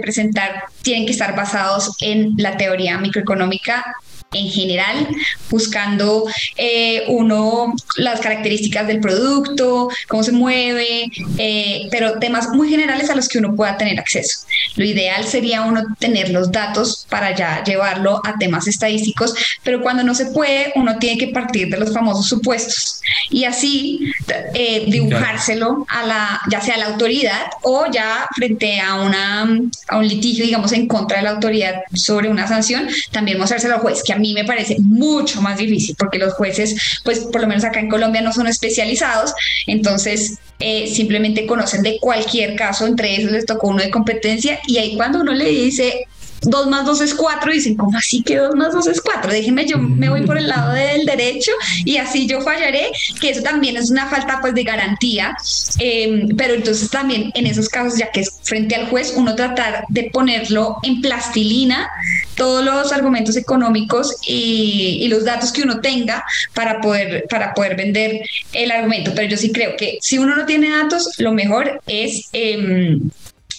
presentar 0.00 0.64
tienen 0.82 1.06
que 1.06 1.12
estar 1.12 1.36
basados 1.36 1.96
en 2.00 2.34
la 2.36 2.56
teoría 2.56 2.98
microeconómica 2.98 3.94
en 4.32 4.48
general, 4.48 5.08
buscando 5.48 6.26
eh, 6.56 7.04
uno 7.08 7.74
las 7.96 8.20
características 8.20 8.86
del 8.86 9.00
producto, 9.00 9.88
cómo 10.06 10.22
se 10.22 10.32
mueve, 10.32 11.10
eh, 11.38 11.88
pero 11.90 12.18
temas 12.18 12.50
muy 12.50 12.68
generales 12.68 13.08
a 13.08 13.16
los 13.16 13.28
que 13.28 13.38
uno 13.38 13.56
pueda 13.56 13.78
tener 13.78 13.98
acceso. 13.98 14.46
Lo 14.76 14.84
ideal 14.84 15.24
sería 15.26 15.62
uno 15.62 15.82
tener 15.98 16.30
los 16.30 16.52
datos 16.52 17.06
para 17.08 17.34
ya 17.34 17.64
llevarlo 17.64 18.20
a 18.24 18.36
temas 18.38 18.66
estadísticos, 18.66 19.34
pero 19.62 19.80
cuando 19.80 20.02
no 20.02 20.14
se 20.14 20.26
puede, 20.26 20.72
uno 20.74 20.98
tiene 20.98 21.18
que 21.18 21.28
partir 21.28 21.70
de 21.70 21.78
los 21.78 21.92
famosos 21.92 22.26
supuestos 22.28 23.00
y 23.30 23.44
así 23.44 24.12
eh, 24.52 24.84
dibujárselo 24.88 25.86
a 25.88 26.06
la, 26.06 26.40
ya 26.50 26.60
sea 26.60 26.74
a 26.74 26.78
la 26.78 26.86
autoridad 26.86 27.46
o 27.62 27.86
ya 27.90 28.26
frente 28.34 28.80
a, 28.80 28.96
una, 28.96 29.42
a 29.88 29.96
un 29.96 30.06
litigio, 30.06 30.44
digamos, 30.44 30.72
en 30.72 30.86
contra 30.86 31.18
de 31.18 31.24
la 31.24 31.30
autoridad 31.30 31.82
sobre 31.94 32.28
una 32.28 32.46
sanción, 32.46 32.88
también 33.10 33.38
mostrárselo 33.38 33.76
al 33.76 33.80
juez, 33.80 34.02
que 34.02 34.12
a 34.12 34.17
mí 34.18 34.34
me 34.34 34.44
parece 34.44 34.76
mucho 34.80 35.40
más 35.40 35.58
difícil 35.58 35.96
porque 35.98 36.18
los 36.18 36.34
jueces, 36.34 37.00
pues 37.04 37.20
por 37.20 37.40
lo 37.40 37.46
menos 37.46 37.64
acá 37.64 37.80
en 37.80 37.88
Colombia 37.88 38.20
no 38.20 38.32
son 38.32 38.46
especializados, 38.46 39.32
entonces 39.66 40.38
eh, 40.60 40.86
simplemente 40.92 41.46
conocen 41.46 41.82
de 41.82 41.98
cualquier 42.00 42.56
caso, 42.56 42.86
entre 42.86 43.16
esos 43.16 43.30
les 43.30 43.46
tocó 43.46 43.68
uno 43.68 43.82
de 43.82 43.90
competencia 43.90 44.58
y 44.66 44.78
ahí 44.78 44.96
cuando 44.96 45.20
uno 45.20 45.32
le 45.32 45.48
dice, 45.48 46.06
2 46.42 46.66
más 46.68 46.86
2 46.86 47.00
es 47.00 47.14
4, 47.14 47.52
dicen, 47.52 47.76
¿cómo 47.76 47.96
así 47.98 48.22
que 48.22 48.36
2 48.36 48.54
más 48.54 48.72
2 48.72 48.86
es 48.88 49.00
4? 49.00 49.32
Déjenme, 49.32 49.66
yo 49.66 49.78
me 49.78 50.08
voy 50.08 50.22
por 50.22 50.38
el 50.38 50.48
lado 50.48 50.72
del 50.72 51.04
derecho 51.04 51.52
y 51.84 51.96
así 51.96 52.26
yo 52.26 52.40
fallaré, 52.40 52.90
que 53.20 53.30
eso 53.30 53.42
también 53.42 53.76
es 53.76 53.90
una 53.90 54.08
falta 54.08 54.38
pues 54.40 54.54
de 54.54 54.62
garantía, 54.62 55.36
eh, 55.78 56.26
pero 56.36 56.54
entonces 56.54 56.90
también 56.90 57.30
en 57.34 57.46
esos 57.46 57.68
casos, 57.68 57.98
ya 57.98 58.10
que 58.10 58.20
es 58.20 58.38
frente 58.42 58.74
al 58.74 58.88
juez, 58.88 59.12
uno 59.16 59.34
tratar 59.34 59.84
de 59.88 60.10
ponerlo 60.12 60.76
en 60.82 61.00
plastilina, 61.00 61.88
todos 62.34 62.64
los 62.64 62.92
argumentos 62.92 63.36
económicos 63.36 64.16
y, 64.24 64.98
y, 65.00 65.08
los 65.08 65.24
datos 65.24 65.52
que 65.52 65.62
uno 65.62 65.80
tenga 65.80 66.24
para 66.54 66.80
poder, 66.80 67.26
para 67.28 67.52
poder 67.52 67.76
vender 67.76 68.20
el 68.52 68.70
argumento, 68.70 69.12
pero 69.14 69.28
yo 69.28 69.36
sí 69.36 69.50
creo 69.50 69.76
que 69.76 69.98
si 70.00 70.18
uno 70.18 70.36
no 70.36 70.46
tiene 70.46 70.70
datos, 70.70 71.14
lo 71.18 71.32
mejor 71.32 71.80
es... 71.86 72.28
Eh, 72.32 72.98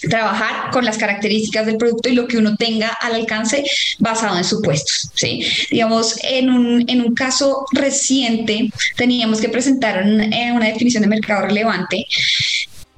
trabajar 0.01 0.71
con 0.71 0.85
las 0.85 0.97
características 0.97 1.65
del 1.65 1.77
producto 1.77 2.09
y 2.09 2.13
lo 2.13 2.27
que 2.27 2.37
uno 2.37 2.55
tenga 2.55 2.89
al 2.89 3.15
alcance 3.15 3.63
basado 3.99 4.37
en 4.37 4.43
supuestos. 4.43 5.11
¿sí? 5.13 5.45
Digamos, 5.69 6.19
en 6.23 6.49
un, 6.49 6.85
en 6.87 7.01
un 7.01 7.13
caso 7.13 7.65
reciente 7.71 8.69
teníamos 8.95 9.41
que 9.41 9.49
presentar 9.49 10.05
eh, 10.07 10.51
una 10.53 10.67
definición 10.67 11.01
de 11.01 11.09
mercado 11.09 11.47
relevante 11.47 12.07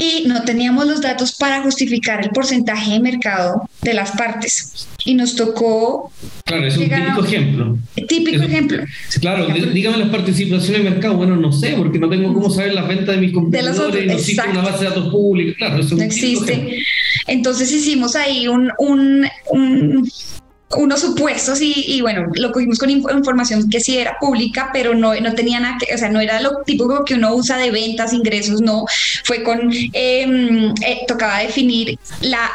y 0.01 0.23
no 0.27 0.41
teníamos 0.41 0.87
los 0.87 0.99
datos 0.99 1.33
para 1.33 1.61
justificar 1.61 2.23
el 2.23 2.31
porcentaje 2.31 2.93
de 2.93 2.99
mercado 2.99 3.69
de 3.83 3.93
las 3.93 4.11
partes. 4.13 4.87
Y 5.05 5.13
nos 5.13 5.35
tocó... 5.35 6.11
Claro, 6.43 6.65
es 6.65 6.75
un 6.75 6.89
típico 6.89 7.23
ejemplo. 7.23 7.77
Típico 8.07 8.43
ejemplo. 8.43 8.83
Claro, 9.19 9.45
dígame 9.71 9.97
las 9.97 10.09
participaciones 10.09 10.83
de 10.83 10.89
mercado. 10.89 11.17
Bueno, 11.17 11.35
no 11.35 11.51
sé, 11.51 11.75
porque 11.77 11.99
no 11.99 12.09
tengo 12.09 12.33
cómo 12.33 12.49
saber 12.49 12.73
las 12.73 12.87
ventas 12.87 13.15
de 13.15 13.21
mis 13.21 13.31
competidores, 13.31 14.07
no 14.07 14.13
existe 14.13 14.49
una 14.49 14.63
base 14.63 14.85
de 14.85 14.89
datos 14.89 15.09
pública. 15.09 15.55
Claro, 15.57 15.81
eso 15.83 15.95
no 15.95 16.01
existe. 16.01 16.83
Entonces 17.27 17.71
hicimos 17.71 18.15
ahí 18.15 18.47
un, 18.47 18.71
un, 18.79 19.27
un 19.51 20.11
unos 20.77 21.01
supuestos 21.01 21.59
y, 21.61 22.01
bueno, 22.01 22.27
lo 22.35 22.51
cogimos 22.51 22.79
con 22.79 22.89
información 22.89 23.69
que 23.69 23.79
sí 23.79 23.97
era 23.97 24.17
pública, 24.19 24.69
pero 24.73 24.93
no, 24.93 25.13
no 25.19 25.33
tenía 25.33 25.59
nada 25.59 25.77
que, 25.79 25.93
o 25.93 25.97
sea, 25.97 26.09
no 26.09 26.19
era 26.19 26.41
lo 26.41 26.61
típico 26.65 27.03
que 27.05 27.15
uno 27.15 27.35
usa 27.35 27.57
de 27.57 27.71
ventas, 27.71 28.13
ingresos, 28.13 28.61
no, 28.61 28.85
fue 29.23 29.43
con, 29.43 29.71
em, 29.93 30.73
eh, 30.85 31.01
tocaba 31.07 31.39
definir 31.39 31.97
la 32.21 32.49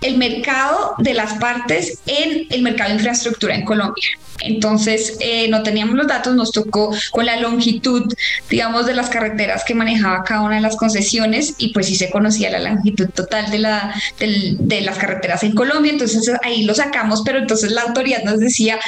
el 0.00 0.16
mercado 0.16 0.94
de 0.98 1.14
las 1.14 1.34
partes 1.34 1.98
en 2.06 2.46
el 2.50 2.62
mercado 2.62 2.90
de 2.90 2.96
infraestructura 2.96 3.54
en 3.54 3.64
Colombia. 3.64 4.04
entonces 4.42 5.18
eh, 5.20 5.48
no 5.48 5.62
teníamos 5.62 5.94
los 5.96 6.06
datos, 6.06 6.34
nos 6.34 6.52
tocó 6.52 6.94
con 7.10 7.26
la 7.26 7.36
longitud, 7.36 8.10
digamos, 8.48 8.86
de 8.86 8.94
las 8.94 9.10
carreteras 9.10 9.64
que 9.64 9.74
manejaba 9.74 10.24
cada 10.24 10.40
una 10.40 10.56
de 10.56 10.62
las 10.62 10.76
concesiones 10.76 11.54
y 11.58 11.72
pues 11.74 11.86
sí 11.86 11.96
se 11.96 12.10
conocía 12.10 12.50
la 12.50 12.58
longitud 12.60 13.08
total 13.10 13.50
de, 13.50 13.58
la, 13.58 13.94
de 14.18 14.80
las 14.80 14.96
carreteras 14.96 15.42
en 15.42 15.54
Colombia, 15.54 15.92
entonces 15.92 16.30
ahí 16.42 16.62
lo 16.62 16.74
sacamos, 16.74 17.22
pero 17.24 17.38
entonces 17.38 17.72
la 17.72 17.82
autoridad 17.82 18.22
nos 18.24 18.38
decía, 18.38 18.78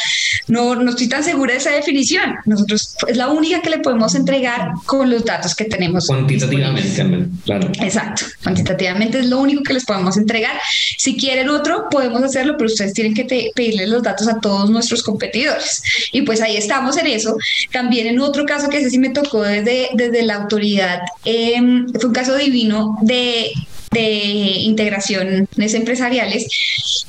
no, 0.48 0.74
no 0.74 0.90
estoy 0.90 1.08
tan 1.08 1.22
segura 1.22 1.52
de 1.52 1.58
esa 1.58 1.70
definición, 1.70 2.36
nosotros 2.46 2.96
es 3.06 3.16
la 3.16 3.28
única 3.28 3.60
que 3.60 3.70
le 3.70 3.78
podemos 3.78 4.14
entregar 4.14 4.70
con 4.86 5.10
los 5.10 5.24
datos 5.24 5.54
que 5.54 5.64
tenemos. 5.64 6.06
Cuantitativamente, 6.06 7.28
claro. 7.44 7.70
Exacto, 7.80 8.24
cuantitativamente 8.42 9.18
es 9.18 9.26
lo 9.26 9.38
único 9.38 9.62
que 9.62 9.74
les 9.74 9.84
podemos 9.84 10.16
entregar. 10.16 10.58
Si 11.02 11.16
quieren 11.16 11.48
otro, 11.48 11.88
podemos 11.90 12.22
hacerlo, 12.22 12.54
pero 12.56 12.68
ustedes 12.68 12.92
tienen 12.92 13.12
que 13.12 13.50
pedirle 13.56 13.88
los 13.88 14.04
datos 14.04 14.28
a 14.28 14.38
todos 14.38 14.70
nuestros 14.70 15.02
competidores. 15.02 15.82
Y 16.12 16.22
pues 16.22 16.40
ahí 16.40 16.56
estamos 16.56 16.96
en 16.96 17.08
eso. 17.08 17.36
También 17.72 18.06
en 18.06 18.20
otro 18.20 18.46
caso 18.46 18.68
que 18.68 18.78
ese 18.78 18.90
sí 18.90 19.00
me 19.00 19.10
tocó 19.10 19.42
desde, 19.42 19.88
desde 19.94 20.22
la 20.22 20.36
autoridad, 20.36 21.00
em, 21.24 21.88
fue 21.92 22.06
un 22.06 22.14
caso 22.14 22.36
divino 22.36 22.98
de 23.02 23.50
de 23.92 24.00
integraciones 24.00 25.74
empresariales 25.74 26.46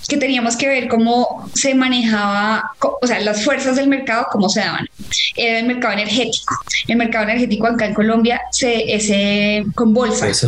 que 0.07 0.17
teníamos 0.17 0.55
que 0.55 0.67
ver 0.67 0.87
cómo 0.87 1.49
se 1.55 1.73
manejaba, 1.73 2.71
o 3.01 3.07
sea, 3.07 3.19
las 3.21 3.43
fuerzas 3.43 3.75
del 3.75 3.87
mercado, 3.87 4.27
cómo 4.31 4.49
se 4.49 4.59
daban. 4.59 4.87
Era 5.35 5.59
el 5.59 5.65
mercado 5.65 5.93
energético. 5.93 6.55
El 6.87 6.97
mercado 6.97 7.23
energético 7.25 7.67
acá 7.67 7.85
en 7.85 7.93
Colombia 7.93 8.41
se, 8.51 8.93
es 8.93 9.65
con 9.75 9.93
bolsa. 9.93 10.27
Es 10.27 10.45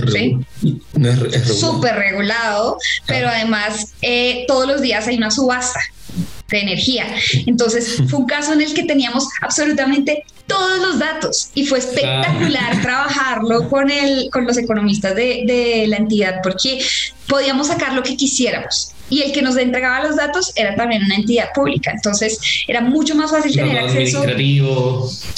súper 1.60 1.95
regulado, 1.95 2.78
pero 3.06 3.30
además 3.30 3.93
eh, 4.02 4.45
todos 4.48 4.67
los 4.67 4.82
días 4.82 5.08
hay 5.08 5.17
una 5.17 5.32
subasta 5.32 5.80
de 6.49 6.60
energía. 6.60 7.08
Entonces 7.45 8.01
fue 8.10 8.19
un 8.19 8.27
caso 8.27 8.53
en 8.53 8.62
el 8.62 8.73
que 8.73 8.84
teníamos 8.84 9.27
absolutamente 9.41 10.23
todos 10.47 10.79
los 10.79 10.99
datos 10.99 11.49
y 11.55 11.65
fue 11.65 11.79
espectacular 11.79 12.81
trabajarlo 12.81 13.67
con, 13.67 13.89
el, 13.89 14.29
con 14.31 14.45
los 14.45 14.58
economistas 14.58 15.15
de, 15.15 15.43
de 15.47 15.86
la 15.88 15.97
entidad 15.97 16.41
porque 16.43 16.84
podíamos 17.28 17.68
sacar 17.68 17.94
lo 17.94 18.04
que 18.04 18.16
quisiéramos 18.16 18.96
y 19.10 19.22
el 19.22 19.32
que 19.32 19.42
nos 19.42 19.58
entregaba 19.58 20.04
los 20.04 20.16
datos 20.16 20.52
era 20.56 20.76
también 20.76 21.04
una 21.04 21.16
entidad 21.16 21.50
pública. 21.54 21.92
Entonces 21.92 22.40
era 22.68 22.82
mucho 22.82 23.16
más 23.16 23.32
fácil 23.32 23.54
tener 23.54 23.78
acceso. 23.78 24.24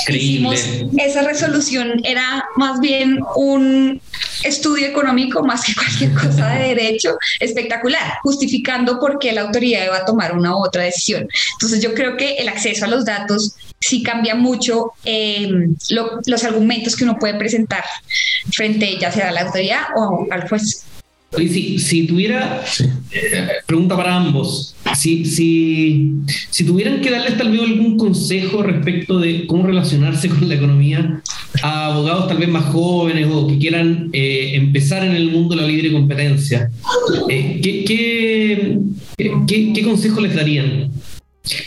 Hicimos 0.07 0.65
esa 0.97 1.23
resolución 1.23 2.01
era 2.03 2.45
más 2.55 2.79
bien 2.79 3.19
un 3.35 4.01
estudio 4.43 4.87
económico 4.87 5.43
más 5.43 5.63
que 5.63 5.73
cualquier 5.73 6.13
cosa 6.13 6.49
de 6.49 6.75
derecho 6.75 7.17
espectacular, 7.39 8.19
justificando 8.23 8.99
por 8.99 9.19
qué 9.19 9.33
la 9.33 9.41
autoridad 9.41 9.85
iba 9.85 9.97
a 9.97 10.05
tomar 10.05 10.33
una 10.33 10.55
u 10.55 10.65
otra 10.65 10.83
decisión. 10.83 11.27
Entonces 11.53 11.81
yo 11.81 11.93
creo 11.93 12.15
que 12.15 12.35
el 12.35 12.47
acceso 12.47 12.85
a 12.85 12.87
los 12.87 13.05
datos 13.05 13.55
sí 13.79 14.01
cambia 14.01 14.33
mucho 14.33 14.93
eh, 15.05 15.49
los 15.89 16.43
argumentos 16.43 16.95
que 16.95 17.03
uno 17.03 17.17
puede 17.19 17.35
presentar 17.35 17.83
frente 18.51 18.97
ya 18.97 19.11
sea 19.11 19.29
a 19.29 19.31
la 19.31 19.41
autoridad 19.41 19.81
o 19.95 20.25
al 20.31 20.47
juez. 20.47 20.86
Si, 21.35 21.77
si 21.77 22.07
tuviera, 22.07 22.63
eh, 23.11 23.47
pregunta 23.65 23.97
para 23.97 24.15
ambos, 24.15 24.75
si, 24.95 25.25
si, 25.25 26.13
si 26.49 26.63
tuvieran 26.63 27.01
que 27.01 27.11
darles 27.11 27.37
tal 27.37 27.51
vez 27.51 27.61
algún 27.61 27.97
consejo 27.97 28.63
respecto 28.63 29.19
de 29.19 29.45
cómo 29.45 29.67
relacionarse 29.67 30.29
con 30.29 30.47
la 30.47 30.55
economía 30.55 31.21
a 31.61 31.87
abogados 31.87 32.29
tal 32.29 32.37
vez 32.37 32.47
más 32.47 32.65
jóvenes 32.67 33.27
o 33.29 33.45
que 33.45 33.57
quieran 33.57 34.09
eh, 34.13 34.51
empezar 34.53 35.03
en 35.03 35.15
el 35.15 35.29
mundo 35.29 35.55
de 35.55 35.61
la 35.61 35.67
libre 35.67 35.91
competencia, 35.91 36.71
eh, 37.29 37.59
¿qué, 37.61 37.83
qué, 37.83 38.79
qué, 39.45 39.73
qué 39.73 39.81
consejo 39.83 40.21
les 40.21 40.33
darían? 40.33 40.91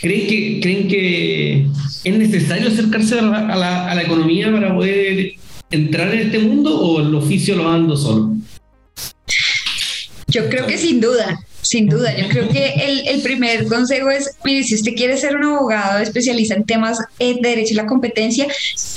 ¿Creen 0.01 0.27
que, 0.27 0.59
¿Creen 0.61 0.87
que 0.87 1.67
es 2.03 2.17
necesario 2.17 2.67
acercarse 2.67 3.19
a 3.19 3.21
la, 3.21 3.47
a, 3.47 3.55
la, 3.55 3.91
a 3.91 3.95
la, 3.95 4.01
economía 4.01 4.51
para 4.51 4.73
poder 4.73 5.33
entrar 5.69 6.13
en 6.13 6.19
este 6.27 6.39
mundo 6.39 6.79
o 6.79 6.99
el 6.99 7.13
oficio 7.13 7.55
lo 7.55 7.69
ando 7.69 7.95
solo? 7.95 8.40
Yo 10.31 10.49
creo 10.49 10.65
que 10.65 10.77
sin 10.77 11.01
duda, 11.01 11.39
sin 11.61 11.87
duda. 11.87 12.15
Yo 12.15 12.27
creo 12.29 12.49
que 12.49 13.03
el, 13.05 13.21
primer 13.21 13.65
consejo 13.67 14.09
es, 14.09 14.37
mire, 14.43 14.63
si 14.63 14.75
usted 14.75 14.93
quiere 14.95 15.17
ser 15.17 15.35
un 15.35 15.43
abogado 15.43 15.99
especialista 15.99 16.55
en 16.55 16.63
temas 16.63 16.99
de 17.19 17.37
derecho 17.41 17.73
y 17.73 17.77
la 17.77 17.85
competencia, 17.85 18.47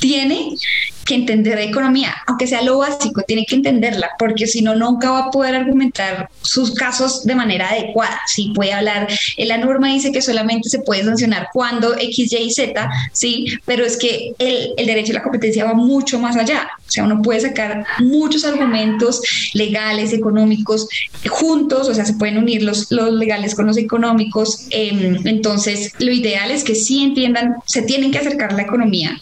tiene 0.01 0.57
que 1.05 1.15
entender 1.15 1.57
de 1.57 1.65
economía, 1.65 2.15
aunque 2.27 2.47
sea 2.47 2.63
lo 2.63 2.79
básico, 2.79 3.23
tiene 3.23 3.45
que 3.45 3.57
entenderla, 3.57 4.11
porque 4.19 4.47
si 4.47 4.63
no, 4.63 4.75
nunca 4.75 5.11
va 5.11 5.19
a 5.27 5.31
poder 5.31 5.55
argumentar 5.55 6.31
sus 6.41 6.73
casos 6.73 7.25
de 7.25 7.35
manera 7.35 7.69
adecuada. 7.71 8.21
Si 8.27 8.53
puede 8.55 8.73
hablar, 8.73 9.09
en 9.37 9.49
la 9.49 9.59
norma 9.59 9.89
dice 9.89 10.13
que 10.13 10.23
solamente 10.23 10.69
se 10.69 10.79
puede 10.79 11.05
sancionar 11.05 11.49
cuando 11.53 11.95
X, 11.99 12.33
Y, 12.33 12.51
Z, 12.51 12.91
sí, 13.13 13.47
pero 13.67 13.85
es 13.85 13.99
que 13.99 14.33
el, 14.39 14.73
el 14.77 14.87
derecho 14.87 15.13
a 15.13 15.17
la 15.17 15.23
competencia 15.23 15.65
va 15.65 15.75
mucho 15.75 16.19
más 16.19 16.37
allá. 16.37 16.69
O 16.95 16.97
sea, 16.97 17.05
uno 17.05 17.23
puede 17.23 17.41
sacar 17.41 17.85
muchos 17.99 18.45
argumentos 18.45 19.21
legales, 19.53 20.13
económicos, 20.13 20.87
juntos, 21.29 21.89
o 21.89 21.95
sea, 21.95 22.05
se 22.05 22.15
pueden 22.15 22.39
unir 22.39 22.63
los, 22.63 22.93
los 22.93 23.13
legales 23.13 23.57
con 23.57 23.67
los 23.67 23.77
económicos. 23.77 24.69
Eh, 24.71 25.19
entonces, 25.25 25.93
lo 25.99 26.13
ideal 26.13 26.53
es 26.53 26.63
que 26.63 26.77
sí 26.77 27.03
entiendan, 27.03 27.57
se 27.67 27.83
tienen 27.83 28.13
que 28.13 28.19
acercar 28.19 28.53
a 28.53 28.57
la 28.57 28.63
economía 28.63 29.21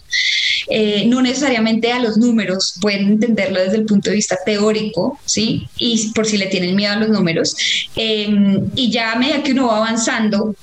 eh, 0.68 1.04
no 1.06 1.22
necesariamente 1.22 1.92
a 1.92 1.98
los 1.98 2.16
números, 2.16 2.74
pueden 2.80 3.06
entenderlo 3.08 3.61
desde 3.61 3.76
el 3.76 3.85
punto 3.85 4.11
de 4.11 4.16
vista 4.16 4.38
teórico, 4.44 5.18
¿sí? 5.24 5.66
Y 5.78 6.11
por 6.12 6.26
si 6.26 6.38
le 6.38 6.46
tienen 6.46 6.76
miedo 6.76 6.92
a 6.92 6.96
los 6.96 7.08
números. 7.08 7.56
Eh, 7.96 8.58
y 8.74 8.90
ya 8.90 9.12
a 9.12 9.16
medida 9.16 9.42
que 9.42 9.52
uno 9.52 9.68
va 9.68 9.78
avanzando, 9.78 10.54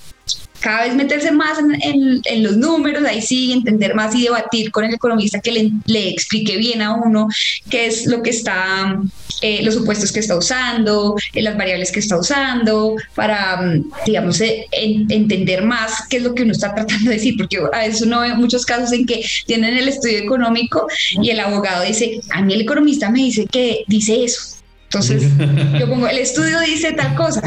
cada 0.60 0.84
vez 0.84 0.96
meterse 0.96 1.32
más 1.32 1.58
en, 1.60 2.44
los 2.44 2.58
números, 2.58 3.04
ahí 3.06 3.22
sí, 3.22 3.52
entender 3.52 3.96
más 3.96 4.16
y 4.16 4.24
debatir 4.24 4.72
con 4.72 4.86
el 4.86 4.94
economista 4.94 5.40
que 5.40 5.72
le, 5.86 6.10
explique 6.10 6.58
bien 6.58 6.82
a 6.82 6.96
uno 6.96 7.28
qué 7.70 7.88
es 7.88 8.06
lo 8.06 8.22
que 8.22 8.32
está, 8.32 9.00
eh, 9.42 9.62
los 9.64 9.76
supuestos 9.76 10.12
que 10.12 10.20
está 10.20 10.38
usando, 10.38 11.16
eh, 11.34 11.42
las 11.42 11.58
variables 11.58 11.92
que 11.92 12.00
está 12.00 12.18
usando, 12.18 12.96
para, 13.16 13.62
mm, 13.62 13.92
digamos, 14.06 14.42
eh, 14.42 14.68
entender 14.72 15.64
más 15.64 16.08
qué 16.10 16.18
es 16.18 16.24
lo 16.24 16.34
que 16.34 16.44
uno 16.44 16.52
está 16.52 16.74
tratando 16.74 17.10
de 17.10 17.18
decir, 17.18 17.36
porque 17.38 17.58
a 17.72 17.80
veces 17.80 18.02
uno 18.02 18.22
ve 18.22 18.34
muchos 18.34 18.66
casos 18.66 18.92
en 18.92 19.06
que 19.06 19.24
tienen 19.46 19.78
el 19.78 19.88
estudio 19.88 20.20
económico 20.20 20.88
y 21.22 21.30
el 21.30 21.40
abogado 21.40 21.84
dice, 21.84 22.20
a 22.32 22.42
mí 22.42 22.54
el 22.54 22.62
economista 22.62 23.10
me 23.10 23.20
dice 23.20 23.46
que 23.46 23.84
dice 23.88 24.24
eso 24.24 24.59
entonces, 24.92 25.24
yo 25.80 25.88
pongo, 25.88 26.08
el 26.08 26.18
estudio 26.18 26.60
dice 26.62 26.94
tal 26.94 27.14
cosa, 27.14 27.42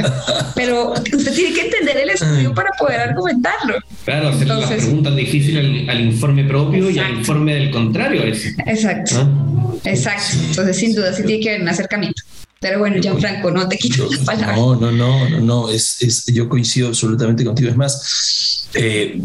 pero 0.54 0.92
usted 0.92 1.34
tiene 1.34 1.52
que 1.52 1.62
entender 1.62 1.96
el 1.96 2.10
estudio 2.10 2.54
para 2.54 2.70
poder 2.78 3.00
argumentarlo. 3.00 3.74
Claro, 4.04 4.28
hacer 4.28 4.46
las 4.46 4.70
preguntas 4.70 5.16
difíciles 5.16 5.88
al, 5.88 6.00
informe 6.00 6.44
propio 6.44 6.88
y 6.88 7.00
al 7.00 7.18
informe 7.18 7.54
del 7.54 7.72
contrario. 7.72 8.22
Exacto. 8.22 9.16
¿Ah? 9.16 9.74
Exacto. 9.82 10.36
Entonces, 10.50 10.76
sin 10.76 10.94
duda, 10.94 11.12
sí 11.12 11.24
tiene 11.24 11.42
que 11.42 11.48
haber 11.50 11.62
un 11.62 11.68
acercamiento. 11.68 12.22
Pero 12.60 12.78
bueno, 12.78 13.02
Gianfranco, 13.02 13.50
no 13.50 13.68
te 13.68 13.76
quito 13.76 14.08
la 14.08 14.24
palabra. 14.24 14.54
No, 14.54 14.76
no, 14.76 14.92
no, 14.92 15.28
no, 15.28 15.40
no. 15.40 15.68
Es, 15.68 16.00
es, 16.00 16.26
yo 16.26 16.48
coincido 16.48 16.88
absolutamente 16.88 17.44
contigo. 17.44 17.70
Es 17.70 17.76
más, 17.76 18.68
eh, 18.74 19.20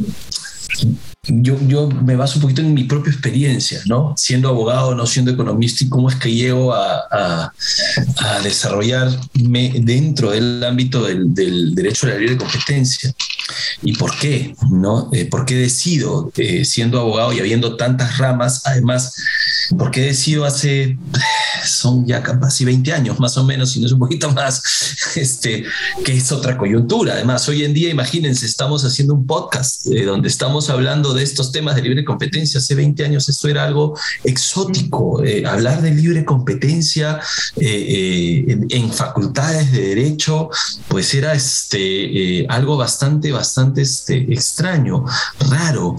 yo, 1.28 1.58
yo 1.68 1.90
me 1.90 2.16
baso 2.16 2.36
un 2.36 2.42
poquito 2.44 2.62
en 2.62 2.74
mi 2.74 2.84
propia 2.86 3.12
experiencia, 3.12 3.82
¿no? 3.86 4.14
Siendo 4.18 4.50
abogado, 4.50 4.96
no 4.96 5.06
siendo 5.06 5.32
economista 5.32 5.84
y 5.84 5.90
cómo 5.90 6.10
es 6.10 6.16
que 6.16 6.34
llego 6.34 6.74
a, 6.74 7.04
a, 7.12 7.54
a 8.18 8.40
desarrollarme 8.42 9.74
dentro 9.82 10.32
del 10.32 10.64
ámbito 10.64 11.04
del, 11.04 11.34
del, 11.34 11.76
derecho 11.76 12.08
a 12.08 12.12
la 12.12 12.18
libre 12.18 12.38
competencia. 12.38 13.14
¿Y 13.82 13.96
por 13.96 14.18
qué? 14.18 14.56
¿No? 14.72 15.10
Eh, 15.14 15.26
¿Por 15.26 15.46
qué 15.46 15.56
decido, 15.56 16.32
eh, 16.38 16.66
siendo 16.66 17.00
abogado 17.00 17.34
y 17.34 17.40
habiendo 17.40 17.78
tantas 17.78 18.18
ramas, 18.18 18.62
además, 18.66 19.14
por 19.78 19.92
qué 19.92 20.02
decido 20.02 20.46
hace, 20.46 20.98
son 21.66 22.06
ya 22.06 22.24
casi 22.24 22.66
20 22.66 22.94
años 22.94 23.20
más 23.20 23.38
o 23.38 23.44
menos, 23.44 23.72
si 23.72 23.80
no 23.80 23.86
es 23.86 23.92
un 23.92 24.00
poquito 24.00 24.32
más, 24.32 24.62
este, 25.16 25.64
que 26.04 26.14
es 26.14 26.32
otra 26.32 26.58
coyuntura. 26.58 27.14
Además, 27.14 27.48
hoy 27.50 27.64
en 27.64 27.74
día, 27.74 27.90
imagínense, 27.90 28.46
estamos 28.46 28.84
haciendo 28.84 29.14
un 29.14 29.26
podcast 29.26 29.88
eh, 29.88 30.06
donde 30.06 30.28
estamos 30.28 30.70
hablando 30.70 31.14
de 31.14 31.24
estos 31.24 31.52
temas 31.52 31.76
de 31.76 31.84
libre 31.84 32.04
competencia. 32.04 32.60
Hace 32.60 32.76
20 32.76 33.06
años 33.06 33.30
esto 33.30 33.48
era 33.48 33.64
algo 33.64 33.98
exótico. 34.24 35.24
Eh, 35.24 35.46
hablar 35.46 35.82
de 35.82 35.92
libre 35.92 36.26
competencia 36.26 37.20
en, 37.56 38.68
en, 38.70 38.92
facultades 38.92 39.72
de 39.72 39.82
derecho, 39.82 40.50
pues 40.88 41.14
era 41.14 41.34
este, 41.34 42.46
algo 42.50 42.78
bastante, 42.78 43.32
bastante 43.38 43.82
este, 43.82 44.16
extraño, 44.34 45.06
raro. 45.50 45.96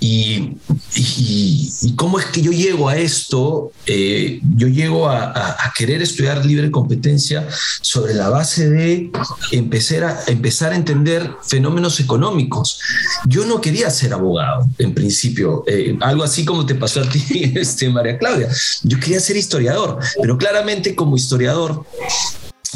Y, 0.00 0.56
y, 0.94 1.94
cómo 1.96 2.18
es 2.18 2.26
que 2.26 2.42
yo 2.42 2.52
llego 2.52 2.88
a 2.88 2.96
esto? 2.96 3.72
Eh, 3.86 4.40
yo 4.56 4.68
llego 4.68 5.08
a, 5.08 5.54
querer 5.76 6.02
estudiar 6.02 6.44
libre 6.44 6.70
competencia 6.72 7.46
sobre 7.80 8.12
la 8.14 8.28
base 8.28 8.68
de 8.68 9.12
empezar 9.52 10.04
a, 10.04 10.20
empezar 10.26 10.72
a 10.72 10.76
entender 10.76 11.30
fenómenos 11.42 12.00
económicos. 12.00 12.80
Yo 13.26 13.44
no 13.46 13.60
quería 13.60 13.90
ser 13.90 14.12
abogado, 14.12 14.66
en 14.78 14.92
principio, 14.92 15.62
eh, 15.68 15.96
algo 16.00 16.24
así 16.24 16.44
como 16.44 16.66
te 16.66 16.74
pasó 16.74 17.00
a 17.02 17.08
ti, 17.08 17.24
este, 17.54 17.88
María 17.88 18.18
Claudia. 18.18 18.48
Yo 18.82 18.98
quería 18.98 19.20
ser 19.20 19.36
historiador, 19.36 19.98
pero 20.20 20.36
claramente 20.36 20.96
como 20.96 21.16
historiador 21.16 21.84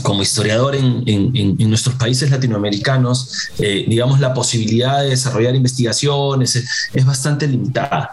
como 0.02 0.22
historiador 0.22 0.74
en, 0.74 1.02
en, 1.06 1.68
nuestros 1.70 1.94
países 1.96 2.30
latinoamericanos, 2.30 3.48
eh, 3.58 3.84
digamos, 3.88 4.20
la 4.20 4.34
posibilidad 4.34 5.02
de 5.02 5.10
desarrollar 5.10 5.54
investigaciones 5.54 6.56
es, 6.56 7.06
bastante 7.06 7.46
limitada. 7.46 8.10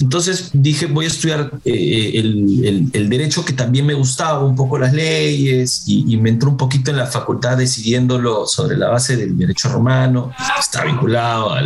Entonces 0.00 0.50
dije, 0.52 0.86
voy 0.86 1.06
a 1.06 1.08
estudiar 1.08 1.52
eh, 1.64 2.12
el, 2.14 2.90
el, 2.92 3.08
derecho 3.08 3.44
que 3.44 3.52
también 3.52 3.86
me 3.86 3.94
gustaba, 3.94 4.44
un 4.44 4.56
poco 4.56 4.78
las 4.78 4.92
leyes, 4.92 5.84
y, 5.86 6.16
me 6.16 6.30
entró 6.30 6.50
un 6.50 6.56
poquito 6.56 6.90
en 6.90 6.96
la 6.96 7.06
facultad 7.06 7.56
decidiéndolo 7.56 8.46
sobre 8.46 8.76
la 8.76 8.88
base 8.88 9.16
del 9.16 9.36
derecho 9.36 9.68
romano, 9.68 10.32
está 10.58 10.84
vinculado 10.84 11.54
a 11.54 11.62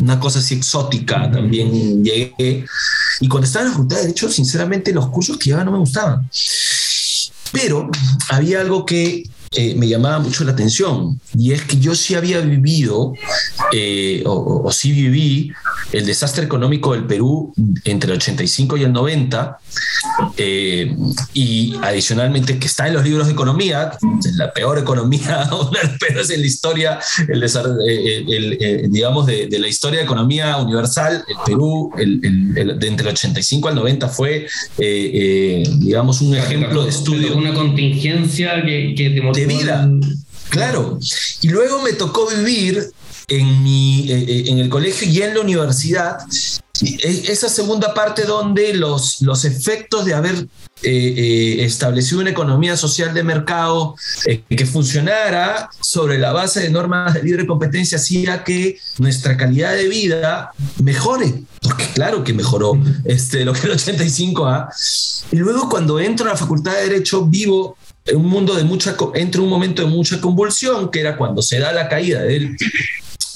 una 0.00 0.18
cosa 0.18 0.38
así 0.38 0.54
exótica, 0.54 1.30
también 1.30 2.04
llegué. 2.04 2.64
Y 3.20 3.28
cuando 3.28 3.46
estaba 3.46 3.64
en 3.64 3.68
la 3.68 3.72
facultad 3.72 3.96
de 3.96 4.02
derecho, 4.02 4.30
sinceramente 4.30 4.92
los 4.92 5.08
cursos 5.08 5.36
que 5.36 5.46
llevaba 5.46 5.64
no 5.64 5.72
me 5.72 5.78
gustaban. 5.78 6.28
Pero 7.52 7.90
había 8.28 8.60
algo 8.60 8.84
que 8.86 9.24
eh, 9.56 9.74
me 9.74 9.88
llamaba 9.88 10.20
mucho 10.20 10.44
la 10.44 10.52
atención 10.52 11.20
y 11.36 11.50
es 11.50 11.62
que 11.62 11.76
yo 11.78 11.96
sí 11.96 12.14
había 12.14 12.40
vivido 12.40 13.14
eh, 13.72 14.22
o, 14.24 14.70
sí 14.70 14.92
viví 14.92 15.52
el 15.90 16.06
desastre 16.06 16.44
económico 16.44 16.92
del 16.92 17.04
Perú 17.04 17.52
entre 17.84 18.12
el 18.12 18.18
85 18.18 18.76
y 18.76 18.84
el 18.84 18.92
90 18.92 19.58
eh, 20.36 20.94
y 21.34 21.74
adicionalmente 21.82 22.60
que 22.60 22.68
está 22.68 22.86
en 22.86 22.94
los 22.94 23.02
libros 23.02 23.26
de 23.26 23.32
economía, 23.32 23.90
la 24.36 24.52
peor 24.52 24.78
economía, 24.78 25.50
pero 26.00 26.20
es 26.20 26.30
en 26.30 26.42
la 26.42 26.46
historia, 26.46 27.00
el, 27.26 28.88
digamos, 28.88 29.26
de, 29.26 29.48
la 29.58 29.66
historia 29.66 29.98
de 29.98 30.04
economía 30.04 30.58
universal, 30.58 31.24
el 31.26 31.36
Perú 31.44 31.90
de 31.96 32.86
entre 32.86 33.08
el 33.08 33.14
85 33.14 33.68
al 33.68 33.74
90 33.74 34.08
fue, 34.10 34.46
digamos, 34.78 36.20
un 36.20 36.36
ejemplo 36.36 36.84
de 36.84 36.90
estudio. 36.90 37.36
Una 37.36 37.52
contingencia 37.52 38.62
que, 38.64 38.94
que 38.96 39.10
de 39.40 39.46
vida. 39.46 39.90
Claro. 40.50 40.98
Y 41.40 41.48
luego 41.48 41.80
me 41.82 41.92
tocó 41.92 42.28
vivir 42.28 42.90
en, 43.28 43.62
mi, 43.62 44.10
eh, 44.10 44.24
eh, 44.28 44.44
en 44.48 44.58
el 44.58 44.68
colegio 44.68 45.08
y 45.08 45.22
en 45.22 45.34
la 45.34 45.40
universidad 45.40 46.18
esa 46.82 47.50
segunda 47.50 47.92
parte 47.92 48.24
donde 48.24 48.72
los, 48.72 49.20
los 49.20 49.44
efectos 49.44 50.06
de 50.06 50.14
haber 50.14 50.48
eh, 50.82 51.56
establecido 51.58 52.22
una 52.22 52.30
economía 52.30 52.74
social 52.74 53.12
de 53.12 53.22
mercado 53.22 53.96
que 54.24 54.64
funcionara 54.64 55.68
sobre 55.82 56.18
la 56.18 56.32
base 56.32 56.60
de 56.60 56.70
normas 56.70 57.12
de 57.12 57.22
libre 57.22 57.46
competencia 57.46 57.98
hacía 57.98 58.44
que 58.44 58.78
nuestra 58.98 59.36
calidad 59.36 59.74
de 59.74 59.88
vida 59.88 60.52
mejore, 60.82 61.42
porque 61.60 61.84
claro 61.92 62.24
que 62.24 62.32
mejoró 62.32 62.80
este, 63.04 63.44
lo 63.44 63.52
que 63.52 63.66
el 63.66 63.74
85A. 63.74 64.68
Y 65.32 65.36
luego 65.36 65.68
cuando 65.68 66.00
entro 66.00 66.26
a 66.26 66.30
la 66.30 66.36
Facultad 66.36 66.72
de 66.72 66.88
Derecho 66.88 67.26
vivo 67.26 67.76
un 68.14 68.26
mundo 68.26 68.54
de 68.54 68.64
mucha, 68.64 68.96
entre 69.14 69.40
un 69.40 69.48
momento 69.48 69.82
de 69.82 69.88
mucha 69.88 70.20
convulsión, 70.20 70.90
que 70.90 71.00
era 71.00 71.16
cuando 71.16 71.42
se 71.42 71.58
da 71.58 71.72
la 71.72 71.88
caída 71.88 72.22
del, 72.22 72.56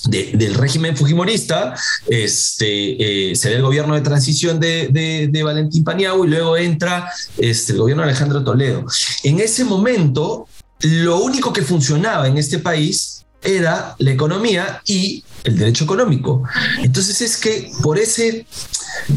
del 0.09 0.55
régimen 0.55 0.97
fujimorista, 0.97 1.75
este, 2.07 3.31
eh, 3.31 3.37
se 3.37 3.51
da 3.51 3.57
el 3.57 3.63
gobierno 3.63 3.95
de 3.95 4.01
transición 4.01 4.61
de, 4.61 5.29
de, 5.31 5.43
Valentín 5.43 5.85
Paniagua 5.85 6.27
y 6.27 6.31
luego 6.31 6.57
entra 6.57 7.11
este, 7.39 7.73
el 7.73 7.79
gobierno 7.79 8.03
de 8.03 8.11
Alejandro 8.11 8.45
Toledo. 8.45 8.85
En 9.23 9.41
ese 9.41 9.65
momento, 9.65 10.47
lo 10.81 11.21
único 11.21 11.53
que 11.53 11.63
funcionaba 11.63 12.27
en 12.27 12.39
este 12.39 12.59
país 12.59 13.25
era 13.43 13.95
la 13.99 14.11
economía 14.11 14.83
y 14.87 15.23
el 15.45 15.59
derecho 15.59 15.85
económico. 15.85 16.43
Entonces 16.83 17.21
es 17.21 17.37
que 17.37 17.71
por, 17.83 17.99
ese, 17.99 18.47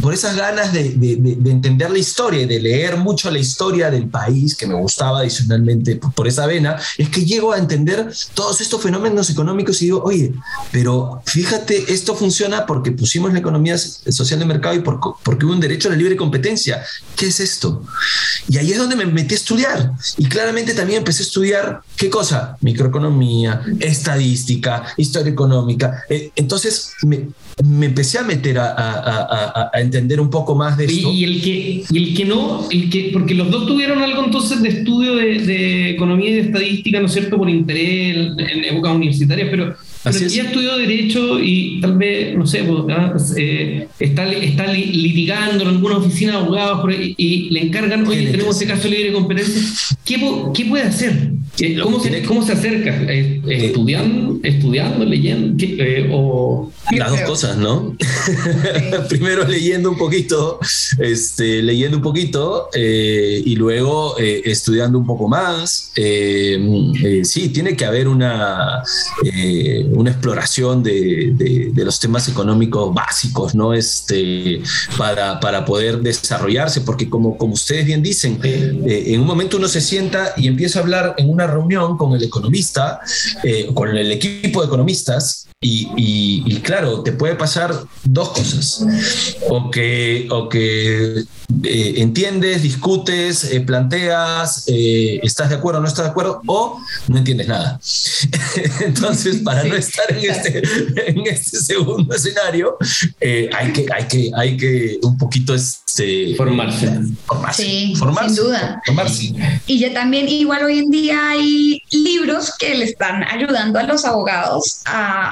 por 0.01 0.13
esas 0.13 0.35
ganas 0.35 0.73
de, 0.73 0.97
entender 1.45 1.89
la 1.91 1.97
historia 1.97 2.45
de 2.45 2.59
leer 2.59 2.97
mucho 2.97 3.31
la 3.31 3.39
historia 3.39 3.89
del 3.89 4.07
país, 4.07 4.55
que 4.55 4.67
me 4.67 4.75
gustaba 4.75 5.19
adicionalmente 5.19 5.95
por, 5.95 6.27
esa 6.27 6.45
vena, 6.45 6.77
es 6.97 7.09
que 7.09 7.25
llego 7.25 7.53
a 7.53 7.57
entender 7.57 8.11
todos 8.33 8.61
estos 8.61 8.81
fenómenos 8.81 9.29
económicos 9.29 9.81
y 9.81 9.85
digo, 9.85 10.03
oye, 10.03 10.33
pero 10.71 11.21
fíjate, 11.25 11.91
esto 11.93 12.15
funciona 12.15 12.65
porque 12.65 12.91
pusimos 12.91 13.33
la 13.33 13.39
economía 13.39 13.77
social 13.77 14.39
de 14.39 14.45
mercado 14.45 14.75
y 14.75 14.79
porque 14.79 15.45
hubo 15.45 15.53
un 15.53 15.59
derecho 15.59 15.87
a 15.87 15.91
la 15.91 15.97
libre 15.97 16.15
competencia. 16.15 16.83
¿Qué 17.15 17.27
es 17.27 17.39
esto? 17.39 17.83
Y 18.47 18.57
ahí 18.57 18.71
es 18.71 18.77
donde 18.77 18.95
me 18.95 19.05
metí 19.05 19.33
a 19.33 19.37
estudiar. 19.37 19.91
Y 20.17 20.27
claramente 20.27 20.73
también 20.73 20.99
empecé 20.99 21.23
a 21.23 21.25
estudiar, 21.25 21.81
¿qué 21.95 22.09
cosa? 22.09 22.57
Microeconomía, 22.61 23.61
estadística, 23.79 24.83
historia 24.97 25.31
económica. 25.31 26.03
Eh, 26.09 26.31
entonces 26.35 26.93
me, 27.03 27.29
empecé 27.57 28.19
a 28.19 28.23
meter 28.23 28.57
a, 28.59 29.71
entender 29.73 30.19
un 30.19 30.29
poco 30.29 30.55
más 30.55 30.77
de 30.77 30.85
esto. 30.85 31.11
Y, 31.11 31.23
el 31.23 31.41
que, 31.41 31.83
y 31.89 31.97
el 31.97 32.15
que 32.15 32.25
no, 32.25 32.67
el 32.69 32.89
que, 32.89 33.09
porque 33.11 33.33
los 33.33 33.49
dos 33.49 33.65
tuvieron 33.65 34.01
algo 34.01 34.23
entonces 34.25 34.61
de 34.61 34.69
estudio 34.69 35.15
de, 35.15 35.91
economía 35.91 36.29
y 36.29 36.33
de 36.33 36.41
estadística, 36.41 36.99
¿no 36.99 37.07
es 37.07 37.13
cierto?, 37.13 37.37
por 37.37 37.49
interés 37.49 38.15
en, 38.15 38.39
en 38.39 38.65
épocas 38.65 38.95
universitarias, 38.95 39.47
pero 39.49 39.75
pero 40.11 40.27
ya 40.27 40.43
estudió 40.43 40.77
Derecho 40.77 41.39
y 41.39 41.79
tal 41.81 41.97
vez, 41.97 42.35
no 42.37 42.45
sé, 42.45 42.63
pues, 42.63 42.79
ah, 42.89 43.15
eh, 43.37 43.87
está, 43.99 44.31
está 44.31 44.67
litigando 44.67 45.63
en 45.63 45.69
alguna 45.69 45.97
oficina 45.97 46.33
de 46.33 46.37
abogados 46.37 46.93
y, 47.17 47.49
le 47.49 47.61
encargan, 47.61 48.07
oye, 48.07 48.27
tenemos 48.27 48.55
este 48.61 48.73
caso 48.73 48.87
libre 48.87 49.11
competencia. 49.13 49.61
¿Qué, 50.05 50.15
¿Qué 50.53 50.65
puede 50.65 50.83
hacer? 50.83 51.31
Eh, 51.59 51.79
¿Cómo, 51.81 51.99
se, 51.99 52.21
¿Cómo 52.23 52.45
se 52.45 52.53
acerca? 52.53 52.95
Eh, 53.11 53.41
¿Estudiando, 53.47 54.39
estudiando 54.43 55.05
leyendo? 55.05 55.63
o... 56.11 56.71
Las 56.91 57.11
dos 57.11 57.21
cosas, 57.21 57.57
¿no? 57.57 57.97
Primero 59.09 59.45
leyendo 59.47 59.89
un 59.89 59.97
poquito, 59.97 60.59
este, 60.99 61.61
leyendo 61.63 61.97
un 61.97 62.03
poquito 62.03 62.69
y 62.75 63.55
luego 63.55 64.17
estudiando 64.17 64.99
un 64.99 65.05
poco 65.05 65.27
más. 65.27 65.91
sí, 65.95 67.49
tiene 67.49 67.75
que 67.75 67.85
haber 67.85 68.07
una 68.07 68.83
una 69.97 70.11
exploración 70.11 70.83
de, 70.83 71.71
los 71.75 71.99
temas 71.99 72.27
económicos 72.27 72.93
básicos, 72.93 73.55
¿no? 73.55 73.73
Este, 73.73 74.61
para, 74.97 75.39
para 75.39 75.65
poder 75.65 75.99
desarrollarse, 75.99 76.81
porque 76.81 77.09
como, 77.09 77.37
como 77.37 77.53
ustedes 77.53 77.85
bien 77.85 78.03
dicen, 78.03 78.39
eh, 78.43 79.03
en 79.07 79.21
un 79.21 79.27
momento 79.27 79.57
uno 79.57 79.67
se 79.67 79.81
sienta 79.81 80.33
y 80.37 80.47
empieza 80.47 80.79
a 80.79 80.81
hablar 80.83 81.15
en 81.17 81.29
una 81.29 81.47
reunión 81.47 81.97
con 81.97 82.13
el 82.13 82.23
economista, 82.23 82.99
eh, 83.43 83.69
con 83.73 83.89
el 83.89 84.11
equipo 84.11 84.61
de 84.61 84.67
economistas, 84.67 85.47
y, 85.59 86.59
claro, 86.61 87.01
te 87.01 87.11
puede 87.13 87.35
pasar 87.35 87.73
dos 88.03 88.29
cosas. 88.29 88.85
O 89.49 89.71
que, 89.71 90.27
o 90.29 90.49
que 90.49 91.23
eh, 91.63 91.93
entiendes, 91.97 92.61
discutes, 92.61 93.45
eh, 93.45 93.61
planteas, 93.61 94.65
eh, 94.67 95.19
estás 95.23 95.49
de 95.49 95.55
acuerdo 95.55 95.79
o 95.79 95.81
no 95.81 95.87
estás 95.87 96.05
de 96.05 96.11
acuerdo, 96.11 96.41
o 96.45 96.79
no 97.07 97.17
entiendes 97.17 97.47
nada. 97.47 97.79
Entonces, 98.81 99.37
para 99.43 99.63
no 99.63 99.75
estar 99.75 100.05
en 100.11 100.29
este, 100.29 100.61
en 101.07 101.25
este 101.25 101.57
segundo 101.57 102.13
escenario, 102.13 102.77
hay, 103.19 103.73
que, 103.73 103.85
hay, 103.91 104.07
que, 104.07 104.31
hay 104.35 104.57
que 104.57 104.99
un 105.01 105.17
poquito 105.17 105.55
este, 105.55 106.35
formarse. 106.35 106.99
Formarse. 107.25 107.63
Sí, 107.63 107.95
sin 107.95 108.35
duda. 108.35 108.81
Formarse. 108.85 109.33
Y 109.65 109.79
ya 109.79 109.91
también, 109.91 110.27
igual 110.27 110.65
hoy 110.65 110.79
en 110.79 110.91
día 110.91 111.29
hay 111.31 111.81
libros 111.91 112.53
que 112.59 112.75
le 112.75 112.85
están 112.85 113.23
ayudando 113.23 113.79
a 113.79 113.83
los 113.83 114.05
abogados 114.05 114.81
a 114.85 115.31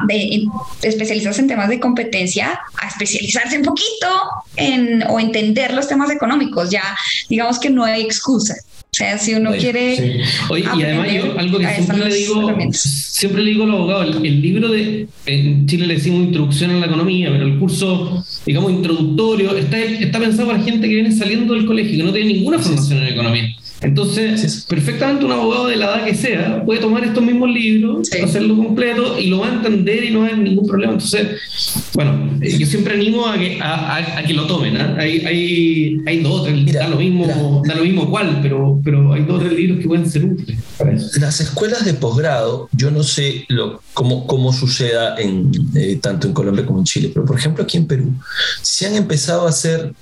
especializarse 0.82 1.42
en 1.42 1.48
temas 1.48 1.70
de 1.70 1.80
competencia 1.80 2.60
a 2.78 2.88
especializarse 2.88 3.58
un 3.58 3.64
poquito 3.64 4.08
en, 4.56 5.04
o 5.10 5.20
entender 5.20 5.74
los 5.74 5.88
temas 5.88 6.10
económicos. 6.12 6.70
Ya 6.70 6.96
digamos 7.30 7.60
que 7.60 7.70
no 7.70 7.84
hay 7.84 8.02
excusa. 8.02 8.56
O 8.96 8.98
sea, 8.98 9.18
si 9.18 9.34
uno 9.34 9.52
quiere. 9.52 10.22
Oye, 10.50 10.64
y 10.78 10.84
además 10.84 11.12
yo, 11.12 11.38
algo 11.38 11.60
que 11.60 11.68
siempre 11.68 11.98
le 11.98 12.16
digo, 12.16 12.56
siempre 12.72 13.44
le 13.44 13.50
digo 13.52 13.66
a 13.66 13.68
los 13.68 13.76
abogados, 13.76 14.16
el, 14.24 14.42
libro 14.42 14.70
de, 14.70 15.10
en 15.26 15.68
Chile 15.68 15.88
le 15.88 15.96
decimos 15.96 16.28
introducción 16.28 16.72
a 16.72 16.80
la 16.80 16.86
economía, 16.86 17.30
pero 17.30 17.46
el 17.46 17.60
curso, 17.60 18.24
digamos, 18.46 18.72
introductorio, 18.72 19.54
está, 19.58 19.80
está 19.80 20.18
pensado 20.18 20.48
para 20.48 20.64
gente 20.64 20.88
que 20.88 20.94
viene 20.94 21.12
saliendo 21.12 21.56
del 21.56 21.66
colegio, 21.66 21.98
que 21.98 22.04
no 22.04 22.14
tiene 22.14 22.36
ninguna 22.36 22.58
formación 22.58 23.00
en 23.00 23.08
economía. 23.10 23.54
Entonces, 23.86 24.66
perfectamente 24.68 25.26
un 25.26 25.32
abogado 25.32 25.68
de 25.68 25.76
la 25.76 25.86
edad 25.86 26.06
que 26.06 26.16
sea 26.16 26.64
puede 26.66 26.80
tomar 26.80 27.04
estos 27.04 27.24
mismos 27.24 27.50
libros, 27.50 28.10
hacerlo 28.24 28.58
completo 28.58 29.20
y 29.20 29.28
lo 29.28 29.40
va 29.40 29.48
a 29.48 29.54
entender 29.54 30.04
y 30.04 30.12
no 30.12 30.24
hay 30.24 30.36
ningún 30.38 30.66
problema. 30.66 30.94
Entonces, 30.94 31.28
bueno, 31.94 32.36
eh, 32.42 32.58
yo 32.58 32.66
siempre 32.66 32.96
animo 32.96 33.28
a 33.28 33.38
que, 33.38 33.60
a, 33.62 34.24
que 34.26 34.34
lo 34.34 34.48
tomen. 34.48 34.78
¿ah? 34.78 34.96
Hay, 34.98 35.20
hay, 35.26 35.98
hay, 36.06 36.20
dos 36.22 36.44
tres, 36.46 36.74
da 36.74 36.88
lo 36.88 36.98
mismo, 36.98 37.62
da 37.66 37.76
lo 37.76 37.84
mismo 37.84 38.10
cuál, 38.10 38.40
pero, 38.42 38.82
pero 38.84 39.14
hay 39.14 39.24
dos 39.24 39.38
o 39.38 39.46
tres 39.46 39.54
libros 39.54 39.80
que 39.80 39.88
pueden 39.88 40.10
ser 40.10 40.26
útiles 40.26 40.60
para 40.78 40.94
eso. 40.94 41.20
Las 41.20 41.40
escuelas 41.40 41.86
de 41.86 41.94
posgrado, 41.94 42.70
yo 42.72 42.90
no 42.90 43.04
sé 43.04 43.46
lo, 43.50 43.82
cómo, 43.94 44.26
cómo 44.26 44.52
suceda 44.52 45.16
en, 45.20 45.52
eh, 45.76 46.00
tanto 46.02 46.28
en 46.28 46.34
Colombia 46.34 46.66
como 46.66 46.80
en 46.80 46.86
Chile, 46.86 47.12
pero 47.14 47.26
por 47.26 47.38
ejemplo 47.38 47.64
aquí 47.64 47.78
en 47.78 47.86
Perú, 47.86 48.14
se 48.62 48.88
han 48.88 48.96
empezado 48.96 49.46
a 49.46 49.50
hacer 49.50 49.94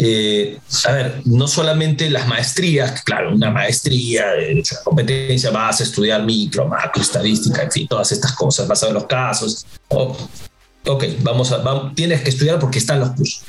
eh, 0.00 0.60
a 0.84 0.92
ver, 0.92 1.22
no 1.24 1.48
solamente 1.48 2.08
las 2.08 2.28
maestrías, 2.28 3.02
claro, 3.02 3.34
una 3.34 3.50
maestría 3.50 4.28
de 4.28 4.62
competencia, 4.84 5.50
vas 5.50 5.80
a 5.80 5.82
estudiar 5.82 6.22
micro, 6.22 6.68
macro, 6.68 7.02
estadística, 7.02 7.62
en 7.62 7.72
fin, 7.72 7.88
todas 7.88 8.12
estas 8.12 8.32
cosas, 8.32 8.68
vas 8.68 8.80
a 8.82 8.86
ver 8.86 8.94
los 8.94 9.06
casos. 9.06 9.66
ok, 9.88 11.04
vamos 11.22 11.50
a, 11.50 11.92
tienes 11.96 12.22
que 12.22 12.30
estudiar 12.30 12.60
porque 12.60 12.78
están 12.78 13.00
los 13.00 13.10
cursos. 13.10 13.42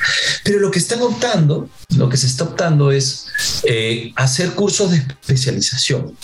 Pero 0.44 0.60
lo 0.60 0.72
que 0.72 0.80
están 0.80 1.04
optando, 1.04 1.70
lo 1.96 2.10
que 2.10 2.18
se 2.18 2.26
está 2.26 2.46
optando 2.46 2.92
es 2.92 3.28
eh, 3.64 4.12
hacer 4.16 4.54
cursos 4.54 4.90
de 4.90 4.98
especialización. 4.98 6.18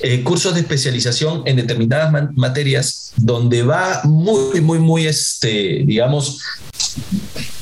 Eh, 0.00 0.22
cursos 0.22 0.52
de 0.54 0.60
especialización 0.60 1.42
en 1.46 1.56
determinadas 1.56 2.12
materias 2.34 3.12
donde 3.16 3.62
va 3.62 4.02
muy, 4.04 4.60
muy, 4.60 4.78
muy, 4.78 5.06
este, 5.06 5.84
digamos, 5.86 6.40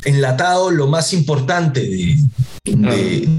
enlatado 0.05 0.71
lo 0.71 0.87
más 0.87 1.13
importante 1.13 1.81
de, 1.81 3.29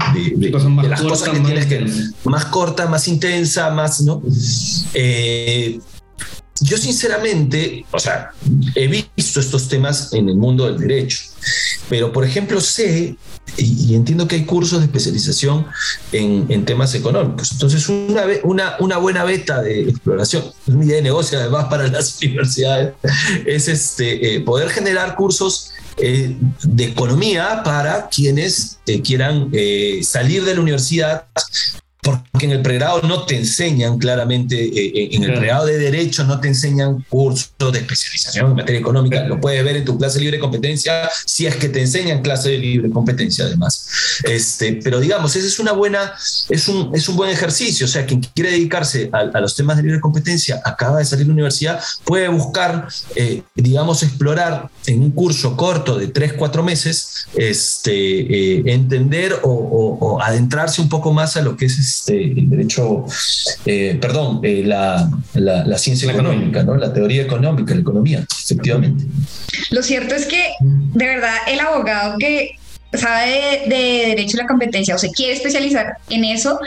las 0.87 1.01
cosas 1.01 1.29
que 1.29 1.39
tienes 1.39 1.65
que... 1.65 1.85
Más 2.25 2.45
corta, 2.45 2.87
más 2.87 3.07
intensa, 3.07 3.69
más, 3.71 4.01
¿no? 4.01 4.21
Eh, 4.93 5.79
yo 6.61 6.77
sinceramente, 6.77 7.85
o 7.91 7.99
sea, 7.99 8.31
he 8.75 8.87
visto 8.87 9.39
estos 9.39 9.67
temas 9.67 10.13
en 10.13 10.29
el 10.29 10.37
mundo 10.37 10.65
del 10.65 10.77
derecho, 10.77 11.19
pero 11.89 12.13
por 12.13 12.23
ejemplo 12.23 12.61
sé 12.61 13.17
y, 13.57 13.95
entiendo 13.95 14.27
que 14.27 14.35
hay 14.35 14.45
cursos 14.45 14.79
de 14.79 14.85
especialización 14.85 15.65
en, 16.11 16.65
temas 16.65 16.93
económicos. 16.95 17.51
Entonces, 17.53 17.87
una, 17.87 18.23
una, 18.43 18.75
una, 18.79 18.97
buena 18.97 19.23
beta 19.23 19.61
de 19.61 19.89
exploración, 19.89 20.43
una 20.67 20.83
idea 20.83 20.95
de 20.97 21.01
negocio 21.03 21.39
además 21.39 21.65
para 21.65 21.87
las 21.87 22.17
universidades, 22.21 22.93
es 23.45 23.67
este, 23.67 24.35
eh, 24.35 24.39
poder 24.41 24.69
generar 24.69 25.15
cursos 25.15 25.71
eh, 25.97 26.35
de 26.63 26.83
economía 26.85 27.61
para 27.63 28.09
quienes 28.09 28.79
eh, 28.85 29.01
quieran 29.01 29.51
salir 30.03 30.43
de 30.43 30.55
la 30.55 30.61
universidad 30.61 31.27
en 32.43 32.51
el 32.51 32.61
pregrado 32.61 33.01
no 33.03 33.25
te 33.25 33.37
enseñan 33.37 33.97
claramente, 33.97 34.55
eh, 34.61 34.91
eh, 34.95 35.09
en 35.13 35.23
el 35.23 35.33
pregrado 35.33 35.65
de 35.65 35.77
Derecho 35.77 36.23
no 36.23 36.39
te 36.39 36.47
enseñan 36.47 37.05
cursos 37.09 37.51
de 37.71 37.79
especialización 37.79 38.51
en 38.51 38.55
materia 38.57 38.79
económica, 38.79 39.23
lo 39.25 39.39
puedes 39.39 39.63
ver 39.63 39.77
en 39.77 39.85
tu 39.85 39.97
clase 39.97 40.19
libre 40.19 40.39
competencia, 40.39 41.09
si 41.25 41.45
es 41.45 41.55
que 41.55 41.69
te 41.69 41.81
enseñan 41.81 42.21
clase 42.21 42.49
de 42.49 42.57
libre 42.57 42.89
competencia 42.89 43.45
además. 43.45 43.87
Este, 44.23 44.79
pero 44.83 44.99
digamos, 44.99 45.35
ese 45.35 45.47
es 45.47 45.59
una 45.59 45.71
buena, 45.71 46.13
es 46.49 46.67
un, 46.67 46.93
es 46.93 47.07
un 47.07 47.15
buen 47.15 47.29
ejercicio, 47.29 47.85
o 47.85 47.89
sea, 47.89 48.05
quien 48.05 48.21
quiere 48.21 48.51
dedicarse 48.51 49.09
a, 49.11 49.39
los 49.39 49.55
temas 49.55 49.77
de 49.77 49.83
libre 49.83 49.99
competencia, 49.99 50.61
acaba 50.65 50.99
de 50.99 51.05
salir 51.05 51.25
de 51.25 51.29
la 51.29 51.33
universidad, 51.33 51.79
puede 52.03 52.27
buscar, 52.27 52.87
eh, 53.15 53.43
digamos, 53.55 54.03
explorar 54.03 54.69
en 54.87 55.01
un 55.01 55.11
curso 55.11 55.55
corto 55.55 55.97
de 55.97 56.07
3, 56.07 56.33
4 56.33 56.63
meses, 56.63 57.27
este, 57.35 58.71
entender 58.71 59.39
o, 59.43 59.49
o 59.49 60.21
adentrarse 60.21 60.81
un 60.81 60.89
poco 60.89 61.13
más 61.13 61.37
a 61.37 61.41
lo 61.41 61.55
que 61.55 61.65
es 61.65 61.77
este, 61.77 62.24
el 62.31 62.49
derecho, 62.49 63.05
eh, 63.65 63.97
perdón, 63.99 64.39
eh, 64.43 64.63
la, 64.65 65.09
la, 65.33 65.77
ciencia 65.77 66.11
económica, 66.11 66.63
¿no? 66.63 66.75
la 66.75 66.93
teoría 66.93 67.23
económica, 67.23 67.73
la 67.73 67.81
economía, 67.81 68.25
efectivamente. 68.43 69.05
Lo 69.71 69.81
cierto 69.81 70.15
es 70.15 70.25
que, 70.25 70.53
de 70.61 71.05
verdad, 71.05 71.35
el 71.47 71.59
abogado 71.59 72.17
que 72.17 72.57
sabe 72.93 73.63
de, 73.67 74.07
derecho 74.15 74.37
a 74.37 74.43
la 74.43 74.47
competencia 74.47 74.95
o 74.95 74.97
se 74.97 75.09
quiere 75.11 75.33
especializar 75.33 75.97
en 76.09 76.23
eso, 76.23 76.59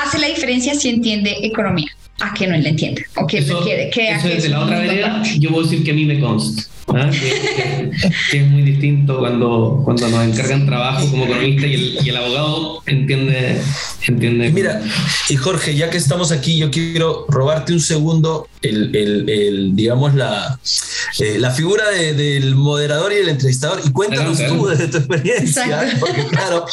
hace 0.00 0.18
la 0.18 0.28
diferencia 0.28 0.74
si 0.74 0.88
entiende 0.88 1.36
economía 1.42 1.90
a 2.20 2.32
que 2.34 2.46
no 2.46 2.56
le 2.56 2.68
entiende 2.68 3.04
o 3.16 3.26
que 3.26 3.44
quiere 3.64 3.90
que 3.90 4.10
eso 4.10 4.28
desde 4.28 4.48
la 4.48 4.60
otra 4.60 4.78
vereda 4.78 5.22
yo 5.38 5.50
puedo 5.50 5.64
decir 5.64 5.82
que 5.84 5.90
a 5.90 5.94
mí 5.94 6.04
me 6.04 6.20
consta 6.20 6.62
¿ah? 6.88 7.10
que, 7.10 8.38
es 8.38 8.46
muy 8.46 8.62
distinto 8.62 9.18
cuando, 9.18 9.82
cuando 9.84 10.08
nos 10.08 10.24
encargan 10.24 10.66
trabajo 10.66 11.08
como 11.10 11.24
economista 11.24 11.66
y 11.66 11.74
el, 11.74 11.98
y 12.04 12.08
el 12.08 12.16
abogado 12.16 12.82
entiende, 12.86 13.60
entiende. 14.06 14.50
mira, 14.50 14.82
y 15.28 15.36
Jorge, 15.36 15.74
ya 15.74 15.90
que 15.90 15.98
estamos 15.98 16.32
aquí, 16.32 16.58
yo 16.58 16.70
quiero 16.70 17.26
robarte 17.28 17.72
un 17.72 17.80
segundo 17.80 18.48
el, 18.62 18.94
el, 18.94 19.28
el 19.28 19.76
digamos, 19.76 20.14
la, 20.14 20.58
eh, 21.18 21.38
la 21.38 21.50
figura 21.50 21.90
del 21.90 22.54
moderador 22.54 23.12
y 23.12 23.16
el 23.16 23.28
entrevistador. 23.28 23.80
Y 23.84 23.90
cuéntanos 23.90 24.38
tú 24.46 24.66
desde 24.66 24.88
tu 24.88 24.98
experiencia, 24.98 25.96
porque 26.00 26.26
claro, 26.26 26.64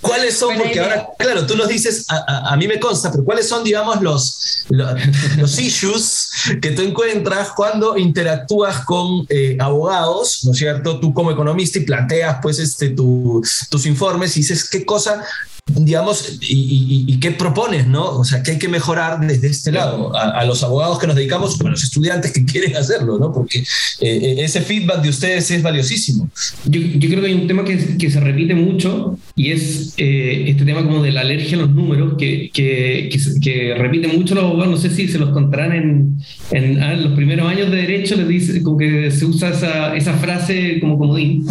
¿cuáles 0.00 0.36
son? 0.36 0.56
Porque 0.56 0.80
ahora, 0.80 1.08
claro, 1.18 1.46
tú 1.46 1.56
nos 1.56 1.68
dices, 1.68 2.06
a, 2.08 2.52
a, 2.52 2.56
mí 2.56 2.66
me 2.66 2.80
consta, 2.80 3.10
pero 3.10 3.24
¿cuáles 3.24 3.48
son, 3.48 3.62
digamos, 3.62 4.00
los, 4.00 4.64
los, 4.68 5.58
issues 5.58 6.27
que 6.60 6.70
tú 6.70 6.82
encuentras 6.82 7.50
cuando 7.50 7.96
interactúas 7.96 8.84
con 8.84 9.26
eh, 9.28 9.56
abogados, 9.60 10.44
¿no 10.44 10.52
es 10.52 10.58
cierto? 10.58 11.00
Tú 11.00 11.12
como 11.12 11.30
economista 11.30 11.78
y 11.78 11.82
planteas 11.84 12.38
pues 12.42 12.58
este, 12.58 12.90
tus 12.90 13.86
informes 13.86 14.36
y 14.36 14.40
dices 14.40 14.68
qué 14.68 14.84
cosa 14.84 15.24
digamos, 15.68 16.38
y, 16.40 17.18
qué 17.20 17.32
propones, 17.32 17.86
¿no? 17.86 18.18
O 18.18 18.24
sea, 18.24 18.42
¿qué 18.42 18.52
hay 18.52 18.58
que 18.58 18.68
mejorar 18.68 19.20
desde 19.26 19.48
este 19.48 19.72
lado? 19.72 20.14
A, 20.16 20.44
los 20.44 20.62
abogados 20.62 20.98
que 20.98 21.06
nos 21.06 21.16
dedicamos, 21.16 21.60
a 21.60 21.68
los 21.68 21.82
estudiantes 21.82 22.32
que 22.32 22.44
quieren 22.46 22.76
hacerlo, 22.76 23.18
¿no? 23.18 23.32
Porque 23.32 23.64
eh, 24.00 24.36
ese 24.38 24.60
feedback 24.60 25.02
de 25.02 25.08
ustedes 25.10 25.50
es 25.50 25.62
valiosísimo. 25.62 26.30
Yo, 26.64 26.80
creo 26.98 27.20
que 27.20 27.26
hay 27.26 27.34
un 27.34 27.46
tema 27.46 27.64
que, 27.64 27.96
que 27.96 28.10
se 28.10 28.20
repite 28.20 28.54
mucho 28.54 29.18
y 29.36 29.52
es 29.52 29.94
eh, 29.96 30.44
este 30.48 30.64
tema 30.64 30.84
como 30.84 31.02
de 31.02 31.12
la 31.12 31.20
alergia 31.22 31.58
a 31.58 31.62
los 31.62 31.70
números, 31.70 32.14
que, 32.18 32.50
que, 32.52 33.10
que, 33.42 33.74
repite 33.76 34.08
mucho 34.08 34.34
los 34.34 34.44
abogados, 34.44 34.70
no 34.70 34.76
sé 34.76 34.90
si 34.90 35.08
se 35.08 35.18
los 35.18 35.30
contarán 35.30 35.72
en, 35.72 36.18
en, 36.50 36.82
ah, 36.82 36.94
los 36.94 37.12
primeros 37.12 37.48
años 37.48 37.70
de 37.70 37.76
derecho, 37.76 38.16
les 38.16 38.28
dice, 38.28 38.62
como 38.62 38.78
que 38.78 39.10
se 39.10 39.24
usa 39.24 39.50
esa, 39.50 39.94
esa 39.96 40.14
frase 40.14 40.78
como 40.80 40.98
comodín. 40.98 41.46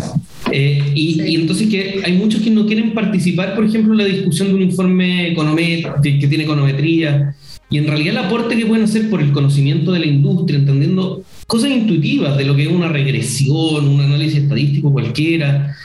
Eh, 0.52 0.82
y, 0.96 1.22
y, 1.22 1.36
entonces 1.36 1.68
que 1.68 2.02
hay 2.04 2.14
muchos 2.14 2.42
que 2.42 2.50
no 2.50 2.66
quieren 2.66 2.94
participar, 2.94 3.56
por 3.56 3.66
ejemplo, 3.66 3.94
en 3.94 4.00
la 4.00 4.06
discusión 4.06 4.50
de 4.50 4.56
un 4.56 4.62
informe 4.62 5.36
que, 6.04 6.20
que 6.20 6.28
tiene 6.28 6.44
econometría, 6.46 7.36
y 7.70 7.78
en 7.78 7.88
realidad 7.88 8.12
el 8.12 8.26
aporte 8.26 8.56
que 8.56 8.66
pueden 8.66 8.86
hacer 8.86 9.10
por 9.10 9.22
el 9.22 9.34
conocimiento 9.34 9.92
de 9.92 10.00
la 10.00 10.06
industria, 10.06 10.58
entendiendo 10.58 11.24
cosas 11.48 11.72
intuitivas 11.72 12.38
de 12.38 12.46
lo 12.46 12.56
que 12.56 12.64
es 12.64 12.70
una 12.70 12.88
regresión, 12.88 13.88
un 13.90 14.00
análisis 14.00 14.40
estadístico 14.40 14.94
cualquiera, 14.94 15.76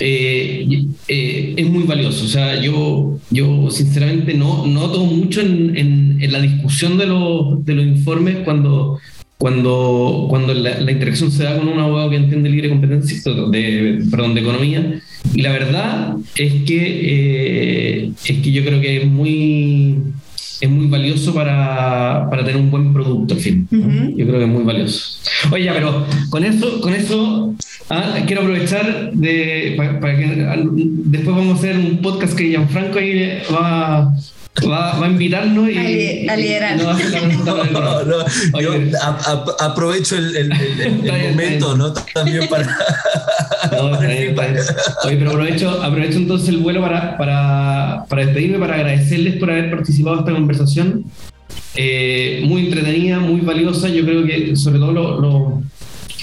eh, 0.00 0.86
eh, 1.06 1.54
es 1.56 1.70
muy 1.70 1.84
valioso. 1.84 2.24
O 2.24 2.28
sea, 2.28 2.60
yo, 2.60 3.20
yo 3.30 3.70
sinceramente 3.70 4.34
no 4.34 4.66
noto 4.66 5.04
mucho 5.04 5.40
en, 5.40 5.76
en, 5.76 6.32
la 6.32 6.40
discusión 6.40 6.98
de, 6.98 7.06
los, 7.06 7.64
de 7.64 7.74
los 7.74 7.86
informes 7.86 8.38
cuando 8.44 8.98
cuando, 9.38 10.26
cuando 10.28 10.52
la, 10.52 10.90
interacción 10.90 11.30
se 11.30 11.44
da 11.44 11.56
con 11.56 11.68
un 11.68 11.78
abogado 11.78 12.10
que 12.10 12.16
entiende 12.16 12.50
libre 12.50 12.68
competencia, 12.68 13.32
de, 13.50 14.04
perdón, 14.10 14.34
de 14.34 14.40
economía. 14.40 15.00
Y 15.32 15.42
la 15.42 15.52
verdad 15.52 16.16
es 16.34 16.52
que, 16.64 16.78
eh, 17.02 18.12
es 18.24 18.38
que 18.38 18.52
yo 18.52 18.64
creo 18.64 18.80
que 18.80 19.02
es 19.02 19.06
muy, 19.06 19.96
es 20.60 20.68
muy 20.68 20.86
valioso 20.86 21.32
para, 21.32 22.26
para 22.28 22.44
tener 22.44 22.60
un 22.60 22.70
buen 22.70 22.92
producto, 22.92 23.34
en 23.34 23.40
fin. 23.40 23.68
Yo 23.70 24.26
creo 24.26 24.38
que 24.38 24.44
es 24.44 24.50
muy 24.50 24.64
valioso. 24.64 25.20
Oye, 25.52 25.70
pero 25.72 26.04
con 26.30 26.44
eso, 26.44 26.80
con 26.80 26.94
eso 26.94 27.54
ah, 27.90 28.16
quiero 28.26 28.42
aprovechar 28.42 29.12
de, 29.12 29.74
para, 29.76 30.16
que 30.16 30.46
ah, 30.48 30.56
después 30.58 31.36
vamos 31.36 31.56
a 31.56 31.58
hacer 31.58 31.78
un 31.78 31.98
podcast 32.02 32.36
que 32.36 32.48
Gianfranco 32.48 32.98
ahí 32.98 33.38
va 33.52 34.12
Va, 34.66 34.98
va, 34.98 35.06
a 35.06 35.10
invitarnos 35.10 35.68
y, 35.70 36.28
a, 36.28 36.36
liderar. 36.36 36.76
no, 37.44 37.64
no, 37.64 38.04
no, 38.04 38.60
yo 38.60 38.72
aprovecho 39.60 40.16
el, 40.16 40.36
el, 40.36 40.52
el, 40.52 41.02
momento, 41.30 41.76
¿no? 41.76 41.92
También 41.92 42.48
para. 42.48 42.66
Oye, 45.04 45.16
pero 45.16 45.30
aprovecho, 45.30 45.70
aprovecho 45.82 46.18
entonces 46.18 46.48
el 46.48 46.58
vuelo 46.58 46.80
para, 46.80 47.16
para, 47.16 48.04
para 48.08 48.24
despedirme, 48.24 48.58
para 48.58 48.74
agradecerles 48.76 49.36
por 49.36 49.50
haber 49.50 49.70
participado 49.70 50.16
en 50.16 50.20
esta 50.20 50.32
conversación. 50.32 51.04
Eh, 51.74 52.42
muy 52.46 52.66
entretenida, 52.66 53.18
muy 53.18 53.40
valiosa. 53.40 53.88
Yo 53.88 54.04
creo 54.04 54.24
que, 54.24 54.56
sobre 54.56 54.78
todo, 54.78 54.92
los 54.92 55.20
lo, 55.20 55.62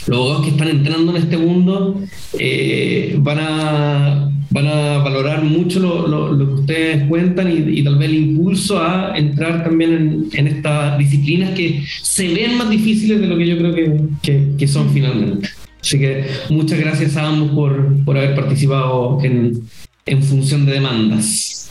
los 0.08 0.42
que 0.42 0.50
están 0.50 0.68
entrando 0.68 1.16
en 1.16 1.24
este 1.24 1.38
mundo 1.38 2.02
eh, 2.38 3.16
van 3.20 3.40
a 3.40 4.32
van 4.56 4.68
a 4.68 5.00
valorar 5.00 5.44
mucho 5.44 5.80
lo, 5.82 6.38
que 6.38 6.44
ustedes 6.62 7.08
cuentan 7.10 7.52
y, 7.52 7.84
tal 7.84 7.98
vez 7.98 8.10
el 8.10 8.16
impulso 8.16 8.82
a 8.82 9.12
entrar 9.18 9.66
también 9.66 10.30
en, 10.32 10.48
estas 10.48 10.98
disciplinas 10.98 11.54
que 11.54 11.84
se 12.02 12.34
ven 12.34 12.58
más 12.58 12.70
difíciles 12.70 13.20
de 13.20 13.28
lo 13.28 13.38
que 13.38 13.48
yo 13.48 13.58
creo 13.58 13.76
que, 14.22 14.56
que, 14.58 14.68
son 14.68 14.90
finalmente. 14.92 15.50
Así 15.82 16.00
que 16.00 16.24
muchas 16.50 16.80
gracias 16.80 17.18
a 17.18 17.28
ambos 17.28 17.52
por, 17.52 18.06
por 18.06 18.18
haber 18.18 18.34
participado 18.34 19.20
en, 19.24 19.62
en 20.06 20.24
función 20.24 20.66
de 20.66 20.72
demandas. 20.72 21.70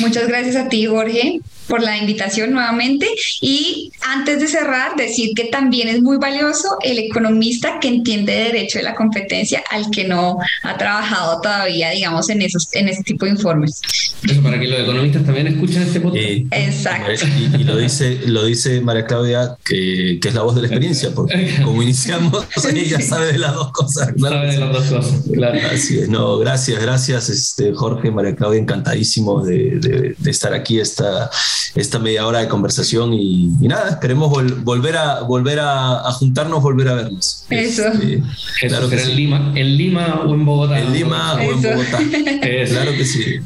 Muchas 0.00 0.26
gracias 0.26 0.56
a 0.56 0.70
ti, 0.70 0.86
Jorge 0.86 1.42
por 1.68 1.82
la 1.82 1.96
invitación 1.96 2.52
nuevamente. 2.52 3.06
Y 3.40 3.92
antes 4.00 4.40
de 4.40 4.48
cerrar, 4.48 4.96
decir 4.96 5.30
que 5.34 5.44
también 5.44 5.88
es 5.88 6.02
muy 6.02 6.18
valioso 6.18 6.76
el 6.82 6.98
economista 6.98 7.78
que 7.80 7.88
entiende 7.88 8.32
derecho 8.32 8.78
de 8.78 8.84
la 8.84 8.94
competencia 8.94 9.62
al 9.70 9.90
que 9.90 10.04
no 10.04 10.38
ha 10.62 10.76
trabajado 10.76 11.40
todavía, 11.40 11.90
digamos, 11.90 12.28
en 12.30 12.42
esos 12.42 12.68
en 12.74 12.88
ese 12.88 13.02
tipo 13.02 13.24
de 13.24 13.32
informes. 13.32 13.80
Eso 14.28 14.42
para 14.42 14.58
que 14.58 14.66
los 14.66 14.80
economistas 14.80 15.24
también 15.24 15.46
escuchen 15.48 15.82
este 15.82 16.00
podcast. 16.00 16.24
Exacto. 16.50 17.12
Y, 17.58 17.64
lo 17.64 17.76
dice 17.76 18.20
lo 18.26 18.44
dice 18.44 18.80
María 18.80 19.04
Claudia, 19.04 19.56
que, 19.64 20.18
que, 20.20 20.28
es 20.28 20.34
la 20.34 20.42
voz 20.42 20.54
de 20.54 20.62
la 20.62 20.66
experiencia, 20.68 21.10
porque 21.14 21.56
como 21.64 21.82
iniciamos, 21.82 22.44
ella 22.74 23.00
sabe 23.00 23.32
de 23.32 23.38
las 23.38 23.54
dos 23.54 23.72
cosas. 23.72 24.12
Sabe 24.18 24.52
de 24.52 24.58
las 24.58 24.72
dos 24.72 24.84
cosas, 24.84 25.22
claro. 25.32 25.58
Así 25.72 25.98
es, 25.98 26.08
no, 26.08 26.38
gracias, 26.38 26.80
gracias, 26.80 27.28
este, 27.28 27.72
Jorge, 27.72 28.10
María 28.10 28.34
Claudia, 28.34 28.60
encantadísimo 28.60 29.44
de, 29.44 29.78
de, 29.78 30.14
de 30.18 30.30
estar 30.30 30.52
aquí 30.54 30.80
esta 30.80 31.30
esta 31.74 31.98
media 31.98 32.26
hora 32.26 32.40
de 32.40 32.48
conversación 32.48 33.12
y, 33.14 33.48
nada, 33.60 33.90
esperemos 33.90 34.30
volver, 34.62 34.96
a, 34.96 35.20
volver 35.20 35.58
a, 35.60 36.10
juntarnos, 36.12 36.62
volver 36.62 36.88
a 36.88 36.94
vernos. 36.94 37.44
Eso. 37.50 37.86
Este, 37.88 38.22
claro 38.68 38.88
que 38.88 39.00
en, 39.00 39.16
Lima, 39.16 39.52
en 39.54 39.76
Lima 39.76 40.22
o 40.26 40.34
en 40.34 40.44
Bogotá. 40.44 40.78
En 40.78 40.92
Lima 40.92 41.34
o 41.34 41.40
en 41.40 41.62
Bogotá. 41.62 41.98
Claro 42.68 42.92
que 42.92 43.04
sí. 43.04 43.40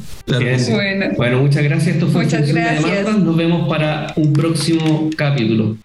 Bueno. 1.15 1.41
muchas 1.41 1.63
gracias. 1.63 1.95
Esto 1.95 2.07
fue 2.07 2.23
Muchas 2.23 2.47
gracias. 2.51 3.17
Nos 3.17 3.35
vemos 3.35 3.67
para 3.69 4.13
un 4.15 4.33
próximo 4.33 5.09
capítulo. 5.15 5.77